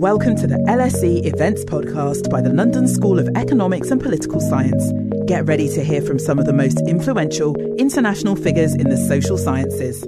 [0.00, 4.92] Welcome to the LSE Events Podcast by the London School of Economics and Political Science.
[5.26, 9.36] Get ready to hear from some of the most influential international figures in the social
[9.36, 10.02] sciences.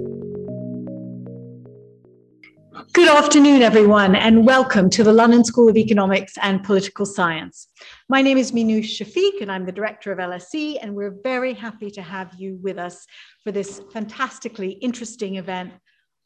[2.93, 7.67] Good afternoon, everyone, and welcome to the London School of Economics and Political Science.
[8.09, 11.91] My name is Minouche Shafik, and I'm the director of LSE, and we're very happy
[11.91, 13.05] to have you with us
[13.43, 15.73] for this fantastically interesting event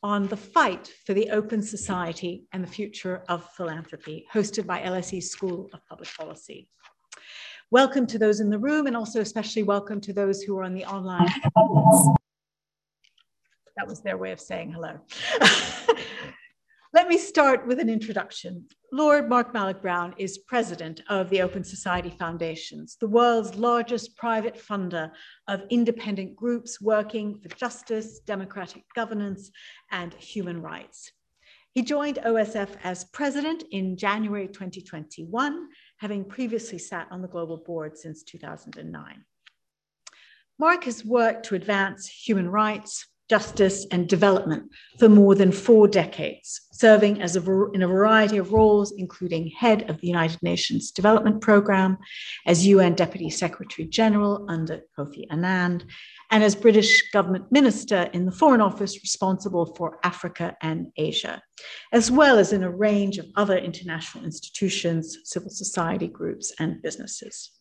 [0.08, 5.22] on the fight for the open society and the future of philanthropy, hosted by LSE
[5.22, 6.70] School of Public Policy.
[7.72, 10.74] Welcome to those in the room, and also especially welcome to those who are on
[10.74, 11.28] the online.
[13.76, 14.98] That was their way of saying hello.
[16.94, 18.66] Let me start with an introduction.
[18.94, 24.56] Lord Mark Malloch Brown is president of the Open Society Foundations, the world's largest private
[24.56, 25.12] funder
[25.50, 29.52] of independent groups working for justice, democratic governance,
[29.92, 31.12] and human rights.
[31.74, 37.98] He joined OSF as president in January 2021, having previously sat on the global board
[37.98, 39.26] since 2009.
[40.58, 46.62] Mark has worked to advance human rights, justice, and development for more than four decades,
[46.72, 47.42] serving as a,
[47.74, 51.98] in a variety of roles, including head of the United Nations Development Programme,
[52.46, 55.84] as UN Deputy Secretary General under Kofi Annan,
[56.32, 61.42] and as British government minister in the Foreign Office responsible for Africa and Asia,
[61.92, 67.52] as well as in a range of other international institutions, civil society groups, and businesses.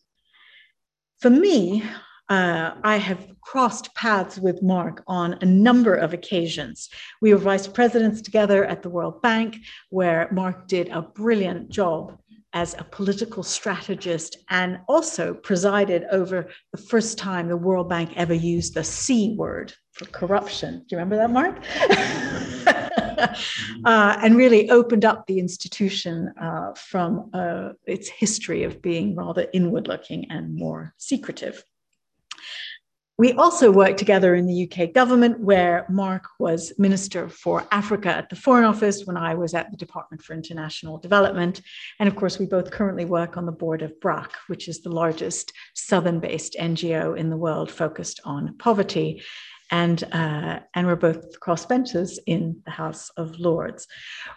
[1.21, 1.83] For me,
[2.29, 6.89] uh, I have crossed paths with Mark on a number of occasions.
[7.21, 9.59] We were vice presidents together at the World Bank,
[9.91, 12.19] where Mark did a brilliant job
[12.53, 18.35] as a political strategist and also presided over the first time the World Bank ever
[18.35, 20.79] used the C word for corruption.
[20.79, 21.63] Do you remember that, Mark?
[23.85, 29.47] uh, and really opened up the institution uh, from uh, its history of being rather
[29.53, 31.63] inward looking and more secretive.
[33.19, 38.29] We also worked together in the UK government, where Mark was Minister for Africa at
[38.29, 41.63] the Foreign Office when I was at the Department for International Development.
[41.99, 44.91] And of course, we both currently work on the board of BRAC, which is the
[44.91, 49.23] largest Southern based NGO in the world focused on poverty.
[49.71, 53.87] And, uh, and we're both crossbenchers in the House of Lords.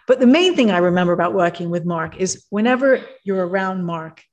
[0.06, 4.24] But the main thing I remember about working with Mark is whenever you're around Mark,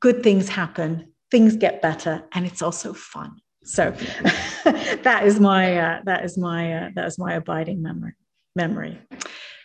[0.00, 3.36] good things happen, things get better, and it's also fun.
[3.64, 3.90] So
[4.64, 8.12] that is my uh, that is my uh, that is my abiding memory.
[8.54, 9.00] Memory.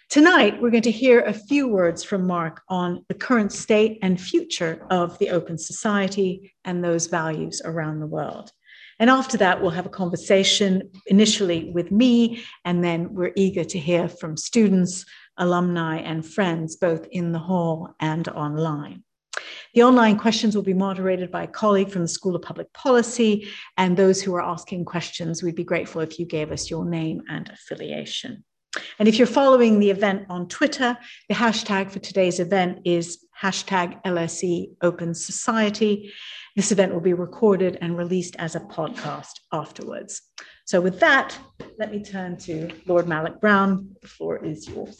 [0.09, 4.19] Tonight, we're going to hear a few words from Mark on the current state and
[4.19, 8.51] future of the open society and those values around the world.
[8.97, 13.77] And after that, we'll have a conversation initially with me, and then we're eager to
[13.77, 15.05] hear from students,
[15.37, 19.03] alumni, and friends, both in the hall and online.
[19.73, 23.47] The online questions will be moderated by a colleague from the School of Public Policy,
[23.77, 27.21] and those who are asking questions, we'd be grateful if you gave us your name
[27.29, 28.43] and affiliation.
[28.99, 30.97] And if you're following the event on Twitter,
[31.27, 36.11] the hashtag for today's event is hashtag LSE Open Society.
[36.55, 40.21] This event will be recorded and released as a podcast afterwards.
[40.65, 41.37] So, with that,
[41.79, 43.95] let me turn to Lord Malloch Brown.
[44.01, 44.99] The floor is yours.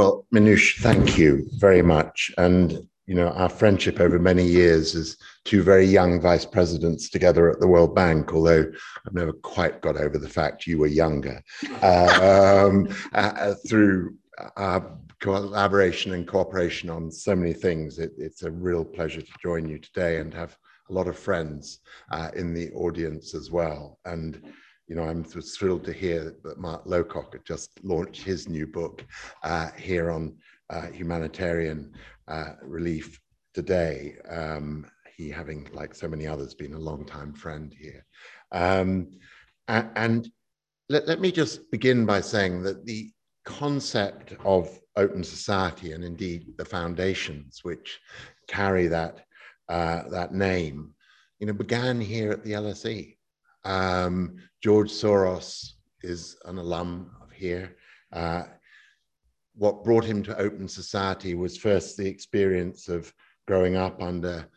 [0.00, 2.30] Well, Minouche, thank you very much.
[2.38, 7.50] And, you know, our friendship over many years as two very young vice presidents together
[7.50, 8.64] at the World Bank, although
[9.06, 11.42] I've never quite got over the fact you were younger,
[11.82, 14.14] um, uh, through
[14.56, 14.90] our
[15.20, 17.98] collaboration and cooperation on so many things.
[17.98, 20.56] It, it's a real pleasure to join you today and have
[20.88, 21.80] a lot of friends
[22.10, 23.98] uh, in the audience as well.
[24.06, 24.50] And
[24.90, 29.06] you know, I'm thrilled to hear that Mark Lowcock had just launched his new book
[29.44, 30.36] uh, here on
[30.68, 31.92] uh, humanitarian
[32.26, 33.20] uh, relief
[33.54, 34.16] today.
[34.28, 34.84] Um,
[35.16, 38.04] he, having, like so many others, been a long-time friend here.
[38.50, 39.12] Um,
[39.68, 40.28] and
[40.88, 43.12] let, let me just begin by saying that the
[43.44, 48.00] concept of open society and indeed the foundations which
[48.48, 49.20] carry that,
[49.68, 50.94] uh, that name,
[51.38, 53.14] you know, began here at the LSE.
[53.64, 55.72] Um, George Soros
[56.02, 57.76] is an alum of here.
[58.12, 58.44] Uh,
[59.54, 63.12] what brought him to Open Society was first the experience of
[63.46, 64.48] growing up under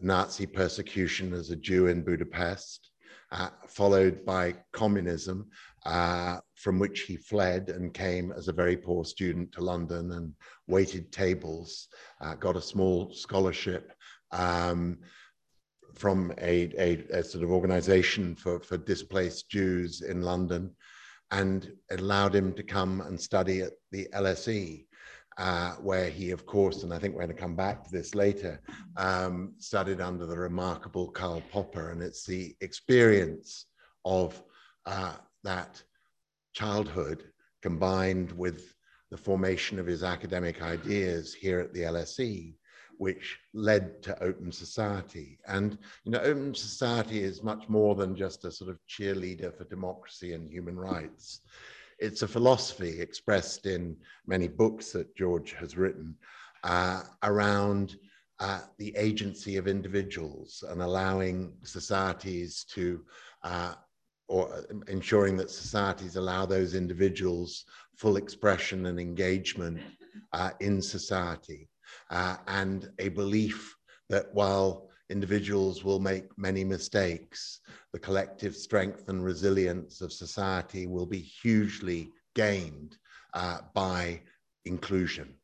[0.00, 2.90] Nazi persecution as a Jew in Budapest,
[3.30, 5.48] uh, followed by communism,
[5.86, 10.32] uh, from which he fled and came as a very poor student to London and
[10.66, 11.88] waited tables,
[12.20, 13.92] uh, got a small scholarship.
[14.30, 14.98] Um,
[15.94, 20.70] from a, a, a, sort of organization for, for displaced Jews in London,
[21.30, 24.86] and allowed him to come and study at the LSE.
[25.38, 28.14] Uh, where he, of course, and I think we're going to come back to this
[28.14, 28.60] later,
[28.98, 31.88] um, studied under the remarkable Karl Popper.
[31.88, 33.64] And it's the experience
[34.04, 34.42] of
[34.84, 35.82] uh, that
[36.52, 37.24] childhood
[37.62, 38.74] combined with
[39.10, 42.54] the formation of his academic ideas here at the LSE
[43.02, 45.36] which led to open society.
[45.48, 49.64] And you know, open society is much more than just a sort of cheerleader for
[49.64, 51.40] democracy and human rights.
[51.98, 53.96] It's a philosophy expressed in
[54.28, 56.14] many books that George has written
[56.62, 57.96] uh, around
[58.38, 63.04] uh, the agency of individuals and allowing societies to,
[63.42, 63.74] uh,
[64.28, 67.64] or ensuring that societies allow those individuals
[67.96, 69.80] full expression and engagement
[70.32, 71.68] uh, in society
[72.12, 73.74] uh, and a belief
[74.08, 77.60] that while individuals will make many mistakes,
[77.92, 82.96] the collective strength and resilience of society will be hugely gained
[83.34, 84.20] uh, by
[84.66, 85.34] inclusion.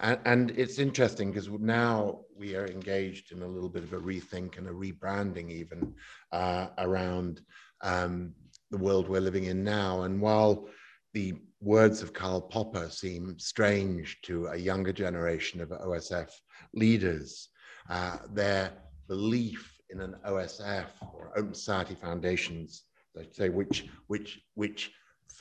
[0.00, 3.98] And, and it's interesting because now we are engaged in a little bit of a
[3.98, 5.94] rethink and a rebranding, even
[6.32, 7.40] uh, around
[7.82, 8.34] um,
[8.70, 10.02] the world we're living in now.
[10.02, 10.68] And while
[11.14, 16.30] the words of Karl Popper seem strange to a younger generation of OSF
[16.74, 17.48] leaders.
[17.88, 18.72] Uh, their
[19.08, 22.84] belief in an OSF or Open Society Foundations,
[23.14, 24.92] they say, which, which, which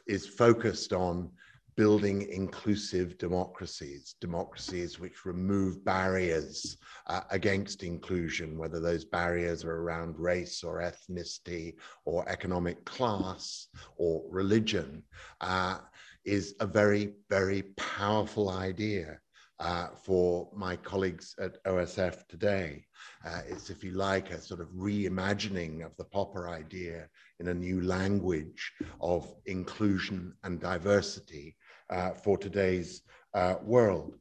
[0.08, 1.30] is focused on
[1.78, 10.18] building inclusive democracies, democracies which remove barriers uh, against inclusion, whether those barriers are around
[10.18, 15.04] race or ethnicity or economic class or religion.
[15.40, 15.78] Uh,
[16.26, 19.18] is a very, very powerful idea
[19.60, 22.86] uh, for my colleagues at OSF today.
[23.26, 27.08] Uh, it's, if you like, a sort of reimagining of the Popper idea
[27.40, 31.56] in a new language of inclusion and diversity
[31.90, 33.02] uh, for today's
[33.34, 34.18] uh, world.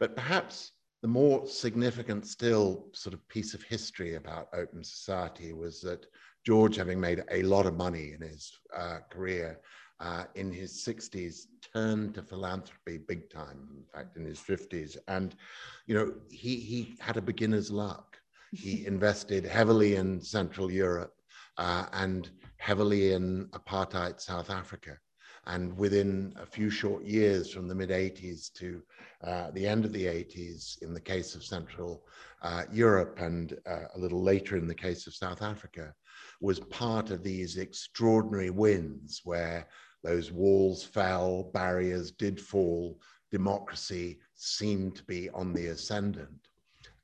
[0.00, 0.72] But perhaps
[1.02, 6.06] the more significant still sort of piece of history about open society was that
[6.44, 9.60] George, having made a lot of money in his uh, career,
[10.00, 15.34] uh, in his 60s turned to philanthropy big time in fact in his 50s and
[15.86, 18.16] you know he he had a beginner's luck.
[18.52, 21.14] He invested heavily in central europe
[21.56, 24.98] uh, and heavily in apartheid south africa
[25.48, 28.82] and within a few short years from the mid 80s to
[29.24, 32.04] uh, the end of the 80s in the case of central
[32.42, 35.92] uh, europe and uh, a little later in the case of south africa
[36.40, 39.66] was part of these extraordinary wins where
[40.04, 43.00] those walls fell, barriers did fall,
[43.30, 46.48] democracy seemed to be on the ascendant.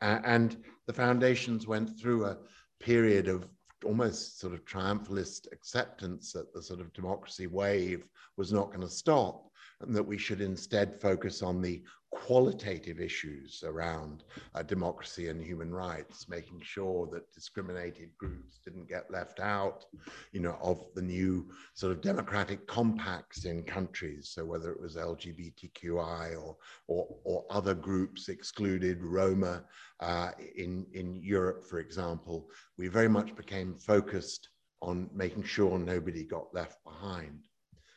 [0.00, 2.38] And the foundations went through a
[2.81, 3.49] period of
[3.84, 8.88] almost sort of triumphalist acceptance that the sort of democracy wave was not going to
[8.88, 9.50] stop
[9.86, 11.82] and that we should instead focus on the
[12.14, 14.22] qualitative issues around
[14.54, 19.84] uh, democracy and human rights, making sure that discriminated groups didn't get left out,
[20.32, 24.31] you know, of the new sort of democratic compacts in countries.
[24.32, 29.64] So whether it was LGBTQI or or, or other groups excluded, Roma
[30.00, 32.48] uh, in in Europe, for example,
[32.78, 34.48] we very much became focused
[34.82, 37.48] on making sure nobody got left behind.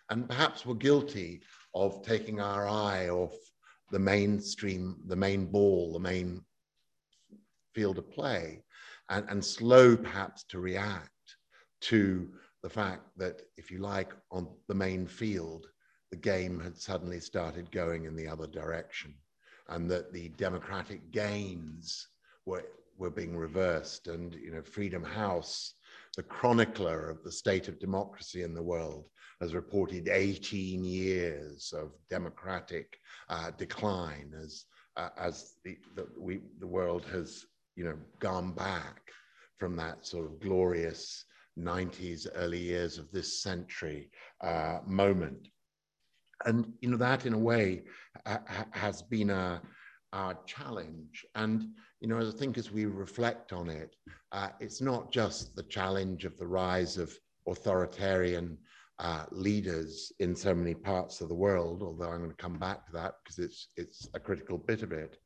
[0.10, 1.42] And perhaps we're guilty
[1.74, 3.36] of taking our eye off
[3.91, 6.41] the mainstream, the main ball, the main
[7.74, 8.63] field of play,
[9.10, 11.10] and, and slow perhaps to react
[11.80, 12.30] to
[12.63, 15.68] the fact that, if you like, on the main field,
[16.10, 19.13] the game had suddenly started going in the other direction,
[19.70, 22.08] and that the democratic gains
[22.46, 22.65] were,
[22.98, 24.08] were being reversed.
[24.08, 25.75] And, you know, Freedom House,
[26.15, 29.10] the chronicler of the state of democracy in the world,
[29.41, 32.98] has reported 18 years of democratic
[33.29, 34.65] uh, decline as,
[34.96, 39.01] uh, as the, the, we, the world has you know, gone back
[39.58, 41.25] from that sort of glorious
[41.58, 44.10] 90s, early years of this century
[44.41, 45.48] uh, moment.
[46.46, 47.84] And you know that, in a way,
[48.72, 49.62] has been a,
[50.13, 51.25] our challenge.
[51.34, 53.96] And you know, I think as we reflect on it,
[54.32, 57.12] uh, it's not just the challenge of the rise of
[57.48, 58.58] authoritarian
[59.00, 62.86] uh, leaders in so many parts of the world, although I'm going to come back
[62.88, 65.18] to that because it's, it's a critical bit of it.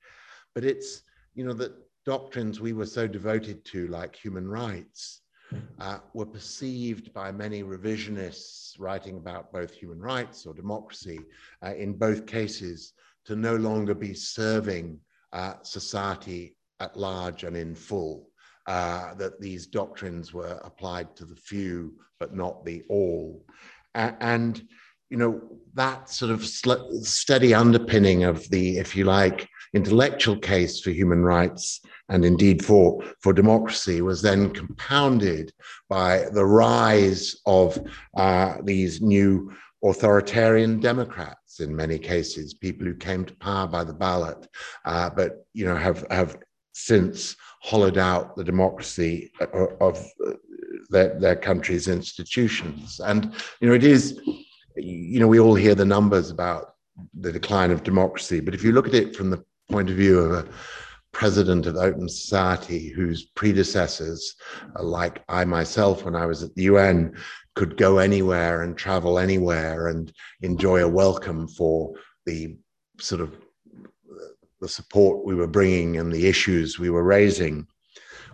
[0.54, 1.04] But it's,
[1.36, 1.74] you know, that
[2.06, 5.22] doctrines we were so devoted to, like human rights,
[5.80, 11.20] uh, were perceived by many revisionists writing about both human rights or democracy,
[11.66, 12.94] uh, in both cases,
[13.26, 15.00] to no longer be serving
[15.34, 18.31] uh, society at large and in full
[18.68, 23.46] uh, that these doctrines were applied to the few, but not the all.
[23.96, 24.64] and
[25.10, 25.42] you know,
[25.74, 31.82] that sort of steady underpinning of the, if you like, intellectual case for human rights
[32.08, 35.52] and indeed for, for democracy was then compounded
[35.90, 37.78] by the rise of
[38.16, 39.52] uh, these new
[39.84, 44.48] authoritarian democrats in many cases, people who came to power by the ballot,
[44.86, 46.38] uh, but you know have have
[46.74, 49.32] since hollowed out the democracy
[49.80, 50.06] of
[50.90, 53.00] their, their country's institutions.
[53.00, 54.20] And you know it is,
[54.76, 56.76] you know, we all hear the numbers about
[57.14, 60.20] the decline of democracy, but if you look at it from the point of view
[60.20, 60.50] of a
[61.14, 64.36] president of Open Society whose predecessors,
[64.80, 67.16] like I myself when I was at the UN,
[67.56, 70.12] could go anywhere and travel anywhere and
[70.42, 71.94] enjoy a welcome for
[72.26, 72.56] the
[73.00, 73.36] sort of
[74.62, 77.68] the support we were bringing and the issues we were raising.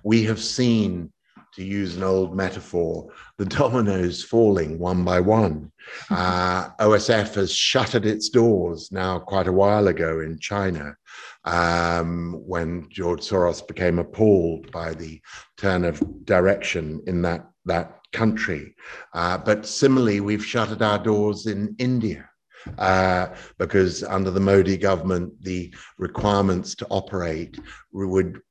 [0.04, 1.12] We have seen,
[1.56, 3.08] to use an old metaphor,
[3.38, 5.72] the dominoes falling one by one.
[6.12, 10.96] Uh, OSF has shuttered its doors now quite a while ago in China
[11.46, 15.20] um, when George Soros became appalled by the
[15.58, 18.76] turn of direction in that, that country.
[19.14, 22.30] Uh, but similarly, we've shuttered our doors in India.
[22.78, 27.60] Uh, because under the Modi government, the requirements to operate
[27.92, 28.42] would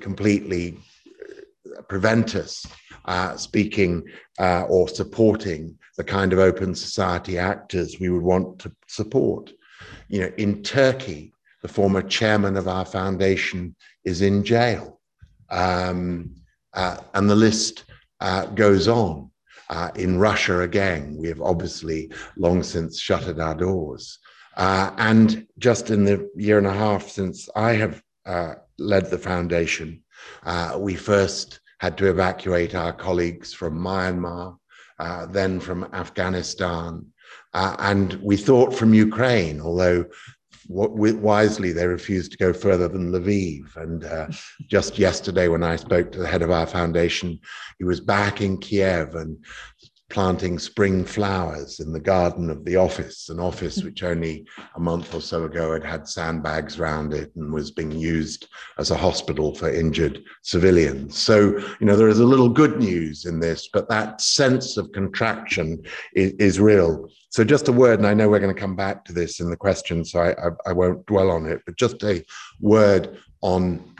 [0.00, 0.78] completely
[1.88, 2.64] prevent us
[3.04, 4.02] uh, speaking
[4.38, 9.52] uh, or supporting the kind of open society actors we would want to support.
[10.08, 11.32] You know, in Turkey,
[11.62, 15.00] the former chairman of our foundation is in jail,
[15.50, 16.34] um,
[16.74, 17.84] uh, and the list
[18.20, 19.30] uh, goes on.
[19.72, 24.18] Uh, in Russia, again, we have obviously long since shuttered our doors.
[24.58, 29.16] Uh, and just in the year and a half since I have uh, led the
[29.16, 30.02] foundation,
[30.42, 34.58] uh, we first had to evacuate our colleagues from Myanmar,
[34.98, 37.06] uh, then from Afghanistan,
[37.54, 40.04] uh, and we thought from Ukraine, although
[40.68, 43.76] wisely, they refused to go further than Lviv.
[43.76, 44.28] And uh,
[44.66, 47.38] just yesterday, when I spoke to the head of our foundation,
[47.78, 49.38] he was back in Kiev and
[50.12, 53.84] planting spring flowers in the garden of the office, an office mm.
[53.86, 57.90] which only a month or so ago had had sandbags around it and was being
[57.90, 61.18] used as a hospital for injured civilians.
[61.18, 64.92] So, you know, there is a little good news in this, but that sense of
[64.92, 65.82] contraction
[66.14, 67.08] is, is real.
[67.30, 69.48] So, just a word, and I know we're going to come back to this in
[69.48, 72.22] the question, so I, I, I won't dwell on it, but just a
[72.60, 73.94] word on,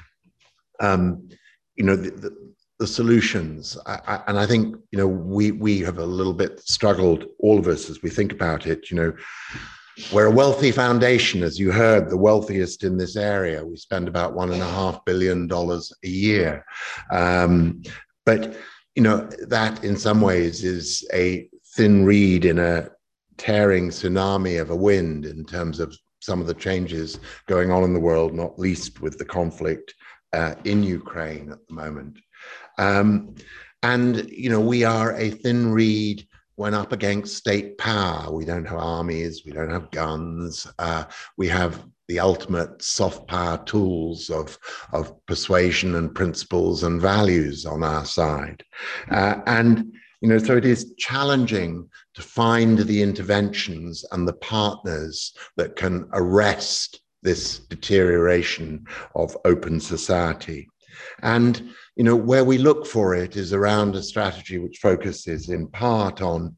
[0.79, 1.31] um,
[1.77, 2.42] you know, the, the
[2.83, 3.79] the solutions.
[3.87, 7.57] I, I, and I think you know we we have a little bit struggled, all
[7.57, 8.91] of us, as we think about it.
[8.91, 9.13] You know,
[10.13, 13.65] we're a wealthy foundation, as you heard, the wealthiest in this area.
[13.65, 16.65] We spend about one and a half billion dollars a year,
[17.13, 17.83] um,
[18.27, 18.57] but
[18.97, 22.89] you know that in some ways is a thin reed in a
[23.37, 27.95] tearing tsunami of a wind in terms of some of the changes going on in
[27.95, 29.95] the world, not least with the conflict
[30.33, 32.19] uh, in Ukraine at the moment.
[32.79, 33.35] Um,
[33.83, 36.27] and, you know, we are a thin reed
[36.57, 38.33] when up against state power.
[38.33, 40.67] We don't have armies, we don't have guns.
[40.79, 41.05] Uh,
[41.37, 44.59] we have the ultimate soft power tools of,
[44.93, 48.63] of persuasion and principles and values on our side.
[49.11, 55.35] Uh, and, you know, so it is challenging to find the interventions and the partners
[55.57, 60.69] that can arrest this deterioration of open society.
[61.23, 65.69] And you know, where we look for it is around a strategy which focuses in
[65.69, 66.57] part on,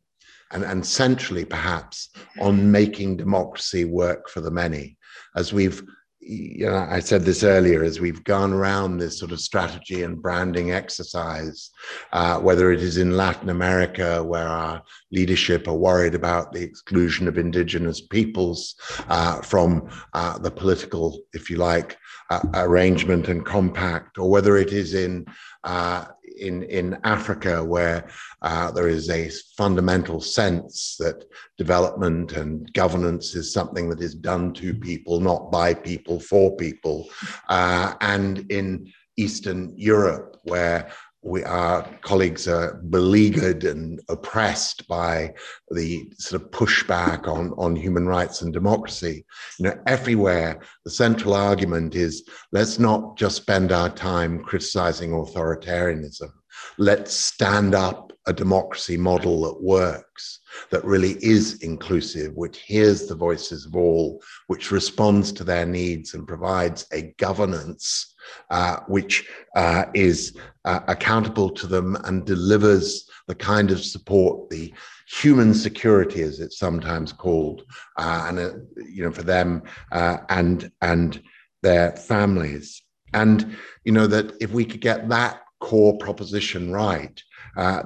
[0.52, 2.10] and, and centrally perhaps,
[2.40, 4.96] on making democracy work for the many.
[5.36, 5.82] As we've
[6.26, 10.20] you know, I said this earlier, as we've gone around this sort of strategy and
[10.20, 11.70] branding exercise,
[12.12, 17.28] uh, whether it is in Latin America, where our leadership are worried about the exclusion
[17.28, 18.74] of indigenous peoples
[19.08, 21.98] uh, from uh, the political, if you like,
[22.30, 25.26] uh, arrangement and compact, or whether it is in
[25.64, 28.08] uh, in in Africa, where
[28.42, 31.24] uh, there is a fundamental sense that
[31.58, 37.08] development and governance is something that is done to people, not by people for people,
[37.48, 40.90] uh, and in Eastern Europe, where
[41.24, 45.32] we, our colleagues are beleaguered and oppressed by
[45.70, 49.24] the sort of pushback on, on human rights and democracy.
[49.58, 56.30] You know, everywhere the central argument is let's not just spend our time criticizing authoritarianism.
[56.78, 60.40] Let's stand up a democracy model that works,
[60.70, 66.14] that really is inclusive, which hears the voices of all, which responds to their needs
[66.14, 68.13] and provides a governance
[68.50, 74.72] uh, which uh, is uh, accountable to them and delivers the kind of support, the
[75.08, 77.62] human security, as it's sometimes called,
[77.98, 79.62] uh, and uh, you know for them
[79.92, 81.22] and and
[81.62, 82.82] their families.
[83.12, 87.22] And you know that if we could get that core proposition right,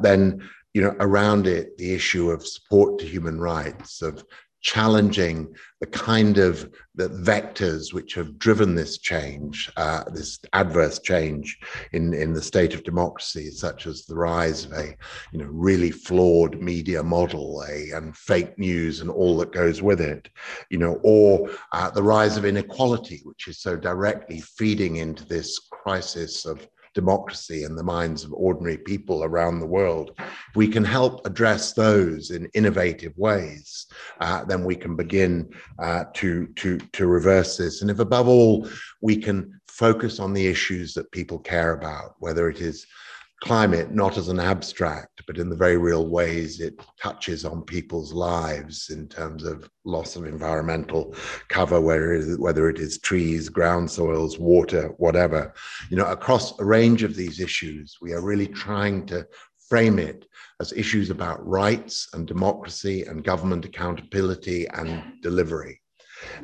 [0.00, 4.25] then you know around it the issue of support to human rights, of
[4.61, 11.59] challenging the kind of the vectors which have driven this change, uh, this adverse change
[11.93, 14.97] in, in the state of democracy, such as the rise of a
[15.33, 20.00] you know really flawed media model, a and fake news and all that goes with
[20.00, 20.29] it,
[20.71, 25.59] you know, or uh, the rise of inequality, which is so directly feeding into this
[25.71, 30.85] crisis of democracy in the minds of ordinary people around the world, if we can
[30.85, 33.87] help address those in innovative ways,
[34.21, 37.83] uh, then we can begin uh, to, to, to reverse this.
[37.83, 38.68] And if above all,
[39.00, 42.87] we can focus on the issues that people care about, whether it is
[43.40, 48.12] climate not as an abstract, but in the very real ways it touches on people's
[48.12, 51.14] lives in terms of loss of environmental
[51.49, 55.54] cover, whether it is, whether it is trees, ground soils, water, whatever.
[55.90, 59.26] You know, across a range of these issues, we are really trying to
[59.68, 60.26] frame it
[60.61, 65.80] as issues about rights and democracy and government accountability and delivery.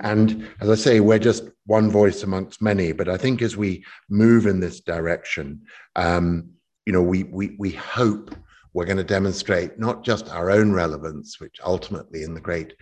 [0.00, 2.92] And as I say, we're just one voice amongst many.
[2.92, 5.62] But I think as we move in this direction,
[5.96, 6.50] um,
[6.86, 8.34] you know, we, we, we hope
[8.72, 12.74] we're going to demonstrate not just our own relevance, which ultimately in the great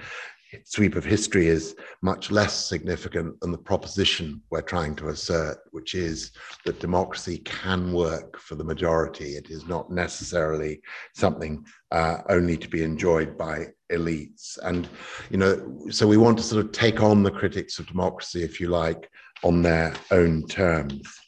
[0.64, 5.94] sweep of history is much less significant than the proposition we're trying to assert, which
[5.94, 6.32] is
[6.64, 9.36] that democracy can work for the majority.
[9.36, 10.80] It is not necessarily
[11.14, 14.58] something uh, only to be enjoyed by elites.
[14.62, 14.88] And,
[15.30, 18.60] you know, so we want to sort of take on the critics of democracy, if
[18.60, 19.10] you like,
[19.42, 21.21] on their own terms.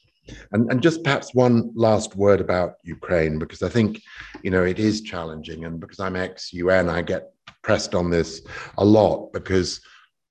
[0.53, 4.03] And, and just perhaps one last word about Ukraine, because I think,
[4.43, 5.65] you know, it is challenging.
[5.65, 8.43] And because I'm ex UN, I get pressed on this
[8.79, 9.81] a lot because,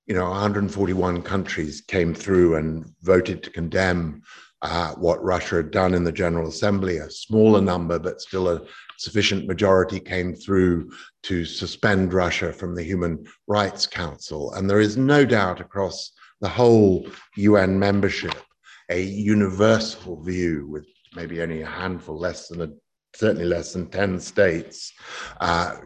[0.06, 4.22] you know, 141 countries came through and voted to condemn
[4.62, 6.98] uh, what Russia had done in the General Assembly.
[6.98, 8.62] A smaller number, but still a
[8.98, 10.90] sufficient majority came through
[11.24, 14.52] to suspend Russia from the Human Rights Council.
[14.54, 18.34] And there is no doubt across the whole UN membership
[18.90, 22.68] a universal view with maybe only a handful, less than a
[23.14, 24.92] certainly less than 10 states
[25.40, 25.76] uh,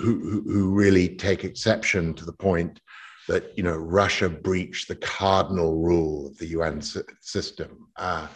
[0.00, 2.80] who, who really take exception to the point
[3.26, 6.80] that you know Russia breached the cardinal rule of the UN
[7.20, 8.26] system, uh,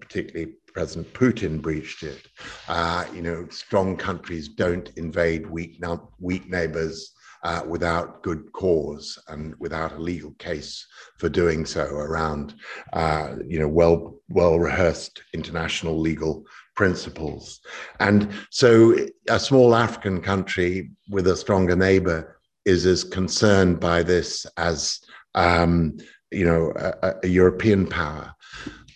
[0.00, 2.26] particularly President Putin breached it.
[2.66, 5.78] Uh, you know, strong countries don't invade weak
[6.18, 7.12] weak neighbors
[7.44, 10.86] uh, without good cause and without a legal case
[11.18, 12.54] for doing so around,
[12.92, 16.44] uh, you know, well well rehearsed international legal
[16.76, 17.60] principles.
[18.00, 18.96] And so,
[19.28, 25.00] a small African country with a stronger neighbor is as concerned by this as
[25.34, 25.96] um,
[26.30, 28.34] you know a, a European power.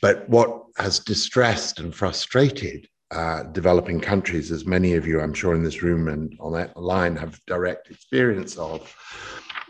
[0.00, 5.54] But what has distressed and frustrated uh, developing countries, as many of you, I'm sure,
[5.54, 8.94] in this room and on that line have direct experience of,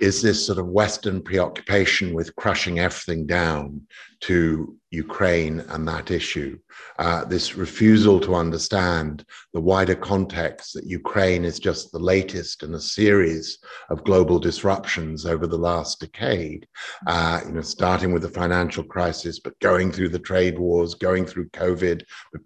[0.01, 3.83] is this sort of Western preoccupation with crushing everything down
[4.21, 6.59] to Ukraine and that issue.
[6.99, 9.25] Uh, this refusal to understand
[9.55, 15.25] the wider context that Ukraine is just the latest in a series of global disruptions
[15.25, 16.69] over the last decade,
[17.07, 21.25] uh, you know, starting with the financial crisis, but going through the trade wars, going
[21.25, 22.03] through COVID,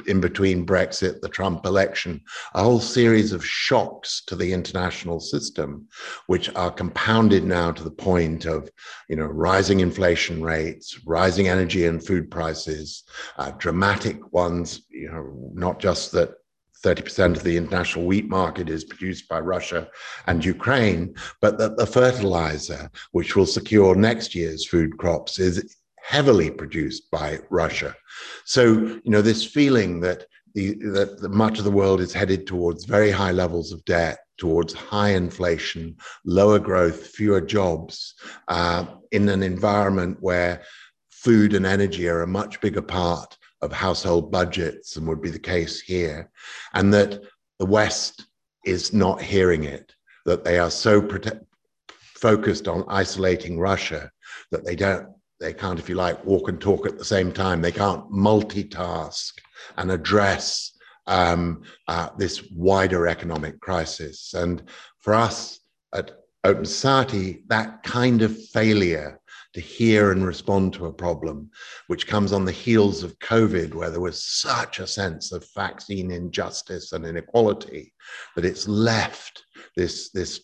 [0.06, 2.20] in between Brexit, the Trump election,
[2.54, 5.88] a whole series of shocks to the international system,
[6.28, 8.70] which are compounded now to the point of,
[9.09, 13.05] you know, rising inflation rates, rising energy and food prices,
[13.38, 16.31] uh, dramatic ones, you know, not just that
[16.85, 19.88] 30% of the international wheat market is produced by Russia
[20.27, 25.77] and Ukraine, but that the fertilizer, which will secure next year's food crops, is
[26.14, 27.96] heavily produced by Russia.
[28.44, 28.62] So,
[29.05, 32.85] you know, this feeling that the, that the, much of the world is headed towards
[32.85, 38.14] very high levels of debt, towards high inflation, lower growth, fewer jobs,
[38.49, 40.62] uh, in an environment where
[41.26, 45.48] food and energy are a much bigger part of household budgets than would be the
[45.54, 46.30] case here,
[46.74, 47.20] and that
[47.58, 48.28] the West
[48.64, 49.92] is not hearing it,
[50.24, 51.44] that they are so prote-
[51.88, 54.08] focused on isolating Russia
[54.52, 55.08] that they don't,
[55.40, 57.60] they can't, if you like, walk and talk at the same time.
[57.60, 59.32] They can't multitask
[59.78, 64.32] and address um, uh, this wider economic crisis.
[64.32, 64.62] And
[65.00, 65.58] for us
[65.92, 66.12] at
[66.44, 69.20] Open Society, that kind of failure
[69.56, 71.50] to hear and respond to a problem,
[71.86, 76.10] which comes on the heels of COVID, where there was such a sense of vaccine
[76.10, 77.94] injustice and inequality
[78.34, 80.42] that it's left this, this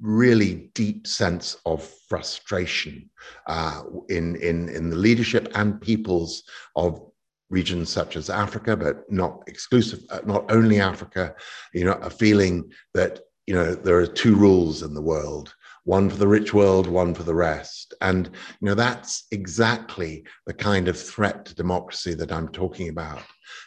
[0.00, 3.10] really deep sense of frustration
[3.48, 6.44] uh, in, in, in the leadership and peoples
[6.76, 7.02] of
[7.50, 11.34] regions such as Africa, but not exclusive, uh, not only Africa,
[11.74, 15.52] you know, a feeling that, you know, there are two rules in the world
[15.86, 17.94] one for the rich world, one for the rest.
[18.00, 18.26] And
[18.60, 23.22] you know that's exactly the kind of threat to democracy that I'm talking about.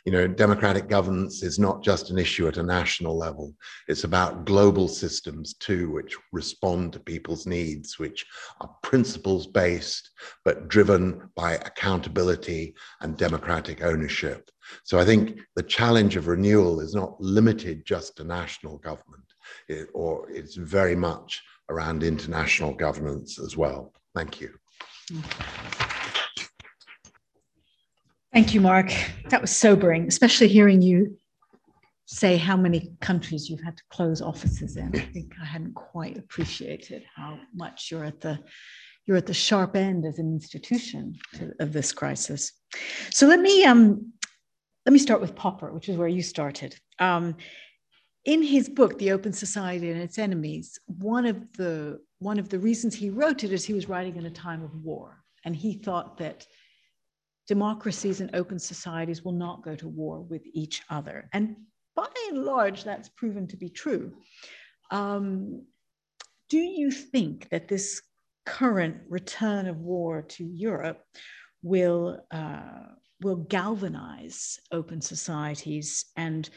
[0.05, 3.55] You know, democratic governance is not just an issue at a national level.
[3.87, 8.25] It's about global systems too, which respond to people's needs, which
[8.59, 10.09] are principles based,
[10.43, 14.49] but driven by accountability and democratic ownership.
[14.83, 19.23] So I think the challenge of renewal is not limited just to national government,
[19.69, 23.93] it, or it's very much around international governance as well.
[24.15, 24.49] Thank you.
[28.33, 28.91] Thank you, Mark.
[29.29, 31.17] That was sobering, especially hearing you
[32.05, 34.95] say how many countries you've had to close offices in.
[34.95, 38.39] I think I hadn't quite appreciated how much you're at the
[39.05, 42.51] you're at the sharp end as an institution to, of this crisis.
[43.11, 44.13] So let me um,
[44.85, 46.75] let me start with Popper, which is where you started.
[46.99, 47.35] Um,
[48.29, 52.59] in his book the open society and its enemies one of the one of the
[52.59, 55.23] reasons he wrote it is he was writing in a time of war.
[55.45, 56.45] And he thought that
[57.47, 61.29] democracies and open societies will not go to war with each other.
[61.33, 61.55] And
[61.95, 64.13] by and large that's proven to be true.
[64.91, 65.65] Um,
[66.49, 68.01] do you think that this
[68.45, 71.03] current return of war to europe
[71.61, 72.87] will uh,
[73.21, 76.49] will galvanize open societies and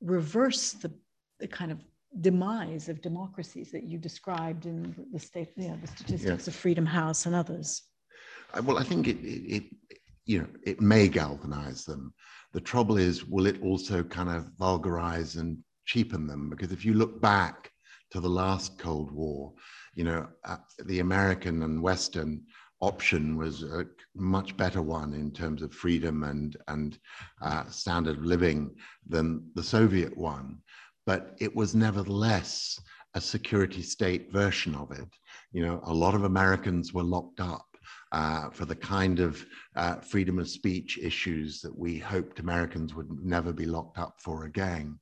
[0.00, 0.92] reverse the
[1.38, 1.78] the kind of
[2.20, 6.50] demise of democracies that you described in the state, you know, the statistics yeah.
[6.50, 7.82] of Freedom House and others?
[8.62, 12.14] Well, I think it, it, it, you know, it may galvanize them.
[12.52, 16.48] The trouble is, will it also kind of vulgarize and cheapen them?
[16.48, 17.70] Because if you look back
[18.12, 19.52] to the last Cold War,
[19.94, 22.42] you know, uh, the American and Western
[22.80, 26.98] option was a much better one in terms of freedom and and
[27.40, 28.74] uh, standard of living
[29.08, 30.58] than the Soviet one
[31.06, 32.78] but it was nevertheless
[33.14, 35.08] a security state version of it.
[35.52, 37.64] You know, a lot of Americans were locked up
[38.12, 39.44] uh, for the kind of
[39.76, 44.44] uh, freedom of speech issues that we hoped Americans would never be locked up for
[44.44, 44.98] again.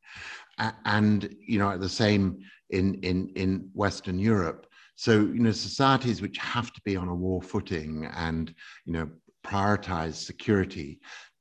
[0.85, 2.39] and, you know, the same
[2.71, 4.67] in, in, in Western Europe.
[4.97, 9.11] So, you know, societies which have to be on a war footing and, you know,
[9.45, 11.01] prioritize security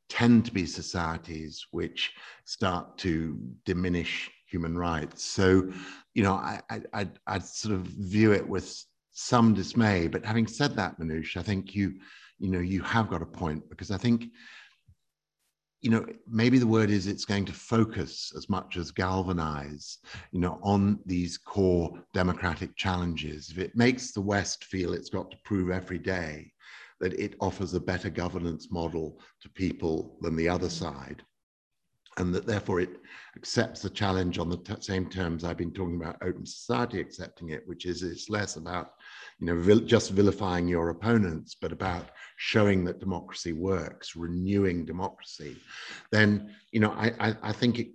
[0.10, 2.12] tend to be societies which
[2.46, 5.26] start to diminish human rights.
[5.26, 5.68] So,
[6.14, 6.62] you know, I,
[6.94, 10.08] I, I, sort of view it with some dismay.
[10.08, 11.96] But having said that, Minouche, I think you,
[12.38, 14.26] you know, you have got a point because I think,
[15.82, 19.98] you know, maybe the word is it's going to focus as much as galvanize,
[20.32, 23.50] you know, on these core democratic challenges.
[23.50, 26.52] If it makes the West feel it's got to prove every day
[27.02, 31.24] that it offers a better governance model to people than the other side,
[32.18, 32.92] and that therefore it
[33.36, 37.50] accepts the challenge on the t- same terms I've been talking about open society accepting
[37.50, 38.94] it, which is it's less about
[39.40, 45.58] you know vil- just vilifying your opponents, but about showing that democracy works, renewing democracy.
[46.12, 47.90] Then you know I, I, I think it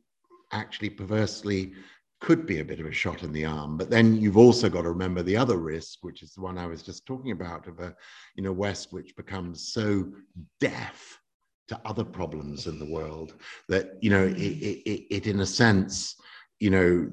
[0.53, 1.73] actually perversely
[2.21, 3.77] could be a bit of a shot in the arm.
[3.77, 6.67] But then you've also got to remember the other risk, which is the one I
[6.67, 7.95] was just talking about of a
[8.35, 10.13] you know West which becomes so
[10.61, 11.21] deaf
[11.69, 13.35] to other problems in the world
[13.69, 16.17] that you know it, it, it in a sense
[16.59, 17.11] you know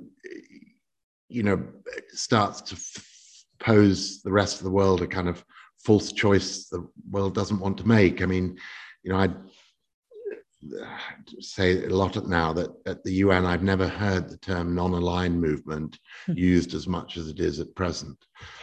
[1.30, 1.64] you know
[2.10, 5.44] starts to f- pose the rest of the world a kind of
[5.84, 8.22] false choice the world doesn't want to make.
[8.22, 8.58] I mean
[9.04, 9.30] you know i
[11.40, 16.00] say a lot now that at the UN, I've never heard the term non-aligned movement
[16.26, 16.34] hmm.
[16.34, 18.18] used as much as it is at present.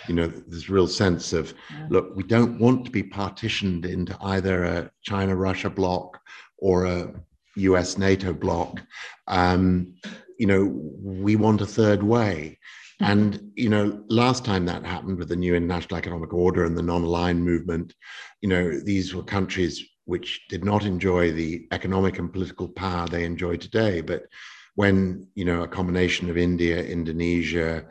[0.09, 1.87] You know, there's real sense of, yeah.
[1.91, 6.19] look, we don't want to be partitioned into either a China-Russia bloc
[6.59, 7.13] or a
[7.57, 8.81] US-NATO bloc.
[9.29, 9.95] Um,
[10.39, 10.65] you know,
[11.03, 12.59] we want a third way.
[12.99, 13.05] Hmm.
[13.05, 16.83] And you know, last time that happened with the new international economic order and the
[16.83, 17.95] non-aligned movement,
[18.41, 23.25] you know, these were countries which did not enjoy the economic and political power they
[23.25, 24.01] enjoy today.
[24.01, 24.25] But
[24.75, 27.85] when you know a combination of India, Indonesia,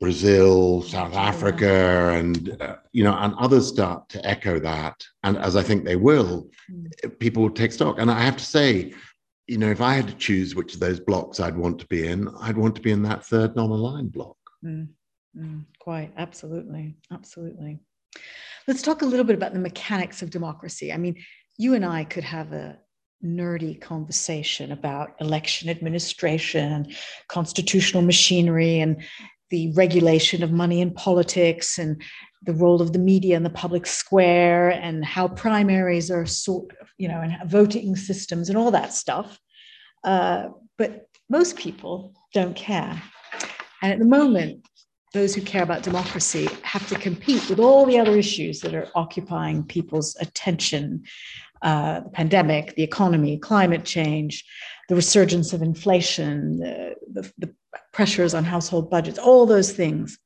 [0.00, 5.54] Brazil, South Africa, and uh, you know, and others start to echo that, and as
[5.56, 7.18] I think they will, mm.
[7.18, 7.98] people will take stock.
[7.98, 8.94] And I have to say,
[9.46, 12.08] you know, if I had to choose which of those blocks I'd want to be
[12.08, 14.36] in, I'd want to be in that third non-aligned block.
[14.64, 14.88] Mm,
[15.38, 17.80] mm, quite, absolutely, absolutely.
[18.68, 20.92] Let's talk a little bit about the mechanics of democracy.
[20.92, 21.16] I mean,
[21.58, 22.78] you and I could have a
[23.24, 26.96] nerdy conversation about election administration and
[27.28, 29.02] constitutional machinery and
[29.50, 32.02] the regulation of money in politics and
[32.44, 36.88] the role of the media in the public square and how primaries are sort of,
[36.98, 39.38] you know, and voting systems and all that stuff.
[40.04, 40.48] Uh,
[40.78, 43.00] but most people don't care.
[43.82, 44.66] And at the moment,
[45.12, 48.88] those who care about democracy have to compete with all the other issues that are
[48.94, 51.04] occupying people's attention
[51.62, 54.44] uh, the pandemic, the economy, climate change,
[54.88, 57.54] the resurgence of inflation, the, the, the
[57.92, 60.18] pressures on household budgets, all those things.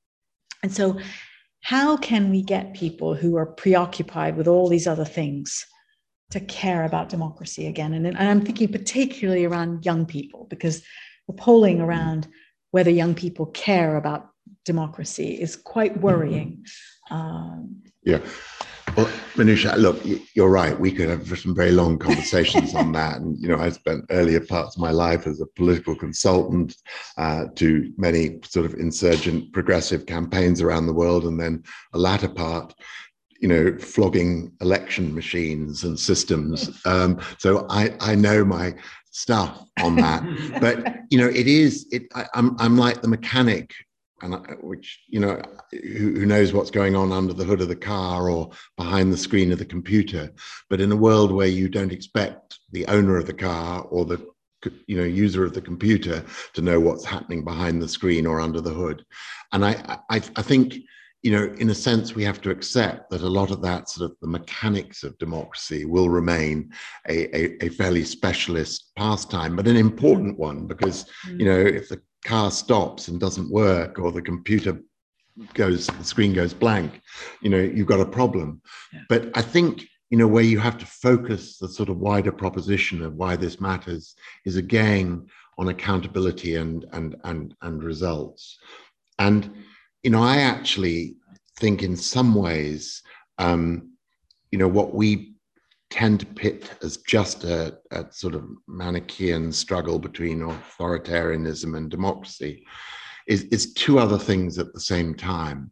[0.63, 0.99] And so,
[1.61, 5.67] how can we get people who are preoccupied with all these other things
[6.31, 7.93] to care about democracy again?
[7.93, 10.83] And, and I'm thinking particularly around young people, because
[11.27, 12.29] the polling around
[12.71, 14.31] whether young people care about
[14.67, 16.67] democracy is quite worrying.
[17.11, 18.21] Um, yeah.
[18.97, 20.01] Well, Manusha, look,
[20.35, 20.79] you're right.
[20.79, 23.17] We could have some very long conversations on that.
[23.17, 26.75] And, you know, I spent earlier parts of my life as a political consultant
[27.19, 31.25] uh, to many sort of insurgent progressive campaigns around the world.
[31.25, 32.75] And then a latter part,
[33.41, 36.81] you know, flogging election machines and systems.
[36.87, 38.75] Um, so I, I know my
[39.11, 40.23] stuff on that.
[40.61, 43.73] but, you know, it is, it, I, I'm, I'm like the mechanic
[44.23, 45.41] and which you know
[45.73, 49.53] who, knows what's going on under the hood of the car or behind the screen
[49.53, 50.33] of the computer.
[50.71, 54.27] But in a world where you don't expect the owner of the car or the
[54.87, 56.25] you know user of the computer
[56.55, 59.05] to know what's happening behind the screen or under the hood.
[59.53, 60.77] And i i, I think
[61.23, 64.11] you know in a sense we have to accept that a lot of that sort
[64.11, 66.71] of the mechanics of democracy will remain
[67.09, 71.41] a, a, a fairly specialist pastime but an important one because mm.
[71.41, 74.81] you know if the car stops and doesn't work or the computer
[75.55, 77.01] goes the screen goes blank
[77.41, 78.61] you know you've got a problem
[78.93, 79.01] yeah.
[79.09, 83.01] but i think you know where you have to focus the sort of wider proposition
[83.03, 85.25] of why this matters is again
[85.59, 88.59] on accountability and and and and results
[89.21, 89.55] and
[90.03, 91.17] you know i actually
[91.61, 93.03] think in some ways
[93.39, 93.93] um
[94.51, 95.36] you know what we
[95.91, 102.67] tend to pit as just a, a, sort of Manichaean struggle between authoritarianism and democracy
[103.27, 105.71] is, is two other things at the same time.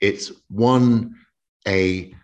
[0.00, 1.14] It's one,
[1.66, 2.14] a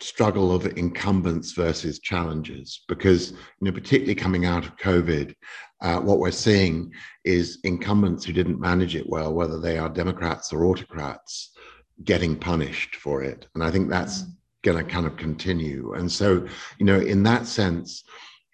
[0.00, 5.34] struggle of incumbents versus challenges, because you know, particularly coming out of COVID,
[5.82, 6.92] uh, what we're seeing
[7.24, 11.52] is incumbents who didn't manage it well, whether they are Democrats or autocrats,
[12.02, 13.46] getting punished for it.
[13.54, 15.92] And I think that's mm going to kind of continue.
[15.94, 16.46] And so,
[16.78, 18.02] you know, in that sense,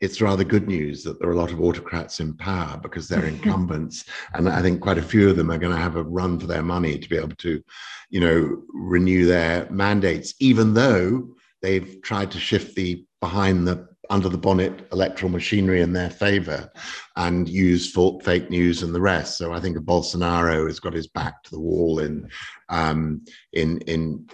[0.01, 3.25] it's rather good news that there are a lot of autocrats in power because they're
[3.35, 4.05] incumbents.
[4.35, 6.47] and I think quite a few of them are going to have a run for
[6.47, 7.63] their money to be able to,
[8.11, 14.29] you know, renew their mandates, even though they've tried to shift the behind the under
[14.29, 16.71] the bonnet electoral machinery in their favor
[17.17, 17.93] and use
[18.23, 19.39] fake news and the rest.
[19.39, 22.29] So I think Bolsonaro has got his back to the wall in
[22.69, 24.27] um, in in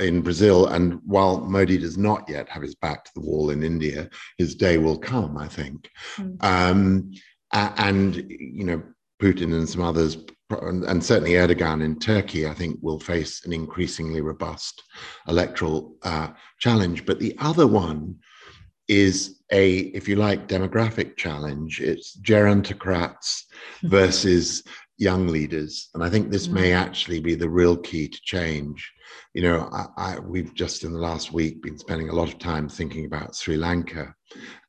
[0.00, 3.62] in Brazil, and while Modi does not yet have his back to the wall in
[3.62, 5.38] India, his day will come.
[5.38, 6.42] I think, mm.
[6.44, 7.12] um,
[7.52, 8.82] and you know
[9.22, 10.18] Putin and some others.
[10.50, 14.82] And certainly Erdogan in Turkey, I think, will face an increasingly robust
[15.28, 17.06] electoral uh, challenge.
[17.06, 18.18] But the other one
[18.90, 21.80] is a, if you like, demographic challenge.
[21.80, 23.44] It's gerontocrats
[23.84, 24.64] versus
[24.98, 25.90] young leaders.
[25.94, 26.76] And I think this may mm.
[26.76, 28.92] actually be the real key to change.
[29.32, 32.40] You know, I, I, we've just in the last week been spending a lot of
[32.40, 34.12] time thinking about Sri Lanka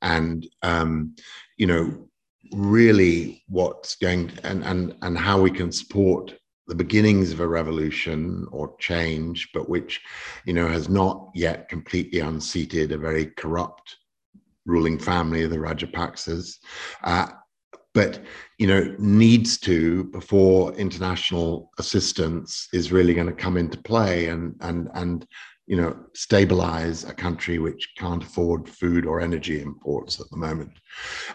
[0.03, 1.15] and, um,
[1.57, 2.07] you know,
[2.53, 6.35] really what's going to, and, and, and how we can support
[6.67, 9.99] the beginnings of a revolution or change, but which,
[10.45, 13.97] you know, has not yet completely unseated a very corrupt
[14.65, 16.57] ruling family, of the Rajapaksas,
[17.03, 17.27] uh,
[17.93, 18.21] but
[18.57, 24.55] you know needs to before international assistance is really going to come into play and
[24.61, 25.27] and and
[25.67, 30.71] you know stabilize a country which can't afford food or energy imports at the moment.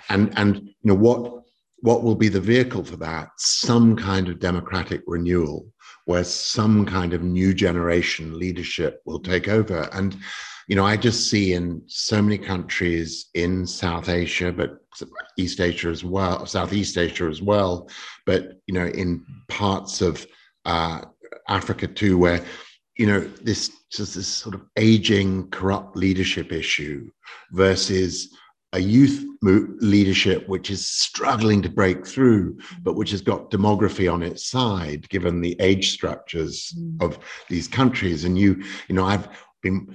[0.08, 1.42] And and you know what
[1.80, 3.28] what will be the vehicle for that?
[3.36, 5.70] Some kind of democratic renewal
[6.06, 9.88] where some kind of new generation leadership will take over.
[9.92, 10.16] And
[10.66, 14.78] you know, I just see in so many countries in South Asia, but
[15.38, 17.88] East Asia as well, Southeast Asia as well,
[18.24, 20.26] but you know, in parts of
[20.64, 21.02] uh,
[21.48, 22.44] Africa too, where
[22.96, 27.08] you know this just this sort of aging corrupt leadership issue
[27.52, 28.34] versus
[28.72, 34.22] a youth leadership which is struggling to break through, but which has got demography on
[34.22, 37.00] its side, given the age structures mm.
[37.00, 38.24] of these countries.
[38.24, 39.28] And you, you know, I've
[39.62, 39.94] been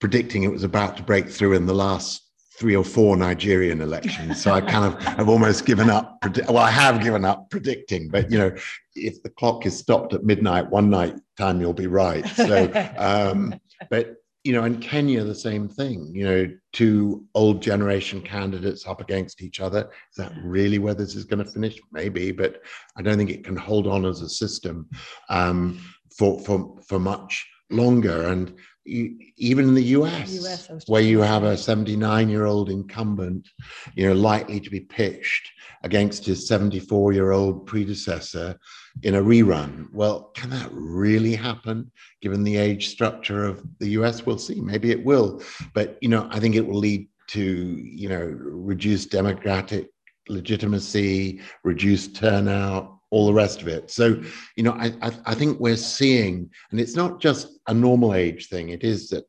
[0.00, 2.22] predicting it was about to break through in the last
[2.58, 4.42] three or four Nigerian elections.
[4.42, 6.18] So I kind of have almost given up.
[6.48, 8.54] Well, I have given up predicting, but you know,
[8.94, 12.26] if the clock is stopped at midnight one night time, you'll be right.
[12.28, 13.54] So, um,
[13.90, 16.12] but you know, in Kenya, the same thing.
[16.14, 19.90] You know, two old generation candidates up against each other.
[20.10, 21.78] Is that really where this is going to finish?
[21.92, 22.62] Maybe, but
[22.96, 24.88] I don't think it can hold on as a system
[25.28, 25.80] um,
[26.16, 28.28] for for for much longer.
[28.28, 28.54] And
[28.86, 33.48] even in the US, US where you have a 79 year old incumbent,
[33.94, 35.50] you know, likely to be pitched
[35.82, 38.58] against his 74 year old predecessor
[39.02, 39.86] in a rerun.
[39.92, 41.90] Well, can that really happen
[42.22, 44.24] given the age structure of the US?
[44.24, 44.60] We'll see.
[44.60, 45.42] Maybe it will.
[45.74, 49.88] But, you know, I think it will lead to, you know, reduced democratic
[50.28, 53.90] legitimacy, reduced turnout, all the rest of it.
[53.90, 54.20] So,
[54.56, 58.48] you know, I, I, I think we're seeing, and it's not just a normal age
[58.48, 59.24] thing, it is that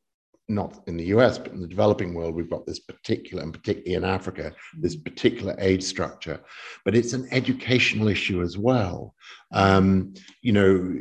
[0.50, 3.96] not in the US, but in the developing world, we've got this particular, and particularly
[3.96, 5.04] in Africa, this mm.
[5.04, 6.40] particular age structure.
[6.86, 9.14] But it's an educational issue as well.
[9.52, 10.98] Um, you know,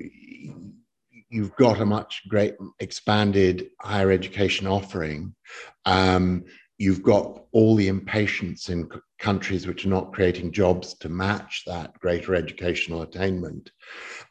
[1.30, 5.34] you've got a much great expanded higher education offering.
[5.84, 6.44] Um,
[6.78, 11.98] you've got all the impatience in countries which are not creating jobs to match that
[12.00, 13.70] greater educational attainment.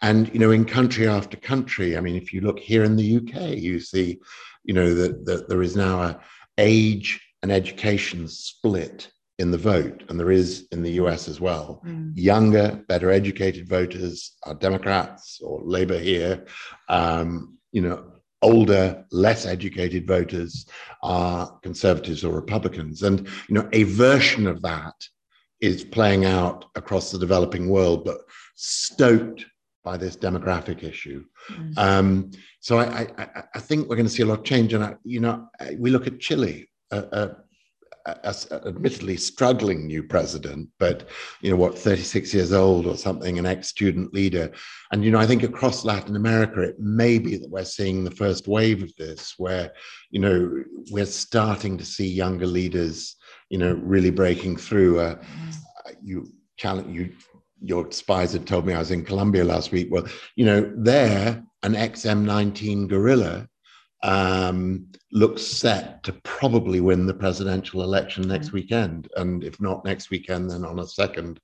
[0.02, 3.18] And, you know, in country after country, I mean, if you look here in the
[3.18, 4.20] UK, you see
[4.66, 6.20] you know, that, that there is now a
[6.58, 11.82] age and education split in the vote, and there is in the US as well.
[11.86, 12.14] Mm.
[12.16, 16.46] Younger, better educated voters are Democrats or Labour here.
[16.90, 18.12] Um, you know,
[18.46, 20.66] older, less educated voters
[21.04, 23.04] are Conservatives or Republicans.
[23.04, 24.96] And you know, a version of that
[25.62, 28.20] is playing out across the developing world, but
[28.56, 29.46] stoked
[29.84, 31.24] by this demographic issue.
[31.52, 31.78] Mm.
[31.78, 34.74] Um, so I, I, I, think we're going to see a lot of change.
[34.74, 37.36] And, I, you know, we look at Chile, a, a,
[38.06, 41.10] admittedly struggling new president, but,
[41.42, 44.52] you know, what, 36 years old or something, an ex-student leader.
[44.92, 48.12] And, you know, I think across Latin America, it may be that we're seeing the
[48.12, 49.72] first wave of this, where,
[50.12, 53.16] you know, we're starting to see younger leaders,
[53.50, 55.00] you know, really breaking through.
[55.00, 55.96] Uh, mm.
[56.02, 57.12] you challenge you
[57.62, 59.88] your spies had told me I was in Colombia last week.
[59.90, 63.48] Well, you know, there, an ex-M-19 guerrilla
[64.06, 69.10] um, looks set to probably win the presidential election next weekend.
[69.16, 71.40] And if not next weekend, then on a second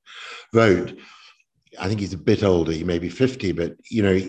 [0.54, 0.98] vote.
[1.80, 4.20] I think he's a bit older, he may be 50, but, you know,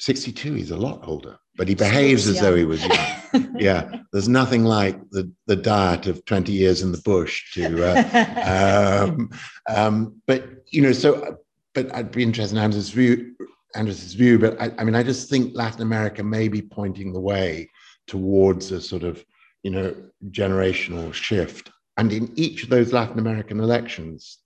[0.00, 3.54] 62, he's a lot older, but he behaves as though he was young.
[3.58, 9.06] yeah, there's nothing like the, the diet of 20 years in the bush to, uh,
[9.06, 9.30] um,
[9.68, 11.36] um, but you know, so,
[11.74, 13.36] but I'd be interested in Andrew's view,
[13.74, 17.20] Andrew's view, but I, I mean, I just think Latin America may be pointing the
[17.20, 17.68] way
[18.06, 19.24] towards a sort of,
[19.62, 19.94] you know,
[20.30, 21.70] generational shift.
[21.96, 24.38] And in each of those Latin American elections,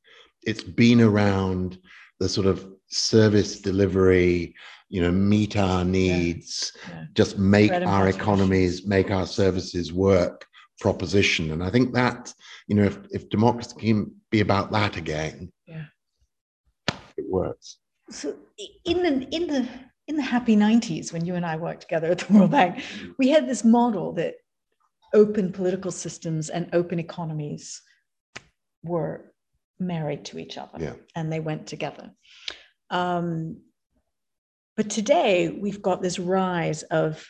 [0.42, 1.78] it's been around
[2.20, 4.54] the sort of service delivery,
[4.88, 6.94] you know, meet our needs, yeah.
[6.94, 7.04] Yeah.
[7.14, 10.46] just make our economies, make our services work
[10.80, 11.50] proposition.
[11.52, 12.32] And I think that,
[12.66, 15.84] you know, if, if democracy can be about that again, yeah
[17.18, 17.78] it works.
[18.10, 18.36] So
[18.84, 19.68] in the in the
[20.06, 22.82] in the happy 90s, when you and I worked together at the World Bank,
[23.18, 24.36] we had this model that
[25.14, 27.82] open political systems and open economies
[28.82, 29.32] were
[29.78, 30.94] married to each other yeah.
[31.14, 32.10] and they went together.
[32.90, 33.60] Um,
[34.76, 37.26] but today we've got this rise of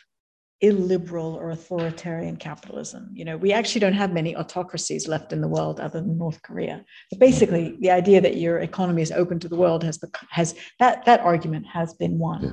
[0.61, 3.09] illiberal or authoritarian capitalism.
[3.13, 6.41] You know, we actually don't have many autocracies left in the world other than North
[6.41, 6.83] Korea.
[7.09, 11.05] But basically, the idea that your economy is open to the world has has that
[11.05, 12.43] that argument has been won.
[12.43, 12.51] Yeah.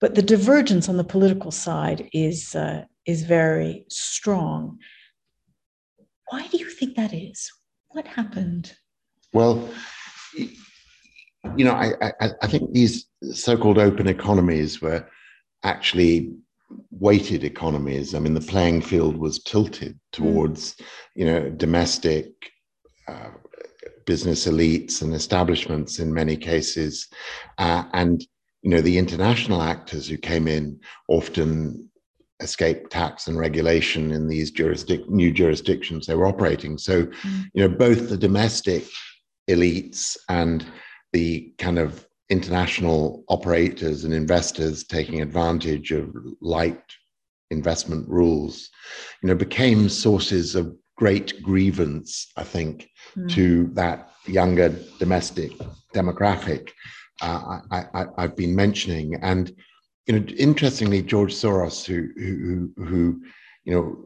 [0.00, 4.78] But the divergence on the political side is uh, is very strong.
[6.30, 7.50] Why do you think that is?
[7.88, 8.74] What happened?
[9.32, 9.68] Well,
[11.56, 15.06] you know, I, I, I think these so-called open economies were
[15.62, 16.34] actually
[16.90, 18.14] weighted economies.
[18.14, 19.98] I mean, the playing field was tilted mm.
[20.12, 20.84] towards, mm.
[21.14, 22.26] you know, domestic
[23.06, 23.30] uh,
[24.06, 27.08] business elites and establishments in many cases,
[27.58, 28.24] uh, and
[28.62, 31.88] you know, the international actors who came in often
[32.40, 36.78] escaped tax and regulation in these jurisdic- new jurisdictions they were operating.
[36.78, 37.44] So, mm.
[37.54, 38.84] you know, both the domestic
[39.48, 40.66] elites and
[41.12, 46.82] the kind of international operators and investors taking advantage of light
[47.50, 48.68] investment rules,
[49.22, 53.30] you know, became sources of great grievance, I think, mm.
[53.30, 55.52] to that younger domestic
[55.94, 56.70] demographic
[57.20, 59.14] uh, I, have been mentioning.
[59.16, 59.54] And
[60.06, 63.22] you know, interestingly, George Soros, who who who
[63.64, 64.04] you know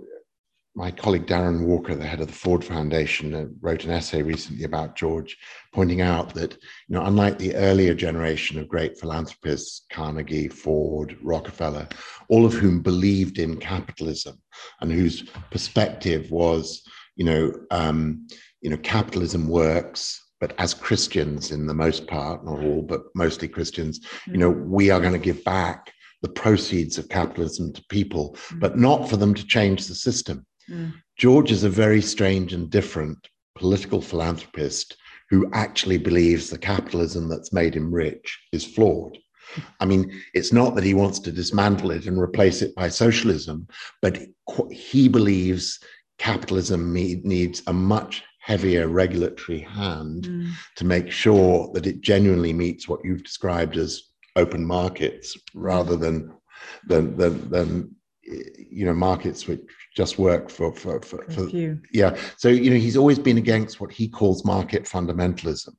[0.75, 4.65] my colleague Darren Walker, the head of the Ford Foundation, uh, wrote an essay recently
[4.65, 5.37] about George,
[5.75, 11.87] pointing out that, you know, unlike the earlier generation of great philanthropists, Carnegie, Ford, Rockefeller,
[12.29, 14.41] all of whom believed in capitalism
[14.81, 16.83] and whose perspective was,
[17.17, 18.27] you know, um,
[18.63, 23.47] you know, capitalism works, but as Christians, in the most part, not all, but mostly
[23.47, 25.93] Christians, you know, we are going to give back
[26.23, 30.47] the proceeds of capitalism to people, but not for them to change the system.
[30.73, 30.95] Mm.
[31.19, 34.97] George is a very strange and different political philanthropist
[35.31, 39.17] who actually believes the capitalism that's made him rich is flawed.
[39.81, 43.67] I mean, it's not that he wants to dismantle it and replace it by socialism,
[44.01, 44.19] but
[44.71, 45.79] he believes
[46.19, 50.51] capitalism needs a much heavier regulatory hand mm.
[50.77, 54.03] to make sure that it genuinely meets what you've described as
[54.37, 56.33] open markets rather than
[56.87, 59.61] than than, than you know markets which
[59.97, 61.49] just work for for, for, for
[61.93, 62.17] yeah.
[62.37, 65.75] So you know he's always been against what he calls market fundamentalism.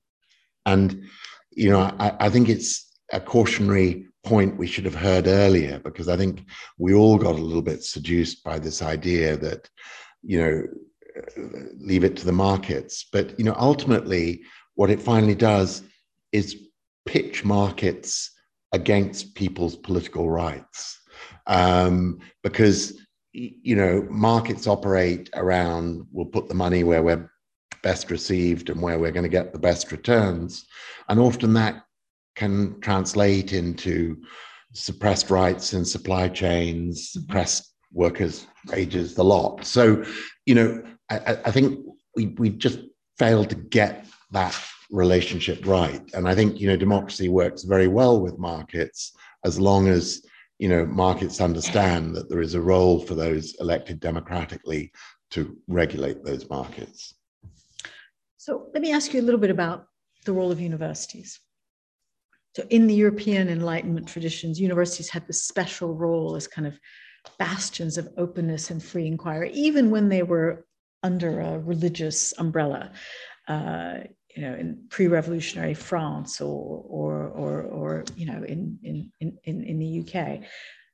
[0.66, 1.04] And
[1.52, 6.08] you know I, I think it's a cautionary point we should have heard earlier because
[6.08, 6.46] i think
[6.78, 9.70] we all got a little bit seduced by this idea that
[10.22, 10.64] you know
[11.80, 13.06] leave it to the markets.
[13.12, 14.42] But you know ultimately
[14.76, 15.84] what it finally does
[16.32, 16.58] is
[17.06, 18.32] pitch markets
[18.72, 21.00] against people's political rights.
[21.46, 23.00] Um, because
[23.34, 27.30] you know markets operate around we'll put the money where we're
[27.84, 30.66] best received and where we're going to get the best returns.
[31.10, 31.84] And often that
[32.36, 34.18] can translate into
[34.74, 37.20] suppressed rights in supply chains mm-hmm.
[37.20, 39.64] suppressed workers wages the lot.
[39.66, 40.04] So
[40.48, 42.80] you know i, I think we, we just
[43.20, 44.60] failed to get that
[44.90, 46.02] relationship right.
[46.16, 49.14] And i think you know democracy works very well with markets
[49.46, 50.26] as long as
[50.64, 54.94] you know, markets understand that there is a role for those elected democratically
[55.30, 57.16] to regulate those markets.
[58.38, 59.88] So let me ask you a little bit about
[60.24, 61.38] the role of universities.
[62.56, 66.80] So in the European Enlightenment traditions, universities had this special role as kind of
[67.38, 70.66] bastions of openness and free inquiry, even when they were
[71.04, 72.94] under a religious umbrella.
[73.50, 73.96] Uh,
[74.36, 79.80] you know, in pre-revolutionary France or or or, or you know, in in in in
[79.80, 80.42] the UK.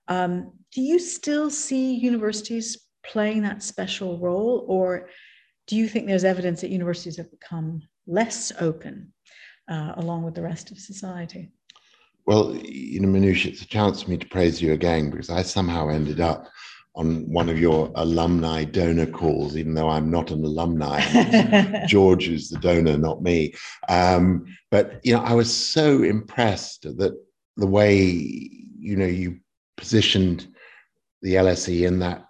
[0.07, 5.09] Um, do you still see universities playing that special role, or
[5.67, 9.13] do you think there's evidence that universities have become less open
[9.69, 11.51] uh, along with the rest of society?
[12.25, 15.41] Well, you know, Minouche, it's a chance for me to praise you again because I
[15.41, 16.47] somehow ended up
[16.95, 20.99] on one of your alumni donor calls, even though I'm not an alumni.
[21.87, 23.53] George is the donor, not me.
[23.87, 27.15] Um, but you know, I was so impressed that
[27.57, 29.39] the way you know you
[29.77, 30.47] positioned
[31.21, 32.25] the LSE in that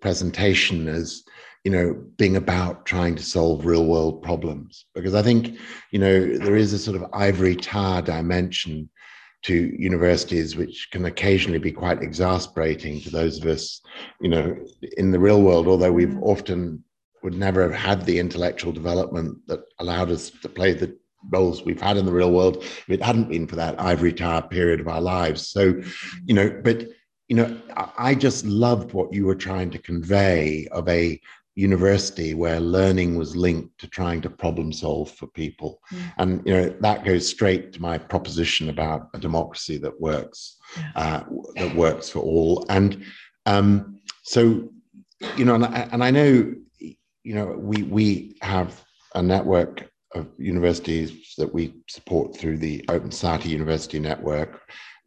[0.00, 1.22] presentation as
[1.64, 5.58] you know being about trying to solve real world problems because i think
[5.90, 8.88] you know there is a sort of ivory tower dimension
[9.42, 13.80] to universities, which can occasionally be quite exasperating to those of us,
[14.20, 14.56] you know,
[14.96, 16.22] in the real world, although we've mm.
[16.22, 16.84] often
[17.22, 20.96] would never have had the intellectual development that allowed us to play the
[21.30, 24.42] roles we've had in the real world if it hadn't been for that ivory tower
[24.42, 25.48] period of our lives.
[25.48, 25.80] So,
[26.24, 26.88] you know, but
[27.28, 27.56] you know,
[27.96, 31.20] I just loved what you were trying to convey of a
[31.60, 36.00] university where learning was linked to trying to problem solve for people mm.
[36.18, 40.90] and you know that goes straight to my proposition about a democracy that works yeah.
[40.96, 41.22] uh,
[41.56, 43.04] that works for all and
[43.46, 44.40] um, so
[45.36, 48.82] you know and I, and I know you know we we have
[49.14, 54.60] a network of universities that we support through the open society university network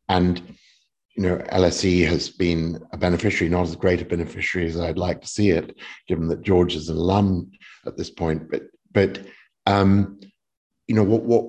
[0.09, 0.55] and
[1.15, 5.21] you know, LSE has been a beneficiary, not as great a beneficiary as I'd like
[5.21, 5.75] to see it,
[6.07, 7.51] given that George is an alum
[7.85, 8.49] at this point.
[8.49, 9.21] But but
[9.65, 10.19] um,
[10.87, 11.45] you know what what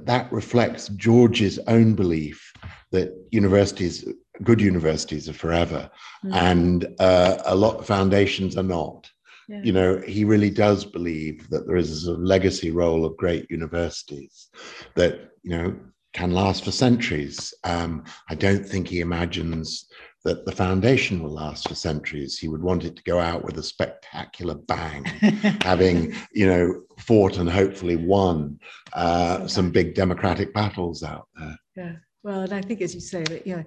[0.00, 2.52] that reflects George's own belief
[2.90, 4.06] that universities,
[4.42, 5.90] good universities, are forever,
[6.24, 6.34] mm.
[6.34, 9.10] and uh, a lot of foundations are not.
[9.48, 9.60] Yeah.
[9.62, 13.16] You know, he really does believe that there is a sort of legacy role of
[13.16, 14.48] great universities
[14.94, 15.76] that you know
[16.14, 17.52] can last for centuries.
[17.64, 19.88] Um, I don't think he imagines
[20.24, 22.38] that the foundation will last for centuries.
[22.38, 25.04] He would want it to go out with a spectacular bang,
[25.60, 28.58] having you know fought and hopefully won
[28.94, 31.58] uh, some big democratic battles out there.
[31.76, 31.92] Yeah,
[32.22, 33.64] well, and I think as you say that you know,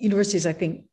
[0.00, 0.86] universities, I think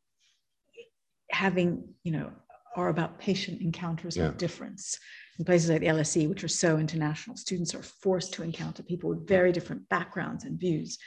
[1.30, 2.30] having you know
[2.76, 4.28] are about patient encounters Yeah.
[4.28, 4.98] with difference.
[5.38, 9.10] In places like the LSE, which are so international, students are forced to encounter people
[9.10, 10.98] with very different backgrounds and views.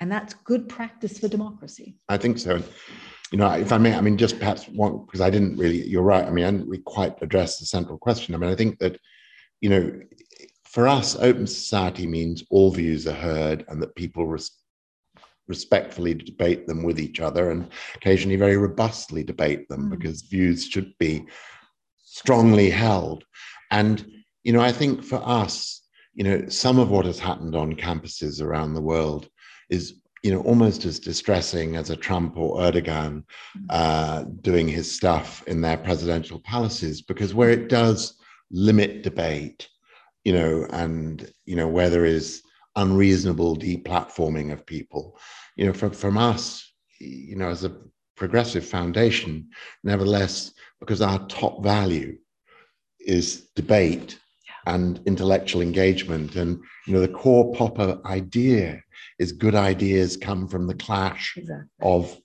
[0.00, 1.96] And that's good practice for democracy.
[2.08, 2.56] I think so.
[2.56, 2.64] And,
[3.32, 6.02] you know, if I may, I mean, just perhaps one, because I didn't really, you're
[6.02, 6.24] right.
[6.24, 8.34] I mean, I didn't really quite address the central question.
[8.34, 8.98] I mean, I think that,
[9.60, 10.00] you know,
[10.64, 14.50] for us, open society means all views are heard and that people res-
[15.46, 19.98] respectfully debate them with each other and occasionally very robustly debate them Mm.
[19.98, 21.26] because views should be
[22.04, 23.24] strongly held.
[23.70, 24.06] And,
[24.44, 25.82] you know, I think for us,
[26.14, 29.28] you know, some of what has happened on campuses around the world
[29.70, 33.22] is, you know, almost as distressing as a Trump or Erdogan
[33.70, 38.16] uh, doing his stuff in their presidential palaces, because where it does
[38.50, 39.68] limit debate,
[40.24, 42.42] you know, and, you know, where there is
[42.74, 45.18] unreasonable deplatforming of people,
[45.56, 47.76] you know, from, from us, you know, as a
[48.16, 49.48] progressive foundation,
[49.84, 52.16] nevertheless, because our top value
[53.00, 54.18] is debate
[54.66, 56.36] and intellectual engagement.
[56.36, 58.82] And you know, the core Popper idea
[59.18, 61.66] is good ideas come from the clash Exactly.
[61.82, 62.16] of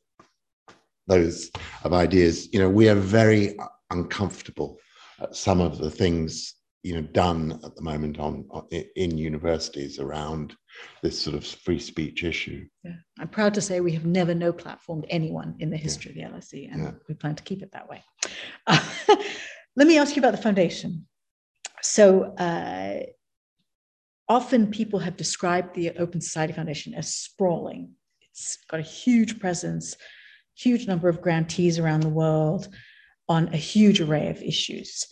[1.08, 1.52] those
[1.84, 2.50] of ideas.
[2.54, 3.58] You know, we are very
[3.92, 4.78] uncomfortable
[5.20, 10.00] at some of the things you know done at the moment on, on in universities
[10.00, 10.54] around
[11.02, 12.66] this sort of free speech issue.
[12.84, 12.96] Yeah.
[13.20, 16.24] I'm proud to say we have never no platformed anyone in the history of the
[16.38, 16.92] LSE, and Yeah.
[17.08, 18.04] we plan to keep it that way.
[19.76, 21.08] let me ask you about the foundation.
[21.82, 23.00] So, uh,
[24.30, 27.92] often people have described the Open Society Foundation as sprawling.
[28.22, 29.96] It's got a huge presence,
[30.56, 32.70] huge number of grantees around the world
[33.28, 35.06] on a huge array of issues.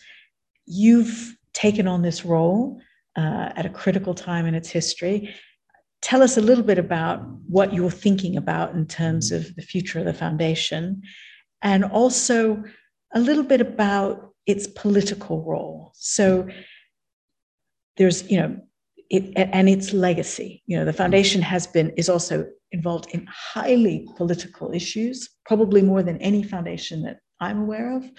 [0.65, 2.81] You've taken on this role
[3.17, 5.33] uh, at a critical time in its history.
[6.01, 9.99] Tell us a little bit about what you're thinking about in terms of the future
[9.99, 11.03] of the foundation,
[11.61, 12.63] and also
[13.13, 15.91] a little bit about its political role.
[15.95, 16.47] So
[17.97, 18.57] there's, you know,
[19.09, 20.63] it, and its legacy.
[20.65, 26.01] You know, the foundation has been is also involved in highly political issues, probably more
[26.01, 28.09] than any foundation that I'm aware of.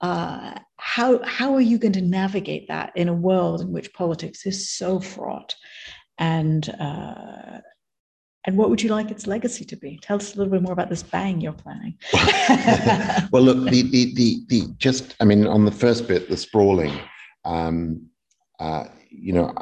[0.00, 4.46] Uh, how how are you going to navigate that in a world in which politics
[4.46, 5.54] is so fraught?
[6.18, 7.60] And uh,
[8.44, 9.98] and what would you like its legacy to be?
[10.02, 11.96] Tell us a little bit more about this bang you're planning.
[13.30, 16.98] well, look, the, the, the, the, just, I mean, on the first bit, the sprawling,
[17.44, 18.04] um,
[18.58, 19.54] uh, you know,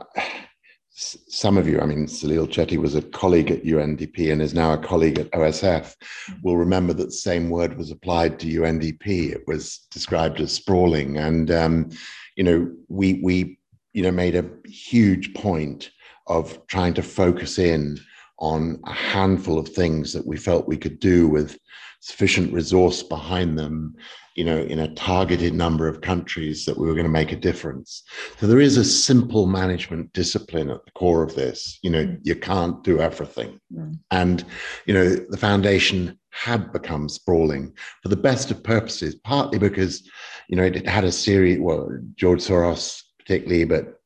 [0.93, 4.73] some of you, I mean, Salil Shetty was a colleague at UNDP and is now
[4.73, 5.95] a colleague at OSF,
[6.43, 9.33] will remember that the same word was applied to UNDP.
[9.33, 11.17] It was described as sprawling.
[11.17, 11.91] And, um,
[12.37, 13.59] you know, we, we,
[13.93, 15.91] you know, made a huge point
[16.27, 17.99] of trying to focus in
[18.41, 21.59] on a handful of things that we felt we could do with
[22.01, 23.95] sufficient resource behind them,
[24.35, 27.37] you know, in a targeted number of countries that we were going to make a
[27.37, 28.03] difference.
[28.39, 31.79] So there is a simple management discipline at the core of this.
[31.83, 33.61] You know, you can't do everything.
[33.73, 33.99] Mm.
[34.11, 34.45] And,
[34.87, 40.09] you know, the foundation had become sprawling for the best of purposes, partly because,
[40.49, 44.01] you know, it had a series, well, George Soros particularly, but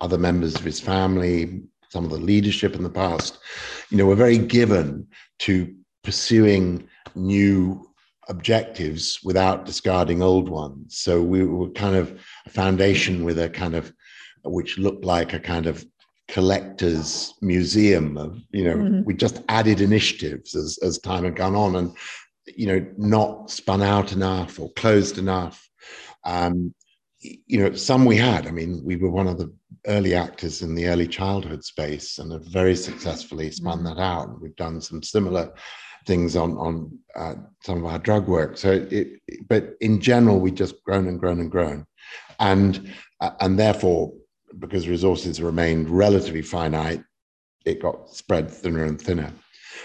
[0.00, 3.38] other members of his family, some of the leadership in the past,
[3.90, 5.06] you know, were very given
[5.40, 7.86] to pursuing new
[8.28, 10.98] objectives without discarding old ones.
[10.98, 13.92] So we were kind of a foundation with a kind of,
[14.44, 15.84] which looked like a kind of
[16.28, 19.04] collector's museum of, you know, Mhm.
[19.04, 21.92] we just added initiatives as, as time had gone on and,
[22.46, 25.68] you know, not spun out enough or closed enough.
[26.24, 26.72] Um,
[27.20, 28.46] you know, some we had.
[28.46, 29.52] I mean, we were one of the
[29.86, 33.84] early actors in the early childhood space and have very successfully spun Mhm.
[33.84, 34.40] that out.
[34.40, 35.52] We've done some similar
[36.06, 38.56] things on on uh, some of our drug work.
[38.56, 41.86] So, it, but in general, we just grown and grown and grown,
[42.38, 44.12] and uh, and therefore,
[44.58, 47.02] because resources remained relatively finite,
[47.64, 49.32] it got spread thinner and thinner,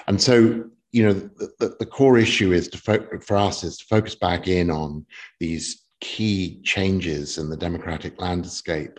[0.07, 0.65] and so.
[0.91, 4.15] You know, the, the, the core issue is to fo- for us is to focus
[4.15, 5.05] back in on
[5.41, 8.97] these key changes in the democratic landscape.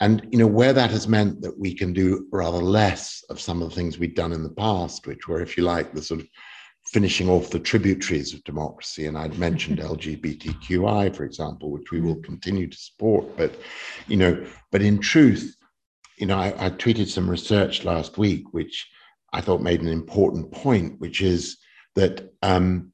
[0.00, 3.60] And you know where that has meant that we can do rather less of some
[3.60, 6.20] of the things we'd done in the past, which were, if you like, the sort
[6.20, 6.28] of
[6.86, 9.06] finishing off the tributaries of democracy.
[9.06, 13.36] And I'd mentioned LGBTQI, for example, which we will continue to support.
[13.36, 13.54] But
[14.08, 15.54] you know, but in truth,
[16.16, 18.88] you know, I, I tweeted some research last week, which
[19.32, 21.58] I thought made an important point, which is
[21.94, 22.92] that um,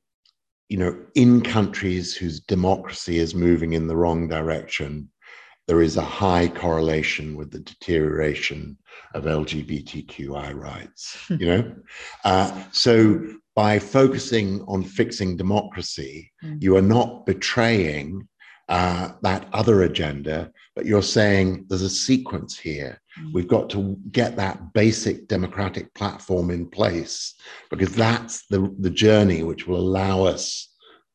[0.68, 5.08] you know, in countries whose democracy is moving in the wrong direction,
[5.66, 8.76] there is a high correlation with the deterioration
[9.14, 11.16] of LGBTQI rights.
[11.30, 11.74] You know,
[12.24, 13.20] uh, so
[13.54, 16.62] by focusing on fixing democracy, Mm.
[16.62, 18.28] you are not betraying
[18.68, 23.00] uh, that other agenda, but you're saying there's a sequence here.
[23.20, 23.32] Mm.
[23.32, 27.34] We've got to get that basic democratic platform in place
[27.70, 30.68] because that's the, the journey which will allow us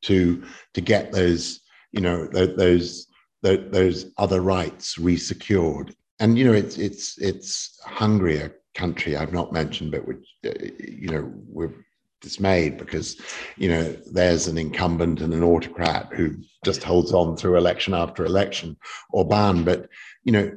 [0.04, 0.44] to,
[0.74, 1.60] to get those,
[1.92, 3.08] you know, those,
[3.42, 5.94] those, those other rights resecured.
[6.20, 10.52] And, you know, it's, it's, it's Hungary, a country I've not mentioned, but which, uh,
[10.80, 11.74] you know, we're
[12.22, 13.20] dismayed because
[13.58, 18.24] you know there's an incumbent and an autocrat who just holds on through election after
[18.24, 18.78] election
[19.12, 19.90] Orban but
[20.24, 20.52] you know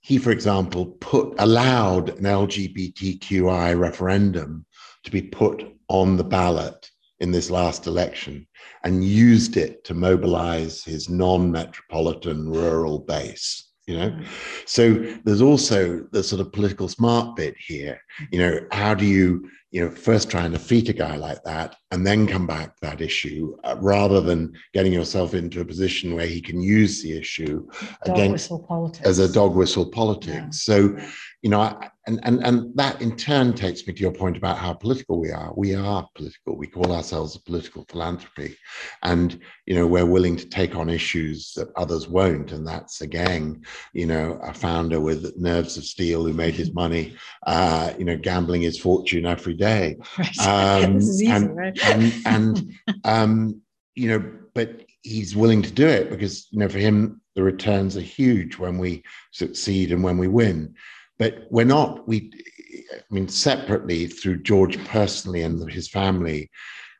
[0.00, 4.66] he for example put allowed an LGBTQI referendum
[5.04, 8.46] to be put on the ballot in this last election
[8.84, 14.10] and used it to mobilize his non-metropolitan rural base you know?
[14.10, 14.26] Mm.
[14.66, 14.94] so
[15.24, 18.00] there's also the sort of political smart bit here.
[18.32, 21.76] You know how do you you know first try and defeat a guy like that
[21.90, 26.14] and then come back to that issue uh, rather than getting yourself into a position
[26.14, 27.66] where he can use the issue
[28.04, 28.50] dog against
[29.04, 30.66] as a dog whistle politics?
[30.68, 30.74] Yeah.
[30.74, 30.96] so
[31.42, 34.58] you know I, and, and, and that in turn takes me to your point about
[34.58, 35.52] how political we are.
[35.56, 36.56] We are political.
[36.56, 38.56] We call ourselves a political philanthropy.
[39.02, 42.52] And, you know, we're willing to take on issues that others won't.
[42.52, 47.16] And that's, again, you know, a founder with nerves of steel who made his money,
[47.44, 49.96] uh, you know, gambling his fortune every day.
[50.18, 50.46] Right.
[50.46, 51.84] Um, this is easy, and, right?
[51.84, 52.72] and, and
[53.04, 53.60] um,
[53.94, 57.96] you know, but he's willing to do it because, you know, for him, the returns
[57.96, 60.74] are huge when we succeed and when we win.
[61.18, 62.30] But we're not, we,
[62.92, 66.50] I mean, separately through George personally and his family,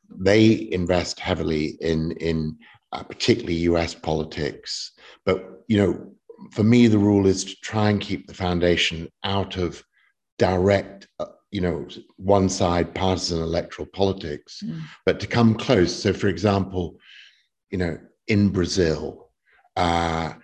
[0.08, 2.56] they invest heavily in, in
[2.92, 4.92] uh, particularly US politics.
[5.24, 6.12] But, you know,
[6.52, 9.82] for me, the rule is to try and keep the foundation out of
[10.38, 11.86] direct, uh, you know,
[12.16, 14.80] one side partisan electoral politics, mm.
[15.04, 15.94] but to come close.
[15.94, 16.96] So, for example,
[17.70, 17.98] you know,
[18.28, 19.30] in Brazil,
[19.76, 20.34] uh,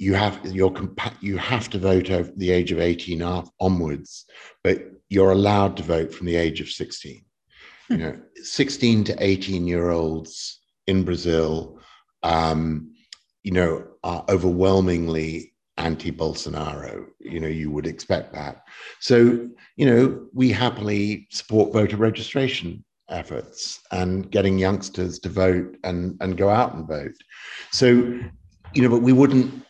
[0.00, 0.72] you have your
[1.20, 3.22] you have to vote over the age of 18
[3.60, 4.24] onwards
[4.64, 4.78] but
[5.10, 7.22] you're allowed to vote from the age of 16
[7.90, 11.78] you know 16 to 18 year olds in brazil
[12.22, 12.92] um,
[13.42, 17.06] you know are overwhelmingly anti-bolsonaro.
[17.18, 18.62] You know you would expect that.
[19.00, 26.16] So you know we happily support voter registration efforts and getting youngsters to vote and
[26.20, 27.16] and go out and vote.
[27.72, 27.86] So
[28.74, 29.64] you know but we wouldn't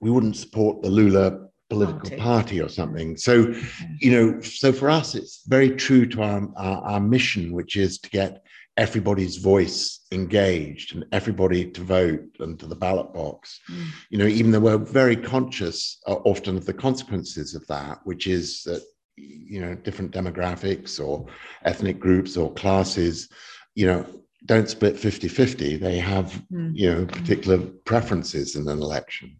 [0.00, 3.16] we wouldn't support the Lula political party, party or something.
[3.16, 3.54] So,
[4.00, 7.98] you know, so for us, it's very true to our, our, our mission, which is
[7.98, 8.42] to get
[8.78, 13.60] everybody's voice engaged and everybody to vote and to the ballot box.
[13.70, 13.86] Mm.
[14.10, 18.26] You know, even though we're very conscious uh, often of the consequences of that, which
[18.28, 18.82] is that,
[19.16, 21.26] you know, different demographics or
[21.64, 23.28] ethnic groups or classes,
[23.74, 24.06] you know,
[24.46, 25.76] don't split 50 50.
[25.76, 26.70] They have, mm.
[26.72, 29.37] you know, particular preferences in an election.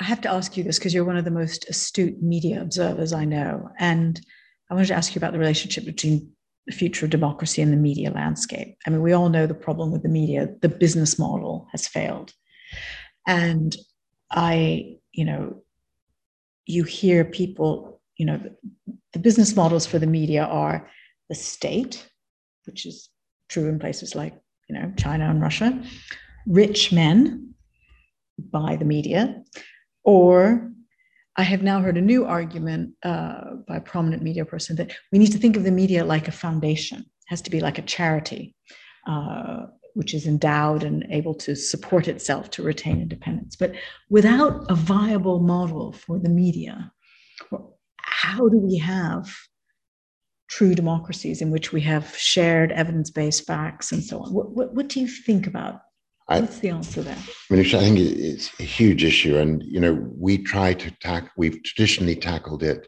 [0.00, 3.12] I have to ask you this because you're one of the most astute media observers
[3.12, 3.68] I know.
[3.78, 4.20] And
[4.70, 6.32] I wanted to ask you about the relationship between
[6.66, 8.76] the future of democracy and the media landscape.
[8.86, 12.32] I mean, we all know the problem with the media, the business model has failed.
[13.26, 13.76] And
[14.30, 15.62] I, you know,
[16.64, 18.40] you hear people, you know,
[19.12, 20.88] the business models for the media are
[21.28, 22.08] the state,
[22.64, 23.10] which is
[23.48, 24.34] true in places like,
[24.68, 25.82] you know, China and Russia,
[26.46, 27.54] rich men
[28.38, 29.42] buy the media,
[30.04, 30.70] or
[31.36, 35.18] I have now heard a new argument uh, by a prominent media person that we
[35.18, 37.82] need to think of the media like a foundation, it has to be like a
[37.82, 38.54] charity,
[39.06, 43.56] uh, which is endowed and able to support itself to retain independence.
[43.56, 43.74] But
[44.10, 46.92] without a viable model for the media,
[48.02, 49.34] how do we have
[50.48, 54.32] true democracies in which we have shared evidence based facts and so on?
[54.32, 55.80] What, what, what do you think about
[56.30, 57.18] I, What's the answer there?
[57.50, 61.30] Minouche, I think it's a huge issue, and you know we try to tackle.
[61.36, 62.86] We've traditionally tackled it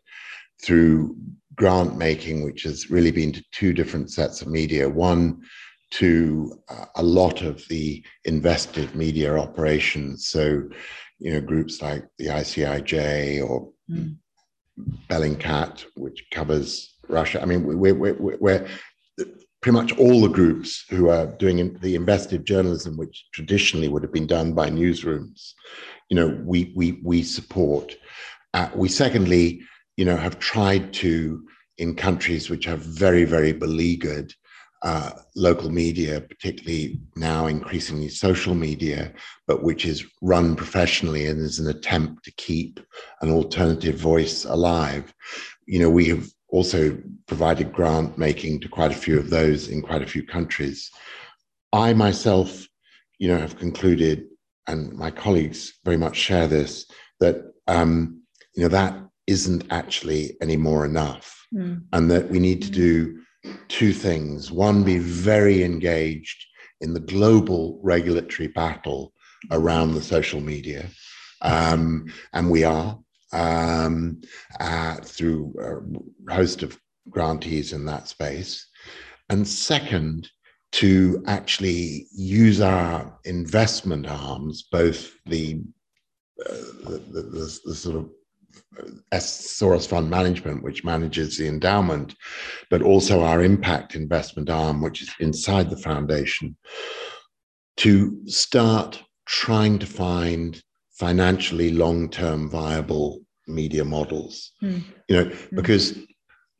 [0.63, 1.17] through
[1.57, 4.89] grant making, which has really been to two different sets of media.
[4.89, 5.43] One
[5.93, 10.29] to uh, a lot of the invested media operations.
[10.29, 10.63] So,
[11.19, 14.17] you know, groups like the ICIJ or mm.
[15.11, 17.43] Bellingcat, which covers Russia.
[17.43, 18.67] I mean, we're, we're, we're
[19.63, 24.13] pretty much all the groups who are doing the investigative journalism, which traditionally would have
[24.13, 25.53] been done by newsrooms,
[26.11, 27.97] you know, we we we support.
[28.55, 29.63] Uh, we secondly,
[29.97, 31.47] you know, have tried to
[31.79, 34.35] in countries which have very very beleaguered
[34.83, 39.13] uh, local media, particularly now increasingly social media,
[39.47, 42.81] but which is run professionally and is an attempt to keep
[43.21, 45.15] an alternative voice alive.
[45.67, 46.97] You know, we have also
[47.27, 50.91] provided grant making to quite a few of those in quite a few countries.
[51.73, 52.67] I myself,
[53.19, 54.27] you know, have concluded
[54.67, 56.87] and my colleagues very much share this,
[57.21, 58.21] that um,
[58.55, 58.95] you know that
[59.27, 61.83] isn't actually anymore enough, mm.
[61.93, 63.21] and that we need to do
[63.69, 64.53] two things.
[64.53, 66.45] One, be very engaged
[66.81, 69.13] in the global regulatory battle
[69.51, 70.89] around the social media,
[71.43, 72.99] um, and we are
[73.33, 74.21] um,
[74.61, 75.55] uh, through
[76.29, 76.79] a host of
[77.11, 78.67] grantees in that space.
[79.29, 80.29] And second,
[80.73, 85.61] to actually use our investment arms, both the,
[86.45, 86.55] uh,
[86.85, 88.11] the, the, the, the, sort of
[88.79, 92.15] uh, Soros Fund Management, which manages the endowment,
[92.71, 96.57] but also our impact investment arm, which is inside the foundation,
[97.77, 100.63] to start trying to find
[100.93, 104.53] financially long-term viable media models.
[104.63, 104.83] Mm.
[105.09, 105.49] You know, mm.
[105.55, 105.97] because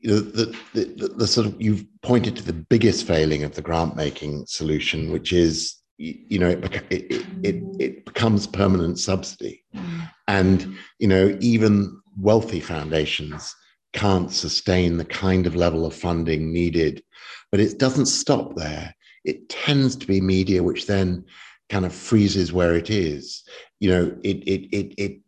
[0.01, 3.55] you know, the, the, the, the, sort of you've pointed to the biggest failing of
[3.55, 9.65] the grant making solution, which is you know it, it, it, it becomes permanent subsidy,
[9.75, 10.11] mm.
[10.27, 13.55] and you know even wealthy foundations
[13.93, 17.03] can't sustain the kind of level of funding needed,
[17.51, 18.95] but it doesn't stop there.
[19.25, 21.25] It tends to be media which then
[21.69, 23.43] kind of freezes where it is.
[23.81, 25.21] You know, it it it it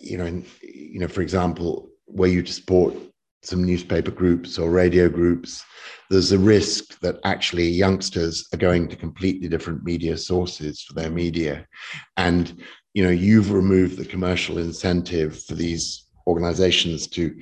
[0.00, 2.94] you know, you know, for example, where you support
[3.42, 5.64] some newspaper groups or radio groups,
[6.10, 11.10] there's a risk that actually youngsters are going to completely different media sources for their
[11.10, 11.66] media.
[12.16, 12.62] And,
[12.94, 17.38] you know, you've removed the commercial incentive for these organizations to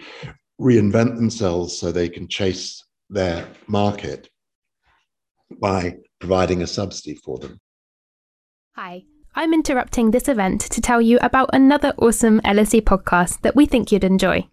[0.60, 4.28] reinvent themselves so they can chase their market
[5.60, 7.60] by providing a subsidy for them.
[8.76, 9.04] Hi,
[9.36, 13.90] I'm interrupting this event to tell you about another awesome LSE podcast that we think
[13.90, 14.46] you'd enjoy.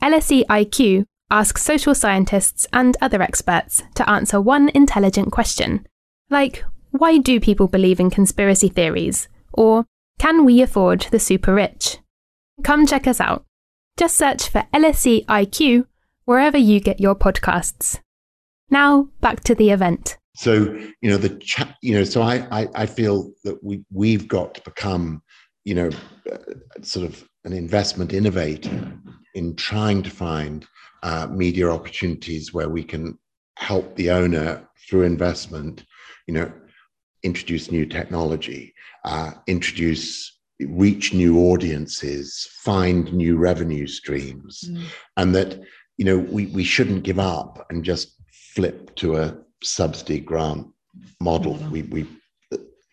[0.00, 5.86] LSE IQ asks social scientists and other experts to answer one intelligent question,
[6.30, 9.28] like why do people believe in conspiracy theories?
[9.52, 9.86] Or
[10.18, 11.98] can we afford the super rich?
[12.62, 13.44] Come check us out.
[13.96, 15.86] Just search for LSE IQ
[16.26, 17.98] wherever you get your podcasts.
[18.70, 20.16] Now, back to the event.
[20.34, 20.54] So,
[21.00, 24.54] you know, the cha- you know, so I, I I feel that we we've got
[24.54, 25.22] to become,
[25.64, 25.90] you know,
[26.30, 26.38] uh,
[26.82, 28.98] sort of an investment innovator
[29.34, 30.66] in trying to find
[31.02, 33.18] uh, media opportunities where we can
[33.58, 35.84] help the owner through investment,
[36.26, 36.50] you know,
[37.22, 38.74] introduce new technology,
[39.04, 44.84] uh, introduce, reach new audiences, find new revenue streams, mm.
[45.16, 45.60] and that
[45.98, 50.66] you know we we shouldn't give up and just flip to a subsidy grant
[51.20, 51.54] model.
[51.54, 51.70] Mm.
[51.70, 52.06] We we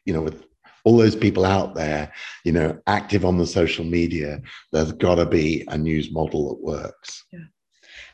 [0.06, 0.44] you know with
[0.84, 2.12] all those people out there,
[2.46, 4.42] you know, active on the social media,
[4.72, 7.26] there's got to be a news model that works.
[7.32, 7.40] Yeah.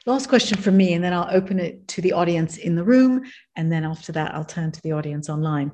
[0.05, 3.23] Last question from me, and then I'll open it to the audience in the room.
[3.55, 5.71] And then after that, I'll turn to the audience online.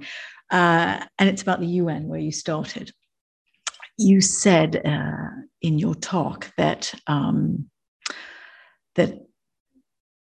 [0.50, 2.92] Uh, and it's about the UN, where you started.
[3.98, 7.70] You said uh, in your talk that um,
[8.96, 9.20] that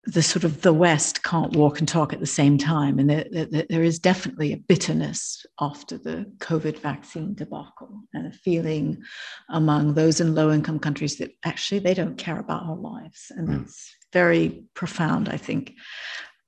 [0.04, 2.98] the sort of the West can't walk and talk at the same time.
[2.98, 8.32] And there, there, there is definitely a bitterness after the COVID vaccine debacle and a
[8.32, 9.02] feeling
[9.50, 13.30] among those in low income countries that actually they don't care about our lives.
[13.30, 13.58] And mm.
[13.58, 15.74] that's very profound, I think.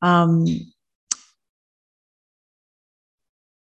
[0.01, 0.47] Um,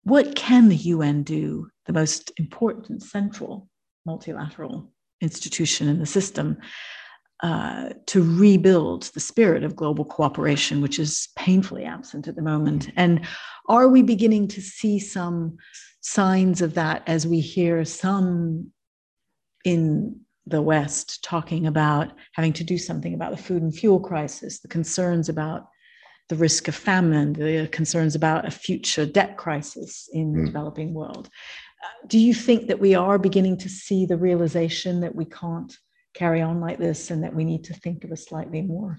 [0.05, 3.69] what can the UN do, the most important central
[4.07, 6.57] multilateral institution in the system?
[7.45, 12.91] Uh, to rebuild the spirit of global cooperation, which is painfully absent at the moment.
[12.97, 13.21] And
[13.69, 15.59] are we beginning to see some
[16.01, 18.73] signs of that as we hear some
[19.63, 24.61] in the West talking about having to do something about the food and fuel crisis,
[24.61, 25.69] the concerns about
[26.31, 30.47] the risk of famine, the concerns about a future debt crisis in the mm.
[30.47, 31.29] developing world.
[31.85, 35.77] Uh, do you think that we are beginning to see the realization that we can't
[36.15, 38.99] carry on like this and that we need to think of a slightly more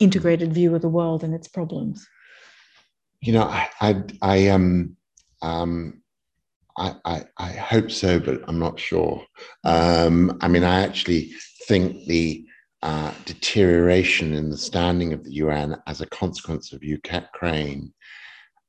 [0.00, 2.06] integrated view of the world and its problems
[3.20, 4.96] you know i i, I um
[5.42, 6.02] um
[6.78, 9.24] I, I, I hope so, but I'm not sure.
[9.64, 11.32] Um, I mean, I actually
[11.66, 12.44] think the
[12.82, 17.92] uh, deterioration in the standing of the UN as a consequence of Ukraine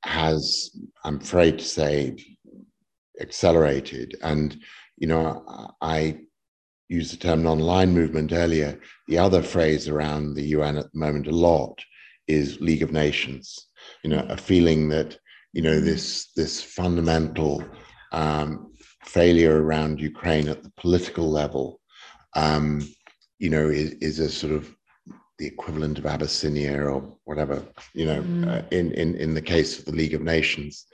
[0.04, 0.72] has,
[1.04, 2.16] I'm afraid to say,
[3.20, 4.16] accelerated.
[4.22, 4.58] And,
[4.98, 6.20] you know, I
[6.90, 8.80] used the term non-aligned movement earlier.
[9.08, 11.84] The other phrase around the UN at the moment a lot
[12.28, 13.68] is League of Nations.
[14.04, 15.18] You know, a feeling that
[15.54, 17.64] you know this this fundamental
[18.12, 18.74] um,
[19.04, 21.80] failure around Ukraine at the political level,
[22.36, 22.82] um,
[23.40, 24.74] you know, is, is a sort of
[25.40, 27.64] the equivalent of Abyssinia or whatever.
[27.94, 28.48] You know, mm.
[28.48, 30.86] uh, in in in the case of the League of Nations,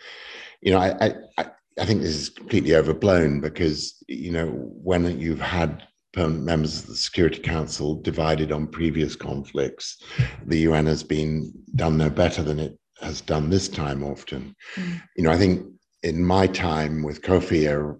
[0.61, 1.45] you know, I, I,
[1.79, 6.87] I think this is completely overblown because you know when you've had permanent members of
[6.87, 10.01] the Security Council divided on previous conflicts,
[10.45, 14.03] the UN has been done no better than it has done this time.
[14.03, 15.01] Often, mm.
[15.17, 15.65] you know, I think
[16.03, 17.97] in my time with Kofi, a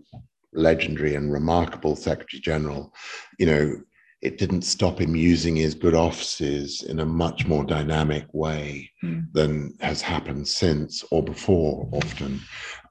[0.54, 2.94] legendary and remarkable Secretary General,
[3.40, 3.76] you know,
[4.22, 9.26] it didn't stop him using his good offices in a much more dynamic way mm.
[9.34, 12.40] than has happened since or before often.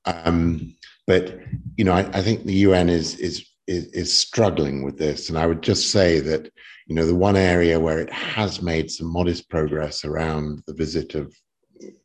[0.05, 0.74] Um,
[1.07, 1.38] but
[1.76, 5.38] you know, I, I, think the UN is, is is is struggling with this, and
[5.38, 6.50] I would just say that
[6.86, 11.14] you know the one area where it has made some modest progress around the visit
[11.14, 11.34] of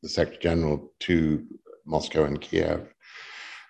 [0.02, 1.45] the Secretary General to
[1.86, 2.88] Moscow and Kiev,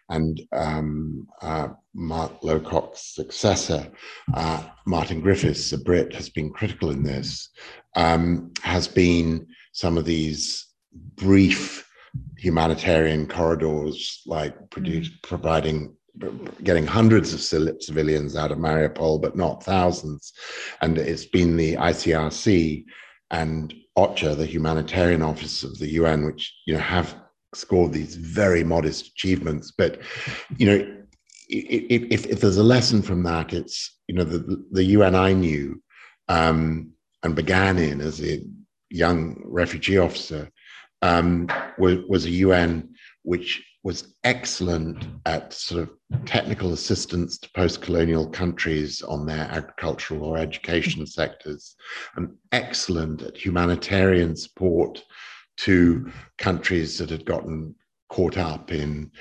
[0.09, 3.89] and um, uh, Mark Lowcock's successor,
[4.33, 7.49] uh, Martin Griffiths, a Brit, has been critical in this,
[7.95, 10.65] um, has been some of these
[11.15, 11.86] brief
[12.37, 15.21] humanitarian corridors, like produce, mm.
[15.23, 15.93] providing
[16.63, 20.33] getting hundreds of civilians out of Mariupol, but not thousands.
[20.81, 22.85] And it's been the ICRC
[23.31, 27.15] and OCHA, the humanitarian office of the UN, which you know have
[27.53, 29.71] scored these very modest achievements.
[29.77, 29.99] But
[30.57, 30.97] you know,
[31.49, 35.33] if, if, if there's a lesson from that, it's you know the the UN I
[35.33, 35.81] knew
[36.29, 36.91] um,
[37.23, 38.41] and began in as a
[38.89, 40.49] young refugee officer
[41.01, 42.89] um, was, was a UN
[43.23, 50.37] which was excellent at sort of technical assistance to post-colonial countries on their agricultural or
[50.37, 51.75] education sectors,
[52.15, 55.03] and excellent at humanitarian support
[55.57, 57.73] to countries that had gotten
[58.09, 59.11] caught up in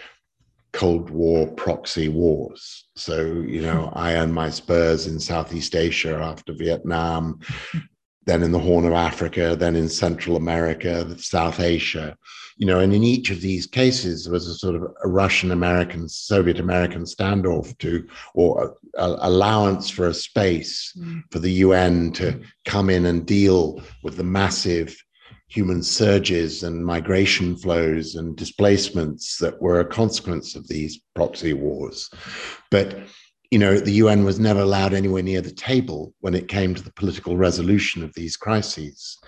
[0.73, 2.89] Cold War proxy wars.
[2.97, 7.41] So, you know, I earned my spurs in Southeast Asia after Vietnam,
[8.27, 12.17] then in the Horn of Africa, then in Central America, South Asia,
[12.57, 15.53] you know, and in each of these cases, there was a sort of a Russian
[15.53, 21.23] American, Soviet American standoff to, or a, a allowance for a space mm.
[21.31, 24.97] for the UN to come in and deal with the massive
[25.49, 32.11] human surges and migration flows and displacements that were a consequence of these proxy wars.
[32.71, 32.99] But
[33.51, 36.83] you know, the UN was never allowed anywhere near the table when it came to
[36.83, 39.19] the political resolution of these crises.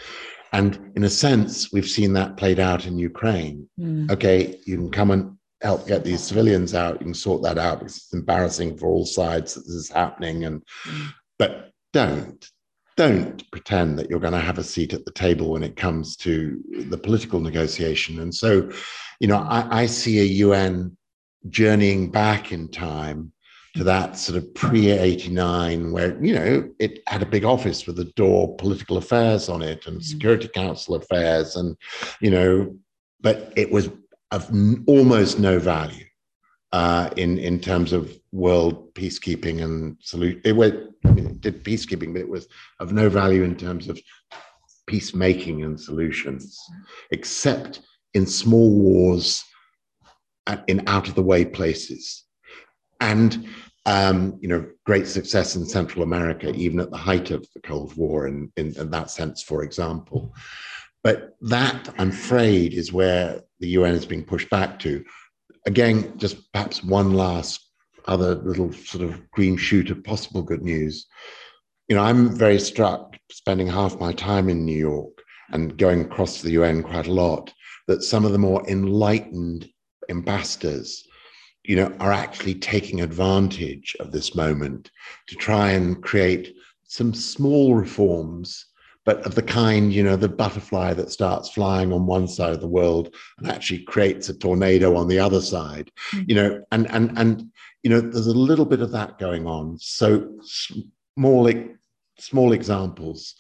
[0.53, 3.69] And in a sense, we've seen that played out in Ukraine.
[3.79, 4.11] Mm.
[4.11, 7.01] Okay, you can come and help get these civilians out.
[7.01, 10.45] You can sort that out because it's embarrassing for all sides that this is happening.
[10.45, 11.09] And mm.
[11.39, 12.49] but don't
[12.97, 16.17] don't pretend that you're going to have a seat at the table when it comes
[16.17, 18.19] to the political negotiation.
[18.19, 18.69] And so,
[19.21, 20.97] you know, I, I see a UN
[21.49, 23.33] journeying back in time
[23.79, 27.95] to that sort of pre 89, where, you know, it had a big office with
[27.95, 30.03] the door, political affairs on it and mm-hmm.
[30.03, 31.55] Security Council affairs.
[31.55, 31.77] And,
[32.21, 32.77] you know,
[33.21, 33.89] but it was
[34.33, 34.51] of
[34.87, 36.05] almost no value
[36.73, 40.41] uh, in in terms of world peacekeeping and salute.
[40.45, 40.55] It
[41.05, 42.49] I mean, it did peacekeeping, but it was
[42.81, 44.01] of no value in terms of
[44.87, 46.59] peacemaking and solutions,
[47.13, 47.81] except
[48.15, 49.45] in small wars
[50.67, 52.25] in out of the way places,
[53.01, 53.47] and
[53.89, 57.97] um, you know, great success in Central America, even at the height of the Cold
[57.97, 60.35] War, in, in, in that sense, for example.
[61.03, 65.03] But that, I'm afraid, is where the UN is being pushed back to
[65.67, 67.61] again, just perhaps one last
[68.07, 71.07] other little sort of green shoot of possible good news.
[71.89, 76.39] You know, I'm very struck spending half my time in New York and going across
[76.39, 77.53] to the UN quite a lot
[77.87, 79.69] that some of the more enlightened
[80.11, 81.07] ambassadors,
[81.65, 84.91] you know, are actually taking advantage of this moment
[85.27, 86.55] to try and create
[86.85, 88.67] some small reforms
[89.09, 92.61] but of the kind, you know, the butterfly that starts flying on one side of
[92.61, 96.25] the world and actually creates a tornado on the other side, mm-hmm.
[96.29, 97.51] you know, and and and
[97.83, 99.79] you know, there's a little bit of that going on.
[99.79, 101.51] So small
[102.19, 103.35] small examples.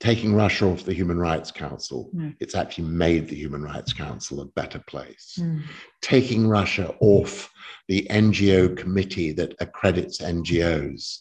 [0.00, 2.36] Taking Russia off the Human Rights Council, mm.
[2.38, 5.38] it's actually made the Human Rights Council a better place.
[5.40, 5.62] Mm.
[6.02, 7.50] Taking Russia off
[7.88, 11.18] the NGO committee that accredits NGOs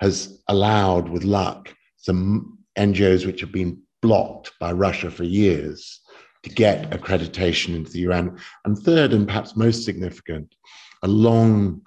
[0.00, 6.00] has allowed, with luck, some NGOs which have been blocked by Russia for years
[6.42, 8.38] to get accreditation into the UN.
[8.64, 10.54] And third, and perhaps most significant,
[11.02, 11.82] a long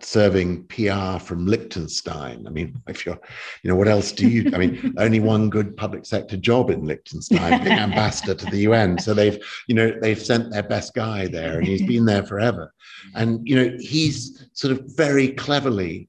[0.00, 2.46] serving PR from Liechtenstein.
[2.46, 3.18] I mean, if you're,
[3.62, 4.50] you know, what else do you?
[4.54, 8.98] I mean, only one good public sector job in Liechtenstein, being ambassador to the UN.
[8.98, 12.72] So they've, you know, they've sent their best guy there, and he's been there forever.
[13.14, 16.08] And you know, he's sort of very cleverly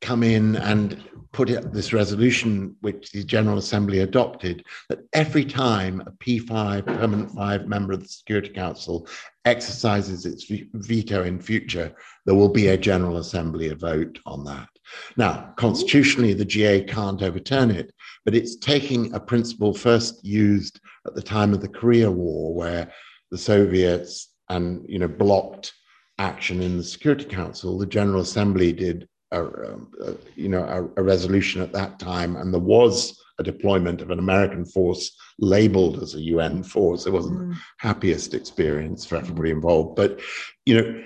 [0.00, 1.02] come in and
[1.36, 7.30] put it, this resolution, which the General Assembly adopted, that every time a P5, permanent
[7.32, 9.06] five member of the Security Council
[9.46, 10.44] exercises its
[10.74, 11.94] veto in future,
[12.26, 14.68] there will be a General Assembly vote on that.
[15.16, 17.92] Now, constitutionally, the GA can't overturn it,
[18.24, 22.92] but it's taking a principle first used at the time of the Korea War, where
[23.30, 25.72] the Soviets and you know blocked
[26.18, 27.78] action in the Security Council.
[27.78, 32.36] The General Assembly did a, um, a you know a, a, resolution at that time,
[32.36, 37.06] and there was a deployment of an American force labeled as a UN force.
[37.06, 37.50] It wasn't mm.
[37.50, 40.20] the happiest experience for everybody involved, but
[40.64, 41.02] you know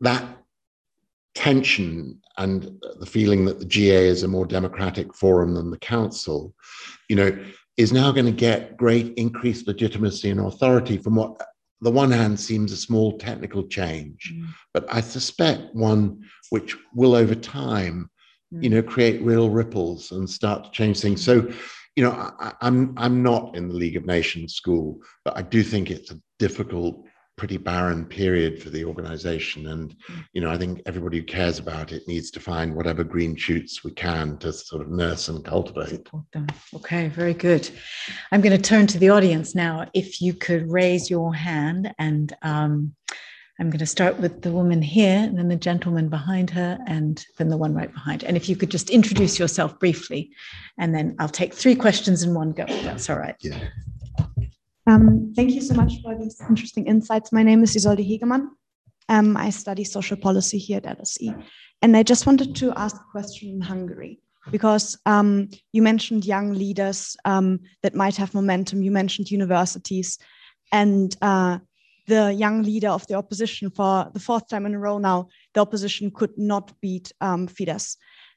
[0.00, 0.24] that
[1.34, 6.54] tension and the feeling that the GA is a more democratic forum than the council,
[7.08, 7.38] you know,
[7.76, 11.40] is now going to get great increased legitimacy and authority from what
[11.82, 14.46] the one hand seems a small technical change, mm.
[14.72, 18.10] but I suspect one which will over time,
[18.52, 18.62] mm.
[18.62, 21.22] you know, create real ripples and start to change things.
[21.22, 21.52] So,
[21.96, 25.62] you know, I, I'm I'm not in the League of Nations school, but I do
[25.62, 27.02] think it's a difficult
[27.36, 29.66] pretty barren period for the organization.
[29.68, 29.94] And
[30.32, 33.84] you know i think everybody who cares about it needs to find whatever green shoots
[33.84, 36.08] we can to sort of nurse and cultivate.
[36.74, 37.68] Okay very good.
[38.32, 39.86] I'm going to turn to the audience now.
[39.94, 42.94] If you could raise your hand and um,
[43.58, 47.24] i'm going to start with the woman here and then the gentleman behind her and
[47.38, 50.30] then the one right behind and if you could just introduce yourself briefly
[50.78, 53.58] and then i'll take three questions in one go that's all right yeah
[54.86, 57.32] um, thank you so much for these interesting insights.
[57.32, 58.48] My name is Isolde Hegemann.
[59.08, 61.44] Um, I study social policy here at LSE.
[61.82, 66.52] And I just wanted to ask a question in Hungary because um, you mentioned young
[66.52, 68.82] leaders um, that might have momentum.
[68.82, 70.18] You mentioned universities.
[70.72, 71.58] And uh,
[72.06, 75.60] the young leader of the opposition for the fourth time in a row now, the
[75.60, 77.96] opposition could not beat um, Fidesz.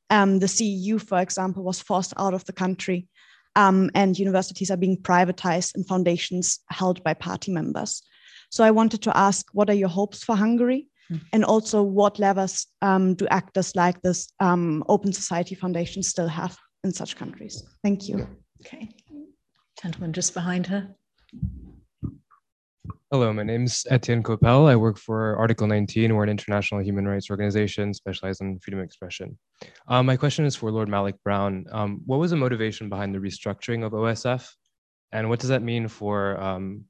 [0.10, 3.08] Um, the CEU, for example, was forced out of the country
[3.56, 8.02] um, and universities are being privatized and foundations held by party members.
[8.50, 10.88] So I wanted to ask, what are your hopes for Hungary?
[11.12, 11.22] Mm.
[11.34, 16.58] And also, what levers um, do actors like this um, Open Society Foundation still have
[16.84, 17.64] in such countries?
[17.84, 18.28] Thank you.
[18.66, 18.90] Okay.
[19.82, 20.96] Gentleman just behind her.
[23.12, 24.68] Hello, my name is Etienne Coppel.
[24.68, 26.16] I work for Article 19.
[26.16, 29.38] We're an international human rights organization specialized in freedom of expression.
[29.88, 31.66] Um, my question is for Lord Malloch Brown.
[31.72, 34.48] Um, what was the motivation behind the restructuring of OSF?
[35.12, 36.86] And what does that mean for um,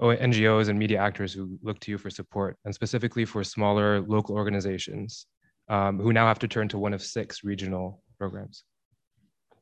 [0.00, 4.34] NGOs and media actors who look to you for support, and specifically for smaller local
[4.34, 5.26] organizations
[5.68, 8.64] um, who now have to turn to one of six regional programs?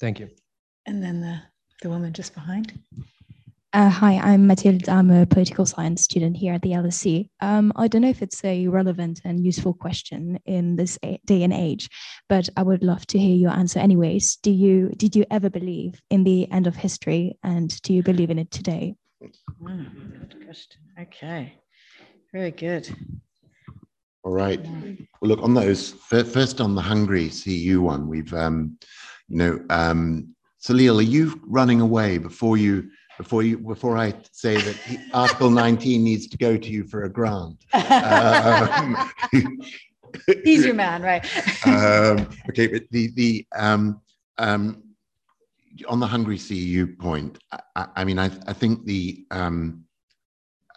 [0.00, 0.30] Thank you.
[0.86, 1.42] And then the,
[1.82, 2.78] the woman just behind.
[3.72, 4.88] Uh, hi, I'm Mathilde.
[4.88, 7.28] I'm a political science student here at the LSE.
[7.40, 11.52] Um, I don't know if it's a relevant and useful question in this day and
[11.52, 11.88] age,
[12.28, 14.38] but I would love to hear your answer anyways.
[14.42, 18.30] Do you did you ever believe in the end of history, and do you believe
[18.30, 18.96] in it today?
[19.62, 20.80] Mm, good question.
[21.00, 21.54] Okay,
[22.32, 22.92] very good.
[24.24, 24.60] All right.
[24.60, 25.92] Well, look on those.
[25.92, 28.78] First, on the Hungary CEU one, we've, um,
[29.28, 32.90] you know, um, Salil, are you running away before you?
[33.20, 34.76] Before you before I say that
[35.12, 37.64] Article 19 needs to go to you for a grant.
[37.74, 38.96] Um,
[40.42, 41.24] He's your man, right?
[41.66, 44.00] um, okay, but the the um,
[44.38, 44.82] um,
[45.86, 47.38] on the Hungary CEU point,
[47.76, 49.84] I, I mean, I, I think the um,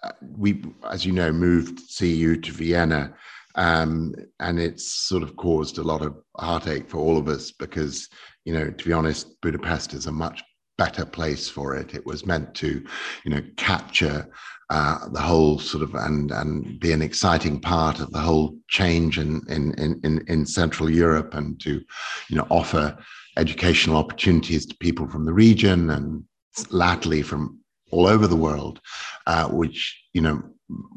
[0.03, 3.15] uh, we, as you know, moved CEU to Vienna,
[3.55, 8.07] um, and it's sort of caused a lot of heartache for all of us because,
[8.45, 10.43] you know, to be honest, Budapest is a much
[10.77, 11.93] better place for it.
[11.93, 12.83] It was meant to,
[13.23, 14.27] you know, capture
[14.69, 19.19] uh, the whole sort of and and be an exciting part of the whole change
[19.19, 21.81] in in in in Central Europe and to,
[22.29, 22.97] you know, offer
[23.37, 26.23] educational opportunities to people from the region and
[26.69, 27.59] latterly from
[27.91, 28.79] all over the world,
[29.27, 30.41] uh, which you know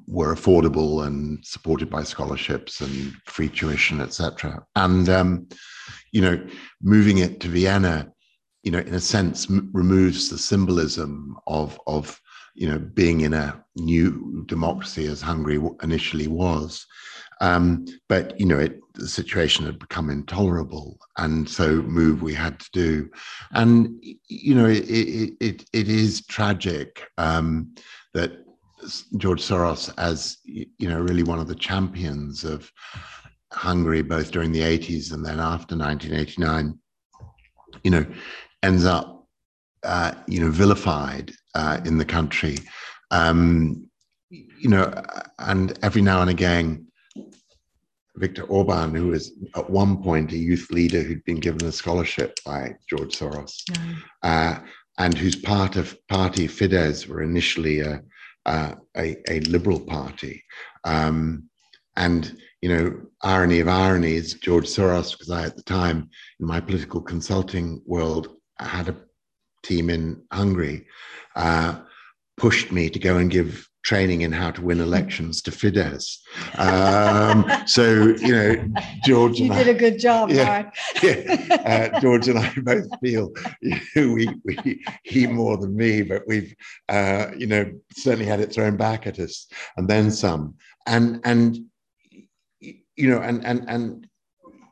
[0.07, 4.65] were affordable and supported by scholarships and free tuition, etc.
[4.77, 5.49] And um,
[6.13, 6.47] you know,
[6.81, 8.11] moving it to Vienna
[8.67, 12.21] you know, in a sense, m- removes the symbolism of of
[12.57, 16.85] you know being in a new democracy as Hungary initially was.
[17.41, 22.59] Um, but you know, it, the situation had become intolerable, and so move we had
[22.59, 23.09] to do.
[23.53, 27.73] And you know, it it it, it is tragic um,
[28.15, 28.33] that
[29.17, 32.69] George Soros, as you know, really one of the champions of
[33.53, 36.77] Hungary, both during the 80s and then after 1989,
[37.85, 38.07] you know,
[38.67, 39.27] ends up,
[39.85, 42.57] uh, you know, vilified uh, in the country.
[43.11, 43.89] Um,
[44.31, 44.85] you know,
[45.39, 46.87] and every now and again,
[48.17, 52.35] Viktor Orban, who was at one point a youth leader who'd been given a scholarship
[52.45, 53.55] by George Soros,
[54.23, 54.59] uh,
[54.99, 58.03] and whose part of party Fidesz were initially a,
[58.47, 60.43] uh, a, a, liberal party.
[60.85, 61.49] Um,
[61.97, 66.09] and, you know, irony of ironies, George Soros, because I, at the time,
[66.41, 68.97] in my political consulting world, had a
[69.63, 70.87] team in Hungary,
[71.35, 71.81] uh,
[72.37, 76.19] pushed me to go and give training in how to win elections to Fidesz.
[76.59, 78.69] Um, so, you know,
[79.05, 80.75] George you did I, a good job, yeah, Mark.
[81.05, 83.31] yeah, uh, George and I both feel
[83.63, 86.53] you know, we, we, he more than me, but we've,
[86.89, 89.47] uh, you know, certainly had it thrown back at us
[89.77, 90.57] and then some.
[90.89, 91.57] And, and,
[92.61, 94.09] you know, and, and, and,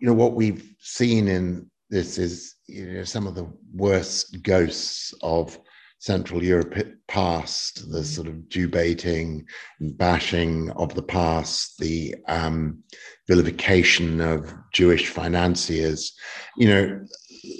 [0.00, 5.14] you know, what we've seen in this is, you know, some of the worst ghosts
[5.22, 5.56] of
[6.00, 6.74] Central Europe
[7.06, 8.04] past, the mm.
[8.04, 9.46] sort of Jew baiting
[9.78, 12.82] and bashing of the past, the um,
[13.28, 16.12] vilification of Jewish financiers,
[16.56, 17.00] you know,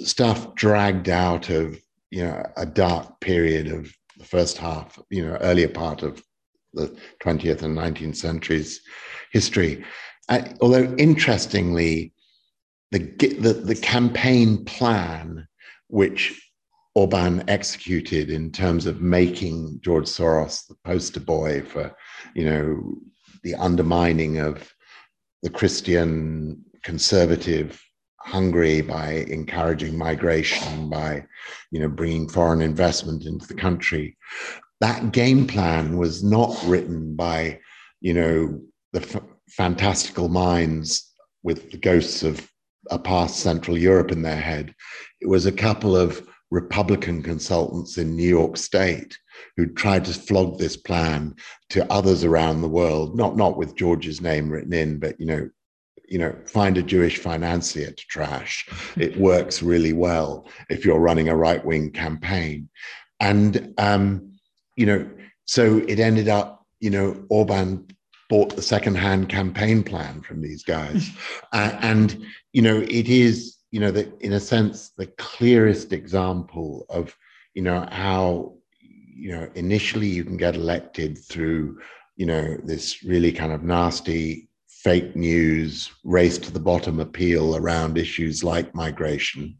[0.03, 1.79] stuff dragged out of,
[2.11, 6.21] you know, a dark period of the first half, you know, earlier part of
[6.73, 8.81] the 20th and 19th centuries
[9.31, 9.85] history.
[10.27, 12.11] Uh, although interestingly,
[12.99, 15.47] the, the, the campaign plan,
[15.87, 16.41] which
[16.95, 21.93] Orban executed in terms of making George Soros the poster boy for,
[22.33, 22.95] you know,
[23.43, 24.73] the undermining of
[25.43, 27.81] the Christian conservative
[28.19, 31.23] Hungary by encouraging migration, by,
[31.71, 34.17] you know, bringing foreign investment into the country.
[34.81, 37.59] That game plan was not written by,
[38.01, 38.61] you know,
[38.93, 42.49] the f- fantastical minds with the ghosts of
[42.91, 44.73] a past Central Europe in their head.
[45.21, 49.17] It was a couple of Republican consultants in New York State
[49.57, 51.35] who tried to flog this plan
[51.69, 55.49] to others around the world, not, not with George's name written in, but, you know,
[56.07, 58.67] you know, find a Jewish financier to trash.
[58.95, 62.69] It works really well if you're running a right wing campaign.
[63.19, 64.33] And, um,
[64.75, 65.09] you know,
[65.45, 67.87] so it ended up, you know, Orban
[68.35, 71.09] bought the second-hand campaign plan from these guys.
[71.53, 76.85] uh, and, you know, it is you know, the, in a sense, the clearest example
[76.89, 77.13] of,
[77.55, 81.77] you know, how, you know, initially you can get elected through,
[82.15, 87.97] you know, this really kind of nasty fake news, race to the bottom appeal around
[87.97, 89.57] issues like migration.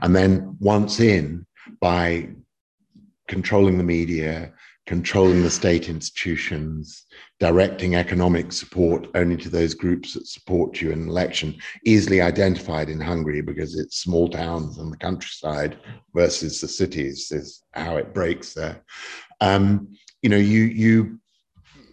[0.00, 1.44] And then once in,
[1.80, 2.28] by
[3.26, 4.52] controlling the media,
[4.86, 7.06] controlling the state institutions,
[7.40, 12.88] directing economic support only to those groups that support you in an election, easily identified
[12.88, 15.76] in Hungary because it's small towns and the countryside
[16.14, 18.80] versus the cities is how it breaks there.
[19.40, 19.88] Um,
[20.22, 21.20] you know, you you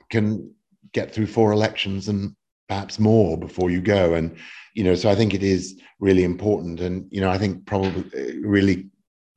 [0.09, 0.53] can
[0.93, 2.35] get through four elections and
[2.69, 4.37] perhaps more before you go, and
[4.75, 8.03] you know, so I think it is really important, and you know, I think probably
[8.15, 8.87] uh, really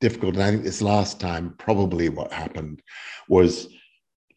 [0.01, 0.34] difficult.
[0.34, 2.82] And I think this last time, probably what happened
[3.28, 3.68] was,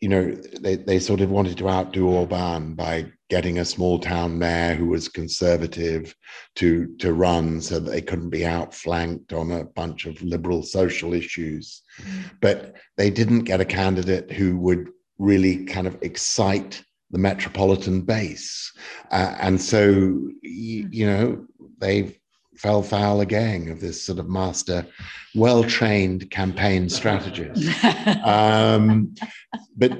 [0.01, 0.31] you know,
[0.61, 4.87] they, they sort of wanted to outdo Orban by getting a small town mayor who
[4.87, 6.15] was conservative
[6.55, 11.13] to to run so that they couldn't be outflanked on a bunch of liberal social
[11.13, 11.81] issues.
[12.01, 12.31] Mm.
[12.41, 16.81] But they didn't get a candidate who would really kind of excite
[17.11, 18.71] the metropolitan base.
[19.11, 19.81] Uh, and so,
[20.41, 21.45] you, you know,
[21.79, 22.17] they've
[22.59, 24.85] fell foul again of this sort of master,
[25.33, 27.83] well trained campaign strategist.
[28.25, 29.15] um,
[29.77, 29.97] but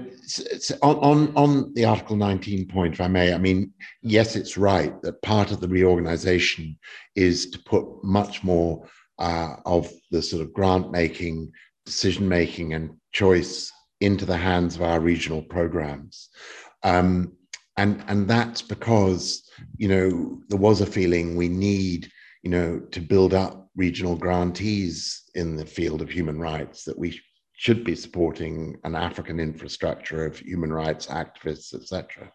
[0.81, 5.01] on, on, on the Article 19 point, if I may, I mean, yes, it's right
[5.03, 6.77] that part of the reorganization
[7.15, 8.85] is to put much more
[9.19, 11.51] uh, of the sort of grant making,
[11.85, 16.29] decision making, and choice into the hands of our regional programs.
[16.83, 17.33] Um,
[17.77, 22.11] and, and that's because, you know, there was a feeling we need
[22.43, 27.19] you know, to build up regional grantees in the field of human rights, that we
[27.53, 32.31] should be supporting an African infrastructure of human rights activists, etc.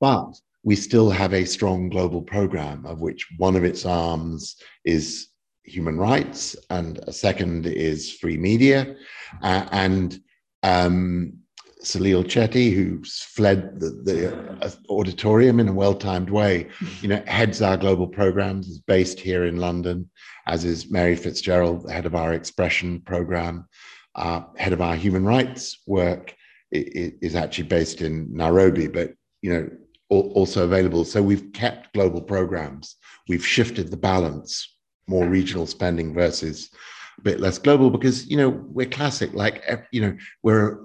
[0.00, 0.32] But
[0.62, 5.28] we still have a strong global program of which one of its arms is
[5.64, 8.96] human rights and a second is free media.
[9.42, 10.20] Uh, and
[10.62, 11.38] um,
[11.84, 16.68] Salil Shetty, who's fled the, the uh, auditorium in a well-timed way,
[17.02, 20.10] you know, heads our global programs, is based here in London,
[20.46, 23.68] as is Mary Fitzgerald, head of our expression program,
[24.14, 26.34] uh, head of our human rights work
[26.72, 29.12] is actually based in Nairobi, but
[29.42, 29.70] you know,
[30.08, 31.04] also available.
[31.04, 32.96] So we've kept global programs.
[33.28, 36.70] We've shifted the balance, more regional spending versus
[37.18, 39.34] a bit less global, because you know we're classic.
[39.34, 39.62] Like
[39.92, 40.80] you know, we're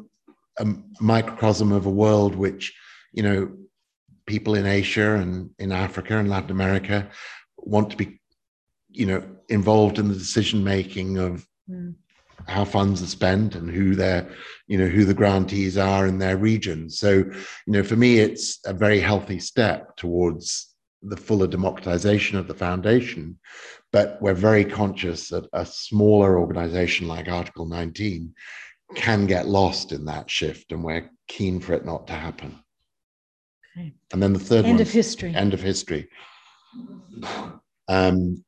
[0.60, 0.68] a
[1.00, 2.74] microcosm of a world which,
[3.14, 3.52] you know,
[4.26, 7.10] people in Asia and in Africa and Latin America
[7.58, 8.20] want to be,
[8.92, 11.96] you know, involved in the decision making of mm.
[12.48, 14.30] how funds are spent and who their,
[14.68, 16.90] you know, who the grantees are in their region.
[16.90, 17.34] So, you
[17.74, 23.40] know, for me, it's a very healthy step towards the fuller democratization of the foundation.
[23.92, 28.34] But we're very conscious that a smaller organization like Article 19
[28.96, 32.60] can get lost in that shift, and we're keen for it not to happen.
[33.78, 33.94] Okay.
[34.12, 35.34] And then the third end one, of history.
[35.36, 36.10] End of history.
[37.88, 38.44] Um,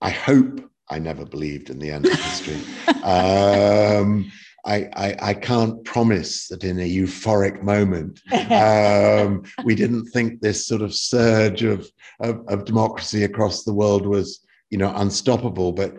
[0.00, 2.60] I hope I never believed in the end of history.
[3.02, 4.30] um,
[4.64, 8.20] I, I, I, can't promise that in a euphoric moment,
[8.50, 11.88] um, we didn't think this sort of surge of,
[12.20, 15.72] of, of, democracy across the world was, you know, unstoppable.
[15.72, 15.94] But,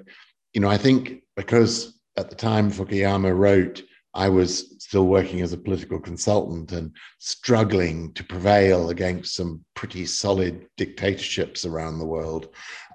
[0.54, 3.84] you know, I think because at the time Fukuyama wrote,
[4.14, 10.06] I was still working as a political consultant and struggling to prevail against some pretty
[10.06, 12.50] solid dictatorships around the world.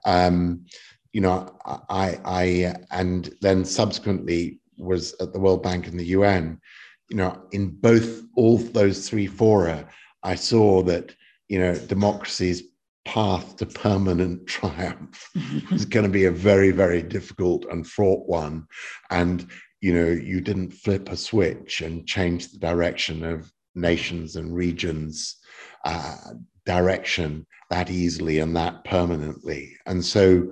[0.04, 0.66] Um,
[1.12, 6.60] you know, I, I, and then subsequently was at the World Bank and the UN.
[7.08, 9.88] You know, in both all those three fora,
[10.22, 11.14] I saw that
[11.48, 12.64] you know democracy's
[13.06, 15.26] path to permanent triumph
[15.70, 18.66] is going to be a very, very difficult and fraught one.
[19.10, 19.48] And
[19.80, 25.36] you know, you didn't flip a switch and change the direction of nations and regions
[25.84, 26.16] uh,
[26.64, 29.76] direction that easily and that permanently.
[29.86, 30.50] And so,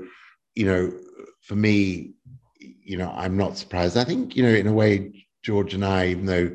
[0.55, 0.93] you know,
[1.43, 2.13] for me,
[2.61, 3.97] you know, I'm not surprised.
[3.97, 6.51] I think, you know, in a way, George and I, even though,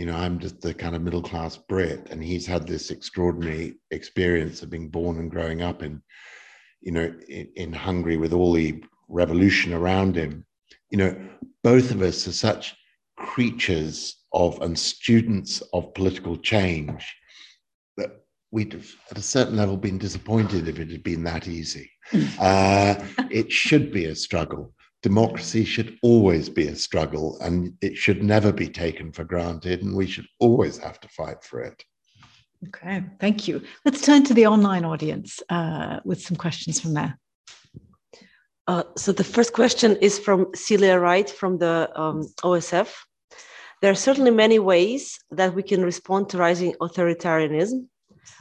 [0.00, 3.74] you know, I'm just the kind of middle class Brit, and he's had this extraordinary
[3.90, 6.02] experience of being born and growing up in,
[6.80, 10.44] you know, in, in Hungary with all the revolution around him
[10.90, 11.16] you know,
[11.62, 12.76] both of us are such
[13.16, 17.14] creatures of and students of political change
[17.96, 21.90] that we'd have, at a certain level been disappointed if it had been that easy.
[22.40, 22.96] Uh,
[23.30, 24.74] it should be a struggle.
[25.02, 29.96] Democracy should always be a struggle and it should never be taken for granted, and
[29.96, 31.84] we should always have to fight for it.
[32.68, 33.62] Okay, thank you.
[33.86, 37.18] Let's turn to the online audience uh, with some questions from there.
[38.66, 42.94] Uh, so the first question is from Celia Wright from the um, OSF.
[43.80, 47.86] There are certainly many ways that we can respond to rising authoritarianism,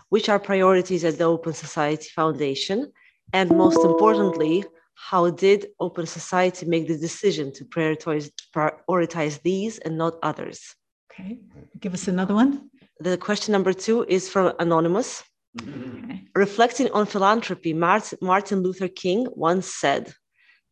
[0.10, 2.91] which are priorities at the Open Society Foundation,
[3.31, 4.65] and most importantly,
[5.07, 10.76] how did Open Society make the decision to prioritize, prioritize these and not others?
[11.11, 11.39] Okay,
[11.80, 12.69] give us another one.
[12.99, 15.23] The question number two is from Anonymous.
[15.61, 16.26] Okay.
[16.35, 20.13] Reflecting on philanthropy, Martin Luther King once said,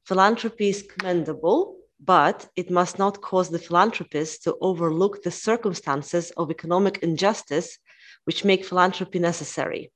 [0.05, 6.51] Philanthropy is commendable, but it must not cause the philanthropist to overlook the circumstances of
[6.51, 7.79] economic injustice
[8.25, 9.91] which make philanthropy necessary.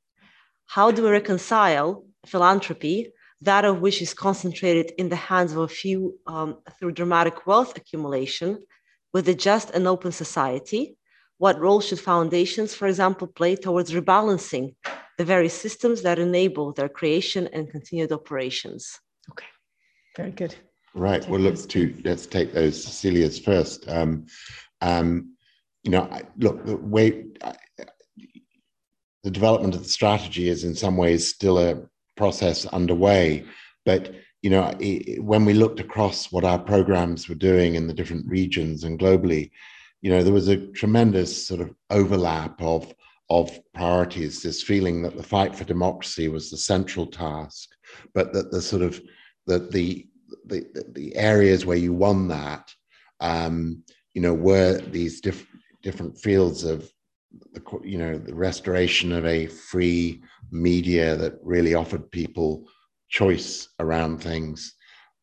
[0.67, 3.11] How do we reconcile philanthropy,
[3.41, 7.75] that of which is concentrated in the hands of a few um, through dramatic wealth
[7.75, 8.59] accumulation,
[9.13, 10.97] with a just and open society?
[11.37, 14.75] What role should foundations, for example, play towards rebalancing
[15.17, 18.99] the very systems that enable their creation and continued operations?
[19.31, 19.47] Okay.
[20.15, 20.55] Very good.
[20.93, 21.27] Right.
[21.27, 23.87] Well, look to let's take those Cecilia's first.
[23.89, 24.25] Um,
[24.81, 25.35] um,
[25.83, 26.07] you know,
[26.37, 27.25] look, the way
[29.23, 31.81] the development of the strategy is in some ways still a
[32.21, 33.43] process underway,
[33.83, 34.71] but you know,
[35.31, 39.49] when we looked across what our programs were doing in the different regions and globally,
[40.01, 42.93] you know, there was a tremendous sort of overlap of
[43.29, 44.43] of priorities.
[44.43, 47.69] This feeling that the fight for democracy was the central task,
[48.13, 49.01] but that the sort of
[49.47, 50.05] that the,
[50.45, 50.59] the
[50.99, 52.65] the areas where you won that,
[53.19, 53.83] um,
[54.13, 56.77] you know, were these diff- different fields of
[57.53, 60.21] the you know the restoration of a free
[60.51, 62.67] media that really offered people
[63.09, 64.73] choice around things,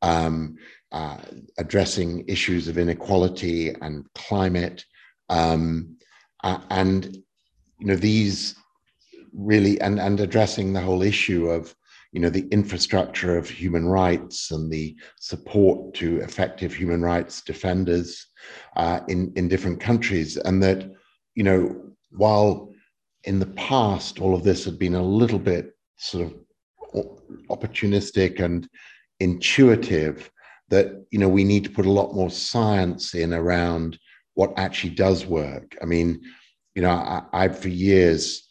[0.03, 0.57] um,
[0.93, 1.19] uh,
[1.59, 4.85] addressing issues of inequality and climate,
[5.29, 5.97] um,
[6.45, 7.17] uh, and
[7.79, 8.55] you know these
[9.33, 11.75] really and and addressing the whole issue of
[12.13, 18.27] you know the infrastructure of human rights and the support to effective human rights defenders
[18.77, 20.91] uh, in in different countries, and that
[21.35, 22.73] you know while
[23.25, 26.35] in the past all of this had been a little bit sort of
[27.51, 28.69] opportunistic and
[29.21, 30.31] intuitive,
[30.69, 33.99] that you know we need to put a lot more science in around
[34.35, 35.77] what actually does work.
[35.83, 36.21] I mean,
[36.75, 38.45] you know, I, I've for years.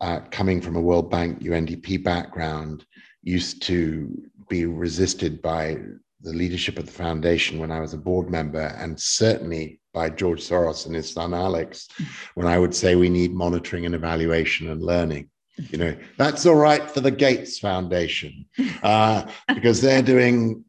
[0.00, 2.84] Uh, coming from a World Bank UNDP background,
[3.22, 5.78] used to be resisted by
[6.20, 10.42] the leadership of the foundation when I was a board member, and certainly by George
[10.42, 11.88] Soros and his son Alex
[12.34, 15.30] when I would say we need monitoring and evaluation and learning.
[15.56, 18.44] You know, that's all right for the Gates Foundation
[18.82, 20.64] uh, because they're doing,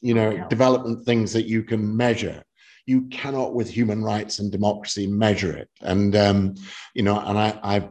[0.00, 2.42] you know, development things that you can measure.
[2.86, 5.68] You cannot, with human rights and democracy, measure it.
[5.80, 6.54] And, um,
[6.94, 7.88] you know, and I, I've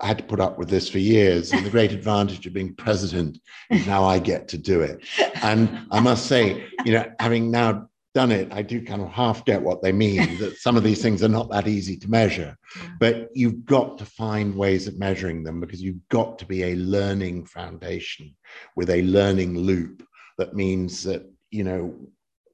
[0.00, 1.52] I had to put up with this for years.
[1.52, 3.38] And the great advantage of being president
[3.70, 5.02] is now I get to do it.
[5.42, 7.88] And I must say, you know, having now
[8.18, 11.00] done it, I do kind of half get what they mean that some of these
[11.00, 12.56] things are not that easy to measure.
[12.98, 16.74] But you've got to find ways of measuring them because you've got to be a
[16.74, 18.34] learning foundation
[18.74, 20.02] with a learning loop
[20.36, 21.94] that means that, you know,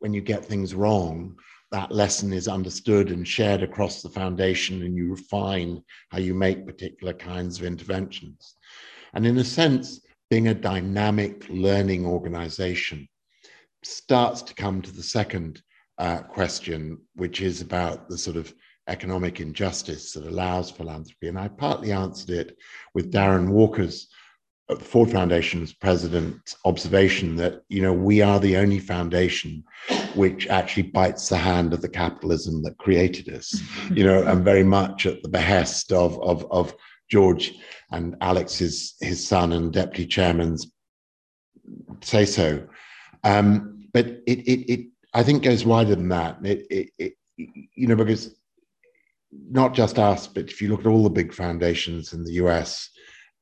[0.01, 1.35] when you get things wrong,
[1.71, 6.67] that lesson is understood and shared across the foundation and you refine how you make
[6.67, 8.57] particular kinds of interventions.
[9.15, 13.09] And in a sense, being a dynamic learning organization
[13.87, 15.63] starts to come to the second
[15.99, 18.53] uh, question, which is about the sort of
[18.89, 21.29] economic injustice that allows philanthropy.
[21.29, 22.57] And I partly answered it
[22.95, 24.09] with Darren Walker's
[24.69, 29.63] uh, Ford Foundation's president observation that you know we are the only foundation
[30.15, 34.65] which actually bites the hand of the capitalism that created us, you know, and very
[34.65, 36.75] much at the behest of of, of
[37.11, 37.53] George
[37.91, 40.67] and Alex's his son and deputy chairman's
[42.03, 42.67] say so.
[43.25, 46.39] Um, but it, it it I think goes wider than that.
[46.45, 48.35] It, it, it you know because
[49.51, 52.89] not just us, but if you look at all the big foundations in the US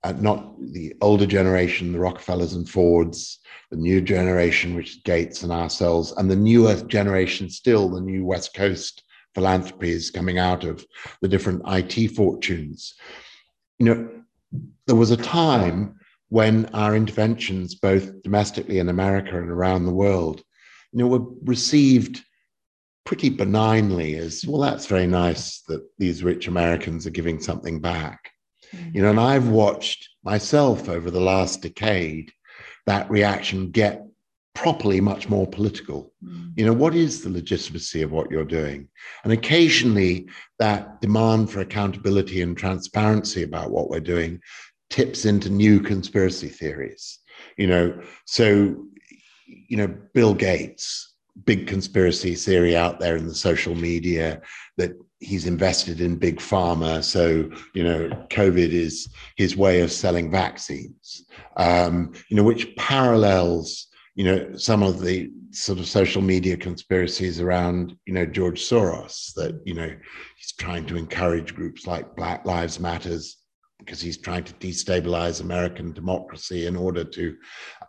[0.05, 3.39] uh, not the older generation, the Rockefellers and Fords,
[3.71, 8.25] the new generation, which is Gates and ourselves, and the newer generation still, the new
[8.25, 9.05] West Coast
[9.35, 10.85] philanthropies coming out of
[11.21, 12.95] the different IT fortunes.
[13.79, 14.11] You know,
[14.87, 15.99] there was a time
[16.33, 20.43] when our interventions, both domestically in America and around the world,
[20.91, 22.25] you know, were received
[23.05, 24.63] pretty benignly as well.
[24.63, 28.31] That's very nice that these rich Americans are giving something back.
[28.95, 32.33] You know, and I've watched myself over the last decade
[32.87, 34.03] that reaction get
[34.55, 36.15] properly much more political.
[36.25, 36.53] Mm.
[36.57, 38.89] You know, what is the legitimacy of what you're doing?
[39.25, 44.41] And occasionally that demand for accountability and transparency about what we're doing
[44.93, 47.19] tips into new conspiracy theories.
[47.57, 48.77] You know, so,
[49.47, 51.15] you know, Bill Gates,
[51.45, 54.43] big conspiracy theory out there in the social media
[54.77, 57.03] that he's invested in big pharma.
[57.03, 61.25] So, you know, COVID is his way of selling vaccines,
[61.57, 67.41] um, you know, which parallels, you know, some of the sort of social media conspiracies
[67.41, 69.91] around, you know, George Soros that, you know,
[70.37, 73.42] he's trying to encourage groups like Black Lives Matters
[73.85, 77.37] because he's trying to destabilize American democracy in order to,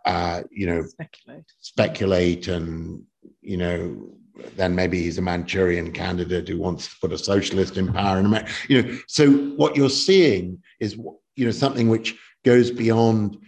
[0.04, 3.02] uh, you know, speculate, speculate and,
[3.40, 4.14] you know,
[4.56, 8.26] then maybe he's a Manchurian candidate who wants to put a socialist in power in
[8.26, 8.52] America.
[8.68, 10.96] You know, so what you're seeing is
[11.36, 13.38] you know something which goes beyond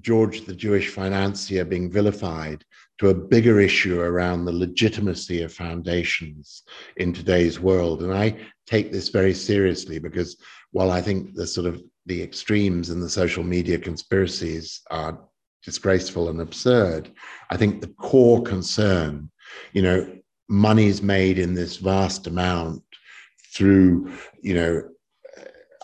[0.00, 2.64] George the Jewish financier being vilified
[2.98, 6.62] to a bigger issue around the legitimacy of foundations
[6.96, 8.02] in today's world.
[8.02, 8.36] And I
[8.66, 10.36] take this very seriously because
[10.76, 15.18] while I think the sort of the extremes in the social media conspiracies are
[15.64, 17.10] disgraceful and absurd,
[17.50, 19.30] I think the core concern
[19.72, 20.10] you know,
[20.48, 22.82] money's made in this vast amount
[23.54, 24.82] through, you know,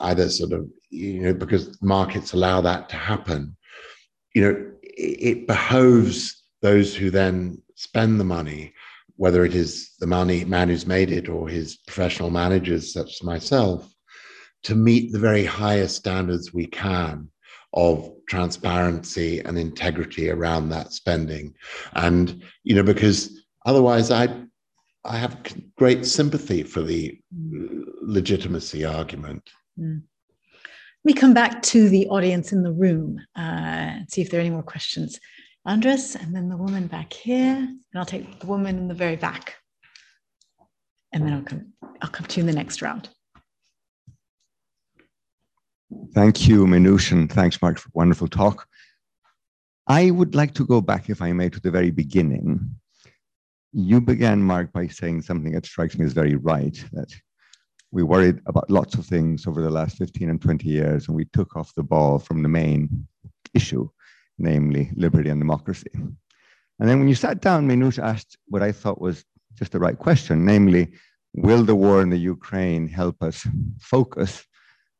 [0.01, 3.56] either sort of, you know, because markets allow that to happen.
[4.35, 8.73] You know, it behoves those who then spend the money,
[9.16, 13.23] whether it is the money man who's made it or his professional managers, such as
[13.23, 13.91] myself,
[14.65, 17.29] to meet the very highest standards we can
[17.75, 21.55] of transparency and integrity around that spending.
[21.95, 24.29] And, you know, because Otherwise, I
[25.05, 25.37] I have
[25.77, 27.19] great sympathy for the
[28.03, 29.51] legitimacy argument.
[29.79, 30.03] Mm.
[31.05, 34.39] Let me come back to the audience in the room uh, and see if there
[34.39, 35.19] are any more questions.
[35.65, 39.17] Andres, and then the woman back here, and I'll take the woman in the very
[39.17, 39.57] back,
[41.13, 41.73] and then I'll come.
[42.01, 43.09] I'll come to you in the next round.
[46.14, 48.66] Thank you, Minouche, and thanks, Mark, for wonderful talk.
[49.86, 52.77] I would like to go back, if I may, to the very beginning
[53.73, 57.10] you began, Mark, by saying something that strikes me as very right that
[57.90, 61.24] we worried about lots of things over the last 15 and 20 years, and we
[61.27, 63.06] took off the ball from the main
[63.55, 63.89] issue,
[64.39, 65.90] namely liberty and democracy.
[65.94, 69.24] And then when you sat down, Minouche asked what I thought was
[69.55, 70.93] just the right question, namely,
[71.35, 73.47] will the war in the Ukraine help us
[73.81, 74.47] focus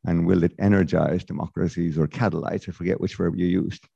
[0.05, 2.69] and will it energize democracies or catalyze?
[2.69, 3.87] I forget which verb you used.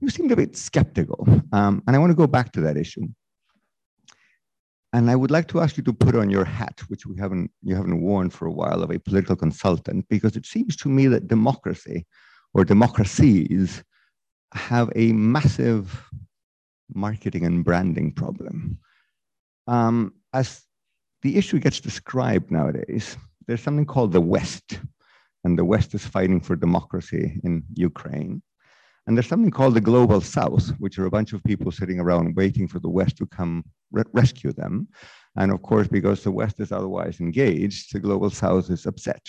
[0.00, 1.26] You seemed a bit skeptical.
[1.52, 3.06] Um, and I want to go back to that issue
[4.96, 7.50] and I would like to ask you to put on your hat, which we haven't
[7.62, 11.06] you haven't worn for a while, of a political consultant, because it seems to me
[11.08, 12.06] that democracy
[12.54, 13.84] or democracies
[14.54, 16.08] have a massive
[16.94, 18.78] marketing and branding problem.
[19.66, 20.62] Um, as
[21.20, 24.80] the issue gets described nowadays, there's something called the West,
[25.46, 28.42] and the West is fighting for democracy in Ukraine.
[29.04, 32.34] And there's something called the Global South, which are a bunch of people sitting around
[32.34, 33.54] waiting for the West to come
[33.92, 34.74] re rescue them.
[35.40, 39.24] And of course, because the West is otherwise engaged, the Global South is upset.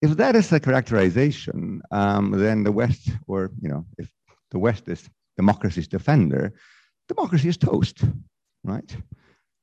[0.00, 4.08] If that is the characterization, um, then the West, or you know, if
[4.52, 5.02] the West is
[5.36, 6.42] democracy's defender,
[7.12, 7.98] democracy is toast,
[8.64, 8.90] right?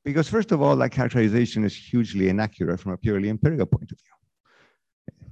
[0.05, 3.97] Because first of all, that characterization is hugely inaccurate from a purely empirical point of
[4.03, 4.12] view.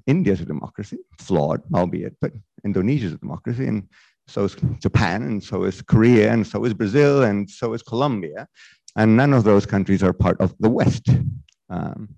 [0.07, 2.31] India is a democracy, flawed, albeit, but
[2.63, 3.87] Indonesia is a democracy, and
[4.27, 8.47] so is Japan, and so is Korea, and so is Brazil, and so is Colombia.
[8.95, 11.07] And none of those countries are part of the West.
[11.69, 12.09] Um,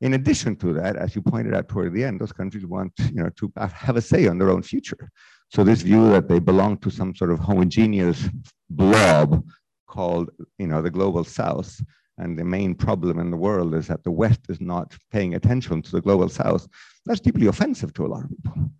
[0.00, 3.22] in addition to that, as you pointed out toward the end, those countries want you
[3.22, 5.10] know, to have a say on their own future.
[5.50, 8.28] So this view that they belong to some sort of homogeneous
[8.70, 9.44] blob
[9.86, 11.80] called you know, the global south
[12.18, 15.80] and the main problem in the world is that the West is not paying attention
[15.82, 16.68] to the global South.
[17.06, 18.70] That's deeply offensive to a lot of people.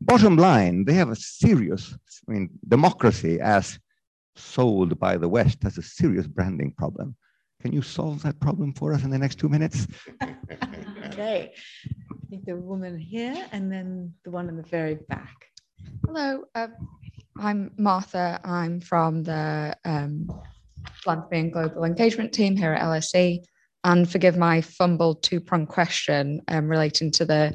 [0.00, 1.96] Bottom line, they have a serious,
[2.28, 3.78] I mean, democracy as
[4.36, 7.16] sold by the West has a serious branding problem.
[7.60, 9.86] Can you solve that problem for us in the next two minutes?
[10.22, 11.52] okay.
[11.52, 15.46] I think the woman here and then the one in the very back.
[16.06, 16.68] Hello, uh,
[17.36, 18.40] I'm Martha.
[18.44, 20.28] I'm from the um,
[21.02, 23.44] philanthropy and global engagement team here at LSE.
[23.84, 27.54] And forgive my fumbled two prong question um, relating to the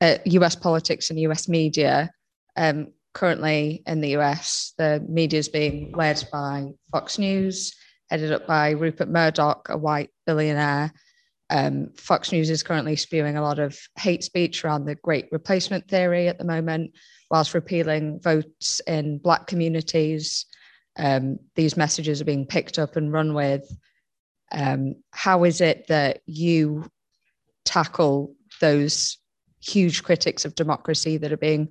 [0.00, 2.10] uh, US politics and US media.
[2.56, 7.74] Um, currently in the US, the media is being led by Fox News,
[8.10, 10.92] headed up by Rupert Murdoch, a white billionaire.
[11.50, 15.88] Um, Fox News is currently spewing a lot of hate speech around the great replacement
[15.88, 16.92] theory at the moment,
[17.30, 20.46] whilst repealing votes in Black communities
[20.98, 23.64] um, these messages are being picked up and run with.
[24.50, 26.90] Um, how is it that you
[27.64, 29.18] tackle those
[29.60, 31.68] huge critics of democracy that are being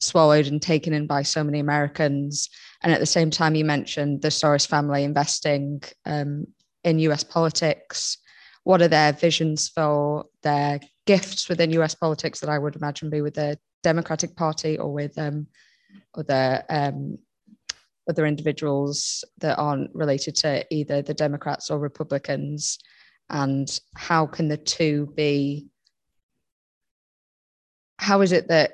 [0.00, 2.48] swallowed and taken in by so many Americans?
[2.82, 6.46] And at the same time, you mentioned the Soros family investing um,
[6.84, 8.18] in US politics.
[8.64, 13.22] What are their visions for their gifts within US politics that I would imagine be
[13.22, 15.46] with the Democratic Party or with um,
[16.14, 17.18] other um,
[18.08, 22.78] other individuals that aren't related to either the Democrats or Republicans?
[23.30, 25.66] And how can the two be?
[27.98, 28.72] How is it that?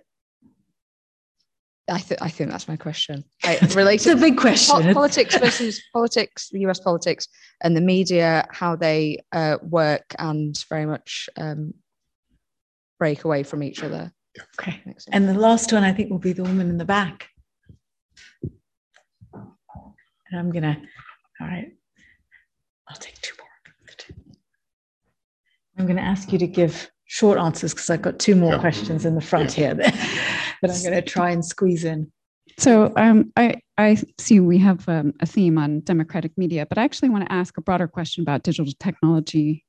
[1.86, 3.24] I, th- I think that's my question.
[3.44, 4.80] I, related it's a big question.
[4.80, 7.28] Po- politics versus politics, the US politics
[7.62, 11.74] and the media, how they uh, work and very much um,
[12.98, 14.12] break away from each other.
[14.58, 14.82] Okay.
[15.12, 17.28] And the last one, I think, will be the woman in the back.
[20.34, 20.76] And I'm gonna,
[21.40, 21.70] all right,
[22.88, 23.46] I'll take two more.
[25.78, 28.58] I'm gonna ask you to give short answers because I've got two more yeah.
[28.58, 29.66] questions in the front yeah.
[29.66, 29.94] here that,
[30.62, 32.10] that I'm gonna try and squeeze in.
[32.58, 36.82] So um, I, I see we have um, a theme on democratic media, but I
[36.82, 39.64] actually want to ask a broader question about digital technology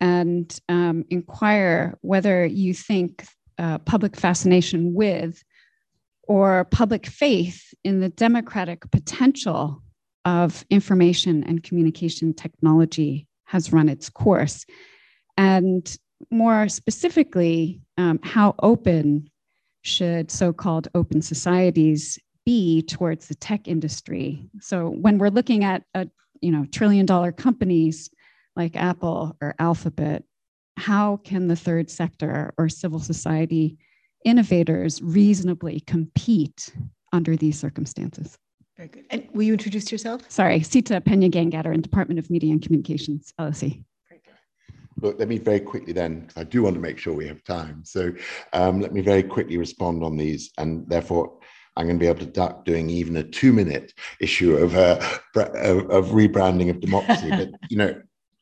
[0.00, 3.24] and um, inquire whether you think
[3.58, 5.40] uh, public fascination with
[6.26, 9.83] or public faith in the democratic potential
[10.24, 14.64] of information and communication technology has run its course.
[15.36, 15.96] And
[16.30, 19.28] more specifically, um, how open
[19.82, 24.48] should so called open societies be towards the tech industry?
[24.60, 26.08] So when we're looking at a,
[26.40, 28.10] you know, trillion dollar companies
[28.56, 30.24] like Apple or Alphabet,
[30.76, 33.76] how can the third sector or civil society
[34.24, 36.74] innovators reasonably compete
[37.12, 38.38] under these circumstances?
[38.76, 39.04] Very good.
[39.10, 40.28] And will you introduce yourself?
[40.28, 43.84] Sorry, Seeta Peña Gangadharan in Department of Media and Communications, LSE.
[45.00, 47.42] Look, let me very quickly then, because I do want to make sure we have
[47.44, 47.84] time.
[47.84, 48.12] So
[48.52, 51.38] um, let me very quickly respond on these, and therefore
[51.76, 55.00] I'm going to be able to duck doing even a two-minute issue of, uh,
[55.34, 57.28] of, of rebranding of democracy.
[57.28, 58.00] but you know,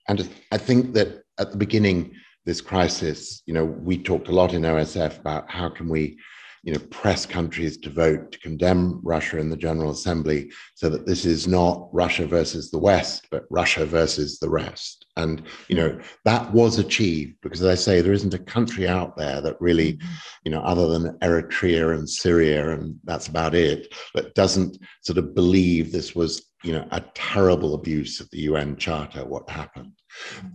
[0.08, 2.12] and I think that at the beginning,
[2.44, 6.18] this crisis, you know, we talked a lot in OSF about how can we
[6.62, 11.06] you know, press countries to vote to condemn Russia in the General Assembly so that
[11.06, 15.06] this is not Russia versus the West, but Russia versus the rest.
[15.16, 19.16] And, you know, that was achieved because, as I say, there isn't a country out
[19.16, 19.98] there that really,
[20.44, 25.34] you know, other than Eritrea and Syria, and that's about it, that doesn't sort of
[25.34, 29.92] believe this was you know, a terrible abuse of the UN Charter, what happened.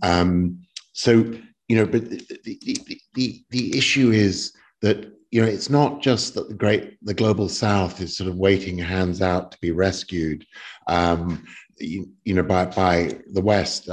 [0.02, 0.62] Um,
[0.92, 1.12] so,
[1.68, 6.34] you know, but the, the, the, the issue is that, you know, it's not just
[6.34, 10.44] that the great, the global south is sort of waiting hands out to be rescued.
[10.86, 11.44] Um,
[11.78, 13.88] you, you, know, by, by the West,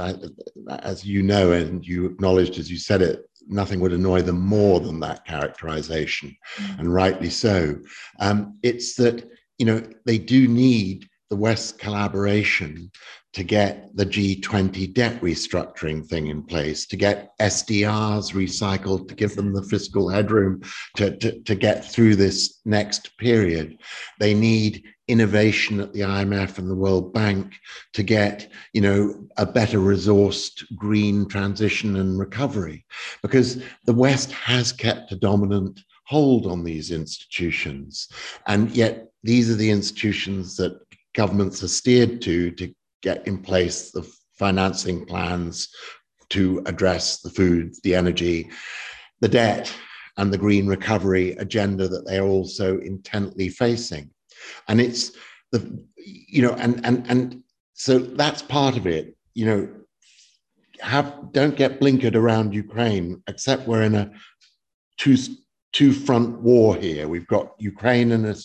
[0.80, 4.80] as you know, and you acknowledged as you said it, nothing would annoy them more
[4.80, 6.78] than that characterization, mm.
[6.78, 7.78] and rightly so.
[8.18, 12.90] Um, it's that, you know, they do need the West collaboration
[13.32, 19.36] to get the G20 debt restructuring thing in place, to get SDRs recycled, to give
[19.36, 20.62] them the fiscal headroom
[20.96, 23.76] to, to, to get through this next period.
[24.20, 27.54] They need innovation at the IMF and the World Bank
[27.92, 32.86] to get, you know, a better resourced green transition and recovery,
[33.22, 38.08] because the West has kept a dominant hold on these institutions,
[38.46, 40.85] and yet these are the institutions that
[41.16, 42.72] governments are steered to to
[43.02, 44.02] get in place the
[44.38, 45.68] financing plans
[46.28, 48.50] to address the food, the energy,
[49.20, 49.72] the debt,
[50.18, 54.10] and the green recovery agenda that they are also intently facing.
[54.68, 55.12] And it's
[55.52, 57.42] the, you know, and and and
[57.74, 59.16] so that's part of it.
[59.34, 59.68] You know,
[60.80, 64.12] have don't get blinkered around Ukraine, except we're in a
[64.98, 65.16] two
[65.72, 67.08] two front war here.
[67.08, 68.36] We've got Ukraine and a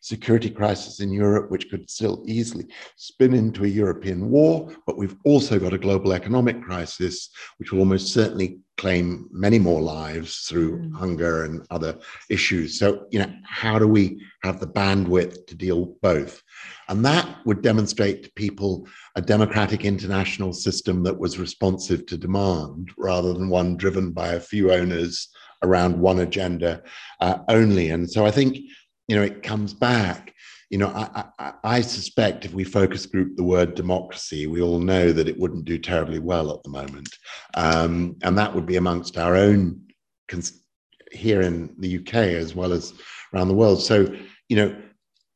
[0.00, 4.74] security crisis in Europe, which could still easily spin into a European war.
[4.86, 9.82] But we've also got a global economic crisis, which will almost certainly claim many more
[9.82, 10.94] lives through mm.
[10.94, 11.98] hunger and other
[12.30, 12.78] issues.
[12.78, 16.42] So, you know, how do we have the bandwidth to deal both?
[16.88, 18.86] And that would demonstrate to people
[19.16, 24.40] a democratic international system that was responsive to demand rather than one driven by a
[24.40, 25.28] few owners
[25.62, 26.82] around one agenda
[27.20, 27.90] uh, only.
[27.90, 28.56] And so I think,
[29.08, 30.34] you know, it comes back.
[30.70, 34.78] You know, I, I, I, suspect if we focus group the word democracy, we all
[34.78, 37.08] know that it wouldn't do terribly well at the moment.
[37.54, 39.80] Um, and that would be amongst our own
[40.28, 40.62] cons-
[41.10, 42.92] here in the UK as well as
[43.32, 43.82] around the world.
[43.82, 44.14] So,
[44.50, 44.76] you know,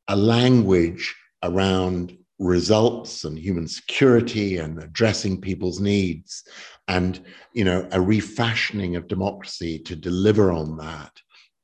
[0.07, 6.43] a language around results and human security and addressing people's needs
[6.87, 7.21] and
[7.53, 11.11] you know a refashioning of democracy to deliver on that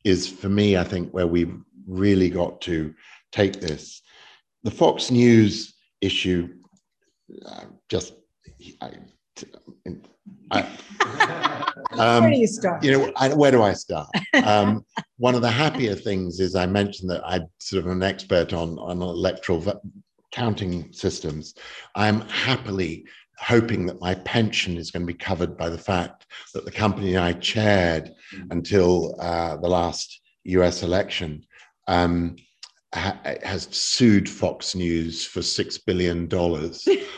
[0.04, 1.56] is for me i think where we've
[1.88, 2.94] really got to
[3.32, 4.02] take this
[4.64, 6.48] the fox news issue
[7.46, 8.14] uh, just
[8.82, 8.92] I,
[10.52, 10.68] I,
[11.98, 12.84] um, where do you start?
[12.84, 14.10] You know, I, where do I start?
[14.44, 14.86] Um,
[15.18, 18.78] one of the happier things is I mentioned that I'm sort of an expert on
[18.80, 19.82] on electoral
[20.32, 21.56] counting systems.
[21.96, 23.06] I'm happily
[23.40, 27.18] hoping that my pension is going to be covered by the fact that the company
[27.18, 28.52] I chaired mm.
[28.52, 31.44] until uh, the last US election
[31.88, 32.36] um,
[32.94, 36.30] ha- has sued Fox News for $6 billion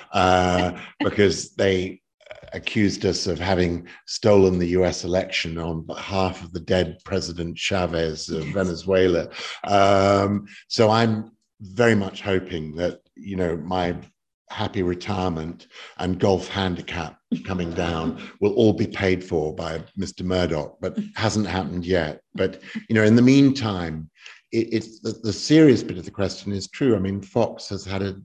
[0.14, 2.02] uh, because they
[2.54, 8.30] accused us of having stolen the US election on behalf of the dead President Chavez
[8.30, 8.54] of yes.
[8.54, 9.30] Venezuela.
[9.64, 11.32] Um, so I'm
[11.62, 13.96] very much hoping that, you know, my
[14.52, 15.68] happy retirement
[15.98, 20.24] and golf handicap coming down will all be paid for by Mr.
[20.24, 22.22] Murdoch, but hasn't happened yet.
[22.36, 24.10] But you know, in the meantime,
[24.52, 26.96] it, it's the, the, serious bit of the question is true.
[26.96, 28.16] I mean, Fox has had a,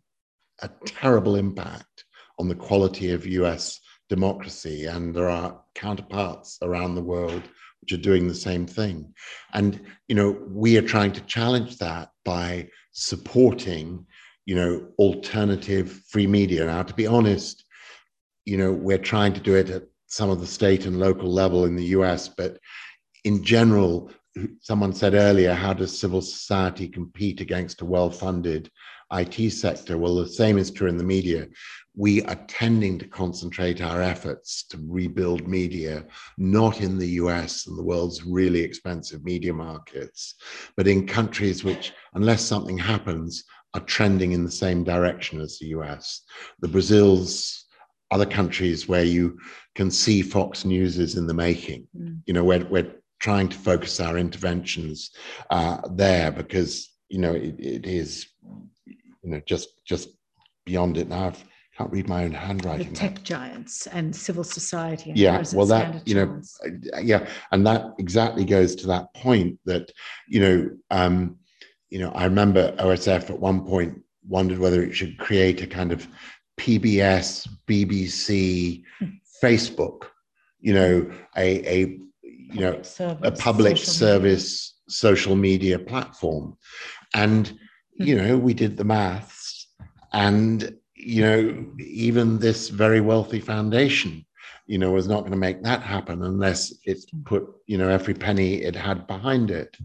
[0.62, 2.04] a terrible impact
[2.38, 3.80] on the quality of U.S.
[4.08, 7.42] democracy, and there are counterparts around the world
[7.80, 9.14] which are doing the same thing.
[9.54, 14.06] And you know, we are trying to challenge that by supporting
[14.46, 16.64] you know, alternative free media.
[16.64, 17.64] Now, to be honest,
[18.44, 21.64] you know, we're trying to do it at some of the state and local level
[21.64, 22.58] in the US, but
[23.24, 24.10] in general,
[24.60, 28.70] someone said earlier, how does civil society compete against a well funded
[29.12, 29.98] IT sector?
[29.98, 31.48] Well, the same is true in the media.
[31.96, 36.04] We are tending to concentrate our efforts to rebuild media,
[36.38, 40.34] not in the US and the world's really expensive media markets,
[40.76, 43.44] but in countries which, unless something happens,
[43.76, 46.22] are trending in the same direction as the US.
[46.60, 47.66] The Brazils,
[48.10, 49.38] other countries where you
[49.74, 51.86] can see Fox News is in the making.
[51.96, 52.20] Mm.
[52.26, 55.10] You know, we're, we're trying to focus our interventions
[55.50, 58.26] uh, there because, you know, it, it is,
[58.86, 60.08] you know, just just
[60.64, 61.28] beyond it now.
[61.28, 61.34] I
[61.76, 62.88] can't read my own handwriting.
[62.88, 65.10] The tech giants and civil society.
[65.10, 66.40] And yeah, well, that you know,
[67.02, 69.92] yeah, and that exactly goes to that point that
[70.26, 71.36] you know, um,
[71.90, 75.92] you know, I remember OSF at one point wondered whether it should create a kind
[75.92, 76.06] of
[76.58, 78.82] PBS, BBC,
[79.42, 80.04] Facebook,
[80.60, 84.94] you know, a, a you know, service, a public social service media.
[84.94, 86.56] social media platform.
[87.14, 87.58] And,
[87.94, 88.26] you hmm.
[88.26, 89.68] know, we did the maths
[90.12, 94.24] and you know, even this very wealthy foundation,
[94.66, 98.14] you know, was not going to make that happen unless it put, you know, every
[98.14, 99.76] penny it had behind it.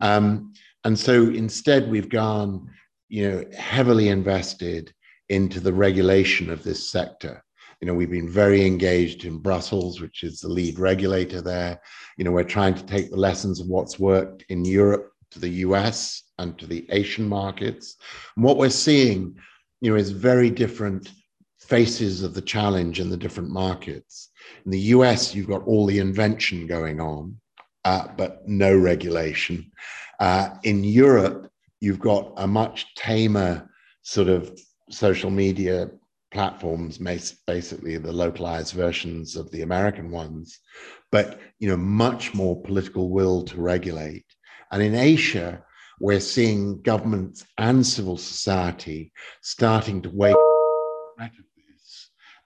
[0.00, 0.54] Um,
[0.84, 2.68] and so instead, we've gone,
[3.08, 4.92] you know, heavily invested
[5.28, 7.42] into the regulation of this sector.
[7.80, 11.80] You know, we've been very engaged in Brussels, which is the lead regulator there.
[12.16, 15.48] You know, we're trying to take the lessons of what's worked in Europe to the
[15.48, 17.96] US and to the Asian markets.
[18.36, 19.36] And what we're seeing
[19.80, 21.10] you know, is very different
[21.60, 24.30] faces of the challenge in the different markets.
[24.64, 27.36] In the US, you've got all the invention going on,
[27.84, 29.70] uh, but no regulation.
[30.22, 31.50] Uh, in Europe,
[31.80, 33.68] you've got a much tamer
[34.02, 34.56] sort of
[34.88, 35.90] social media
[36.30, 36.96] platforms,
[37.44, 40.60] basically the localized versions of the American ones,
[41.10, 44.24] but you know, much more political will to regulate.
[44.70, 45.60] And in Asia,
[45.98, 49.12] we're seeing governments and civil society
[49.42, 50.36] starting to wake
[51.20, 51.30] up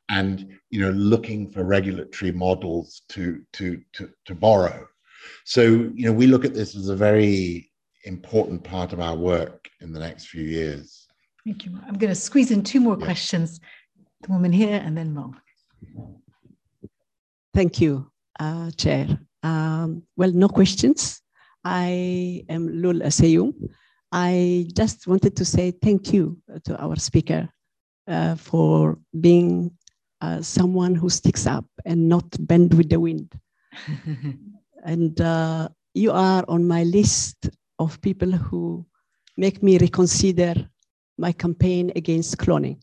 [0.09, 4.87] and you know looking for regulatory models to to to, to borrow
[5.45, 7.71] so you know we look at this as a very
[8.05, 11.07] important part of our work in the next few years.
[11.45, 11.79] Thank you.
[11.87, 13.61] I'm going to squeeze in two more questions
[14.23, 15.35] the woman here and then mark.
[17.55, 19.19] Thank you uh, chair.
[19.43, 21.21] Um, well no questions.
[21.65, 23.53] I am Lul Aseyum.
[24.13, 27.49] I just wanted to say thank you to our speaker
[28.07, 29.73] uh, for being
[30.21, 33.35] uh, someone who sticks up and not bend with the wind.
[34.87, 38.87] and uh, you are on my list of people who
[39.37, 40.55] make me reconsider
[41.19, 42.79] my campaign against cloning.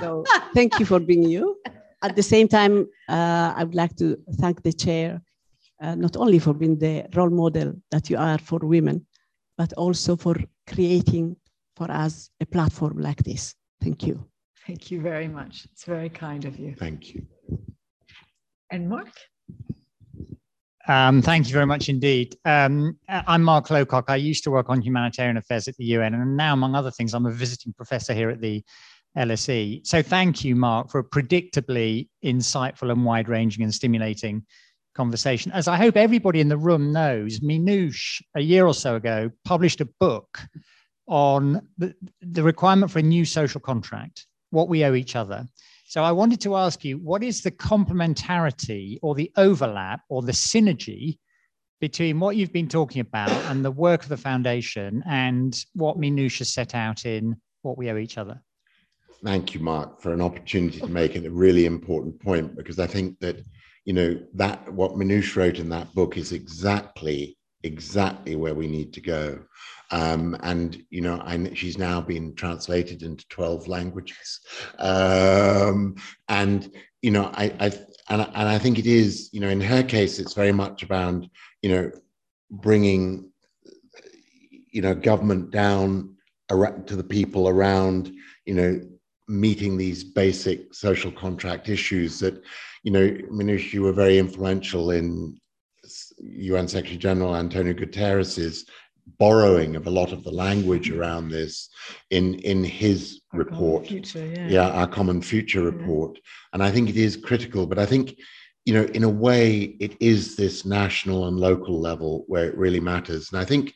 [0.00, 1.56] so thank you for being you.
[2.02, 5.22] At the same time, uh, I would like to thank the chair
[5.80, 9.06] uh, not only for being the role model that you are for women,
[9.56, 10.36] but also for
[10.66, 11.36] creating
[11.76, 13.54] for us a platform like this.
[13.80, 14.26] Thank you.
[14.66, 15.66] Thank you very much.
[15.72, 16.74] It's very kind of you.
[16.78, 17.26] Thank you.
[18.70, 19.08] And Mark?
[20.86, 22.36] Um, thank you very much indeed.
[22.44, 24.04] Um, I'm Mark Lowcock.
[24.08, 27.12] I used to work on humanitarian affairs at the UN, and now, among other things,
[27.12, 28.64] I'm a visiting professor here at the
[29.16, 29.86] LSE.
[29.86, 34.44] So, thank you, Mark, for a predictably insightful and wide ranging and stimulating
[34.94, 35.52] conversation.
[35.52, 39.80] As I hope everybody in the room knows, Minouche, a year or so ago, published
[39.80, 40.40] a book
[41.06, 45.46] on the, the requirement for a new social contract, what we owe each other.
[45.90, 50.30] So I wanted to ask you, what is the complementarity or the overlap or the
[50.30, 51.18] synergy
[51.80, 56.54] between what you've been talking about and the work of the foundation and what has
[56.54, 58.40] set out in what we owe each other?
[59.24, 63.18] Thank you, Mark, for an opportunity to make a really important point because I think
[63.18, 63.44] that
[63.84, 68.92] you know that what Minouche wrote in that book is exactly exactly where we need
[68.92, 69.40] to go.
[69.90, 74.40] Um, and you know, I, she's now been translated into twelve languages,
[74.78, 75.96] um,
[76.28, 76.70] and
[77.02, 77.66] you know, I, I
[78.08, 81.26] and, and I think it is, you know, in her case, it's very much about
[81.62, 81.90] you know
[82.50, 83.30] bringing
[84.70, 86.16] you know government down
[86.48, 88.12] to the people around
[88.44, 88.80] you know
[89.28, 92.42] meeting these basic social contract issues that
[92.82, 95.38] you know, Minouche, you were very influential in
[96.18, 98.66] UN Secretary General Antonio Guterres's
[99.18, 101.68] borrowing of a lot of the language around this
[102.10, 104.48] in in his our report future, yeah.
[104.48, 104.70] yeah.
[104.70, 106.18] our common future report
[106.52, 108.18] and i think it is critical but i think
[108.64, 112.80] you know in a way it is this national and local level where it really
[112.80, 113.74] matters and i think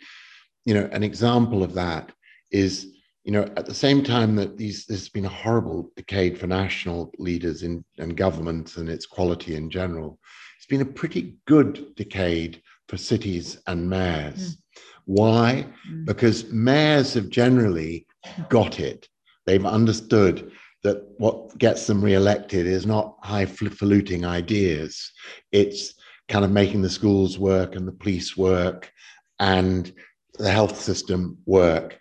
[0.64, 2.12] you know an example of that
[2.50, 2.94] is
[3.24, 6.46] you know, at the same time that these, this has been a horrible decade for
[6.46, 10.18] national leaders in, and governments and its quality in general,
[10.58, 14.56] it's been a pretty good decade for cities and mayors.
[14.56, 14.58] Mm.
[15.06, 15.66] Why?
[15.90, 16.06] Mm.
[16.06, 18.06] Because mayors have generally
[18.48, 19.08] got it.
[19.46, 20.50] They've understood
[20.82, 25.10] that what gets them re-elected is not highfalutin ideas.
[25.52, 25.94] It's
[26.28, 28.92] kind of making the schools work and the police work
[29.40, 29.92] and
[30.34, 31.98] the health system work.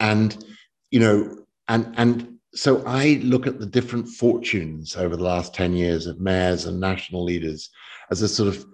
[0.00, 0.44] And
[0.90, 5.74] you know, and and so I look at the different fortunes over the last 10
[5.74, 7.70] years of mayors and national leaders
[8.10, 8.64] as a sort of,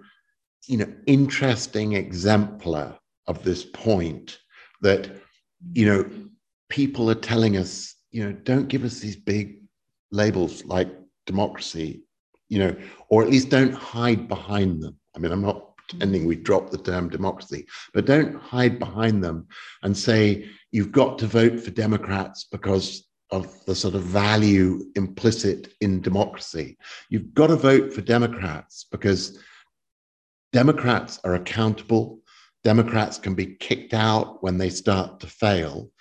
[0.65, 2.97] you know, interesting exemplar
[3.27, 4.39] of this point
[4.81, 5.09] that,
[5.73, 6.09] you know,
[6.69, 9.61] people are telling us, you know, don't give us these big
[10.11, 10.89] labels like
[11.25, 12.03] democracy,
[12.49, 12.75] you know,
[13.09, 14.95] or at least don't hide behind them.
[15.15, 19.47] I mean, I'm not pretending we drop the term democracy, but don't hide behind them
[19.83, 25.73] and say, you've got to vote for Democrats because of the sort of value implicit
[25.81, 26.77] in democracy.
[27.09, 29.39] You've got to vote for Democrats because
[30.53, 32.19] Democrats are accountable,
[32.65, 35.91] Democrats can be kicked out when they start to fail.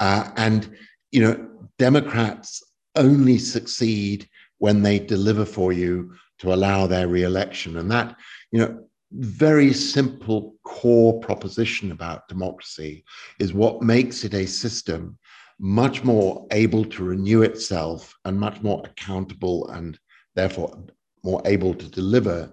[0.00, 0.76] Uh, and,
[1.12, 2.60] you know, Democrats
[2.96, 4.28] only succeed
[4.58, 7.78] when they deliver for you to allow their re-election.
[7.78, 8.16] And that,
[8.50, 13.04] you know, very simple core proposition about democracy
[13.38, 15.16] is what makes it a system
[15.60, 19.98] much more able to renew itself and much more accountable and
[20.34, 20.84] therefore
[21.22, 22.52] more able to deliver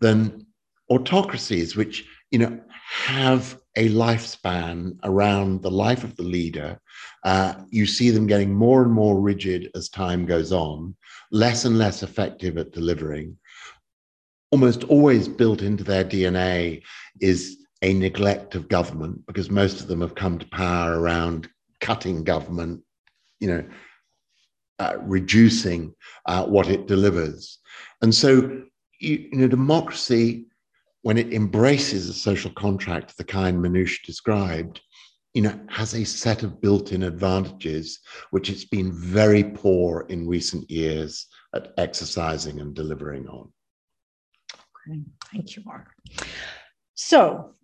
[0.00, 0.46] than
[0.88, 6.78] autocracies, which you know have a lifespan around the life of the leader.
[7.24, 10.94] Uh, you see them getting more and more rigid as time goes on,
[11.30, 13.36] less and less effective at delivering.
[14.50, 16.82] Almost always built into their DNA
[17.20, 21.48] is a neglect of government because most of them have come to power around
[21.80, 22.82] cutting government,
[23.40, 23.64] you know,
[24.78, 25.94] uh, reducing
[26.26, 27.58] uh, what it delivers.
[28.02, 28.62] And so,
[29.00, 30.46] you, you, know, democracy,
[31.02, 34.80] when it embraces a social contract of the kind Minouche described,
[35.34, 38.00] you know, has a set of built-in advantages
[38.30, 43.50] which it's been very poor in recent years at exercising and delivering on.
[44.88, 45.00] Okay,
[45.32, 45.88] thank you, Mark.
[46.94, 47.54] So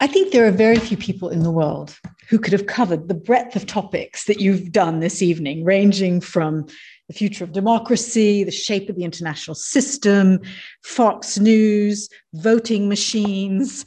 [0.00, 1.98] I think there are very few people in the world
[2.28, 6.66] who could have covered the breadth of topics that you've done this evening, ranging from
[7.08, 10.40] the future of democracy, the shape of the international system,
[10.84, 13.86] Fox News, voting machines,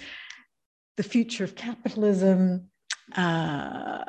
[0.97, 2.67] the future of capitalism,
[3.15, 4.03] uh,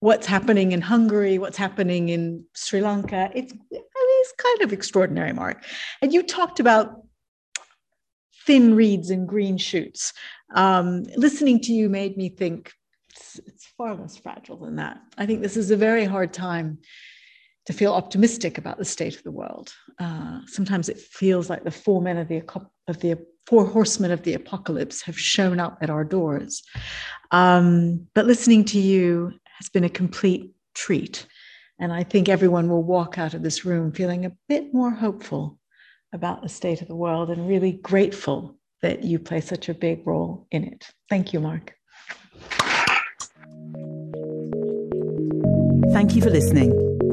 [0.00, 3.30] what's happening in Hungary, what's happening in Sri Lanka.
[3.34, 5.64] It's, it's kind of extraordinary, Mark.
[6.00, 7.02] And you talked about
[8.46, 10.12] thin reeds and green shoots.
[10.54, 12.72] Um, listening to you made me think
[13.10, 15.00] it's, it's far less fragile than that.
[15.18, 16.78] I think this is a very hard time
[17.68, 19.74] to feel optimistic about the state of the world.
[19.98, 22.42] Uh, sometimes it feels like the four men of the
[22.88, 26.62] of the four horsemen of the apocalypse have shown up at our doors.
[27.30, 31.26] Um, but listening to you has been a complete treat,
[31.78, 35.58] and I think everyone will walk out of this room feeling a bit more hopeful
[36.14, 40.06] about the state of the world and really grateful that you play such a big
[40.06, 40.86] role in it.
[41.10, 41.74] Thank you, Mark.
[45.92, 47.07] Thank you for listening.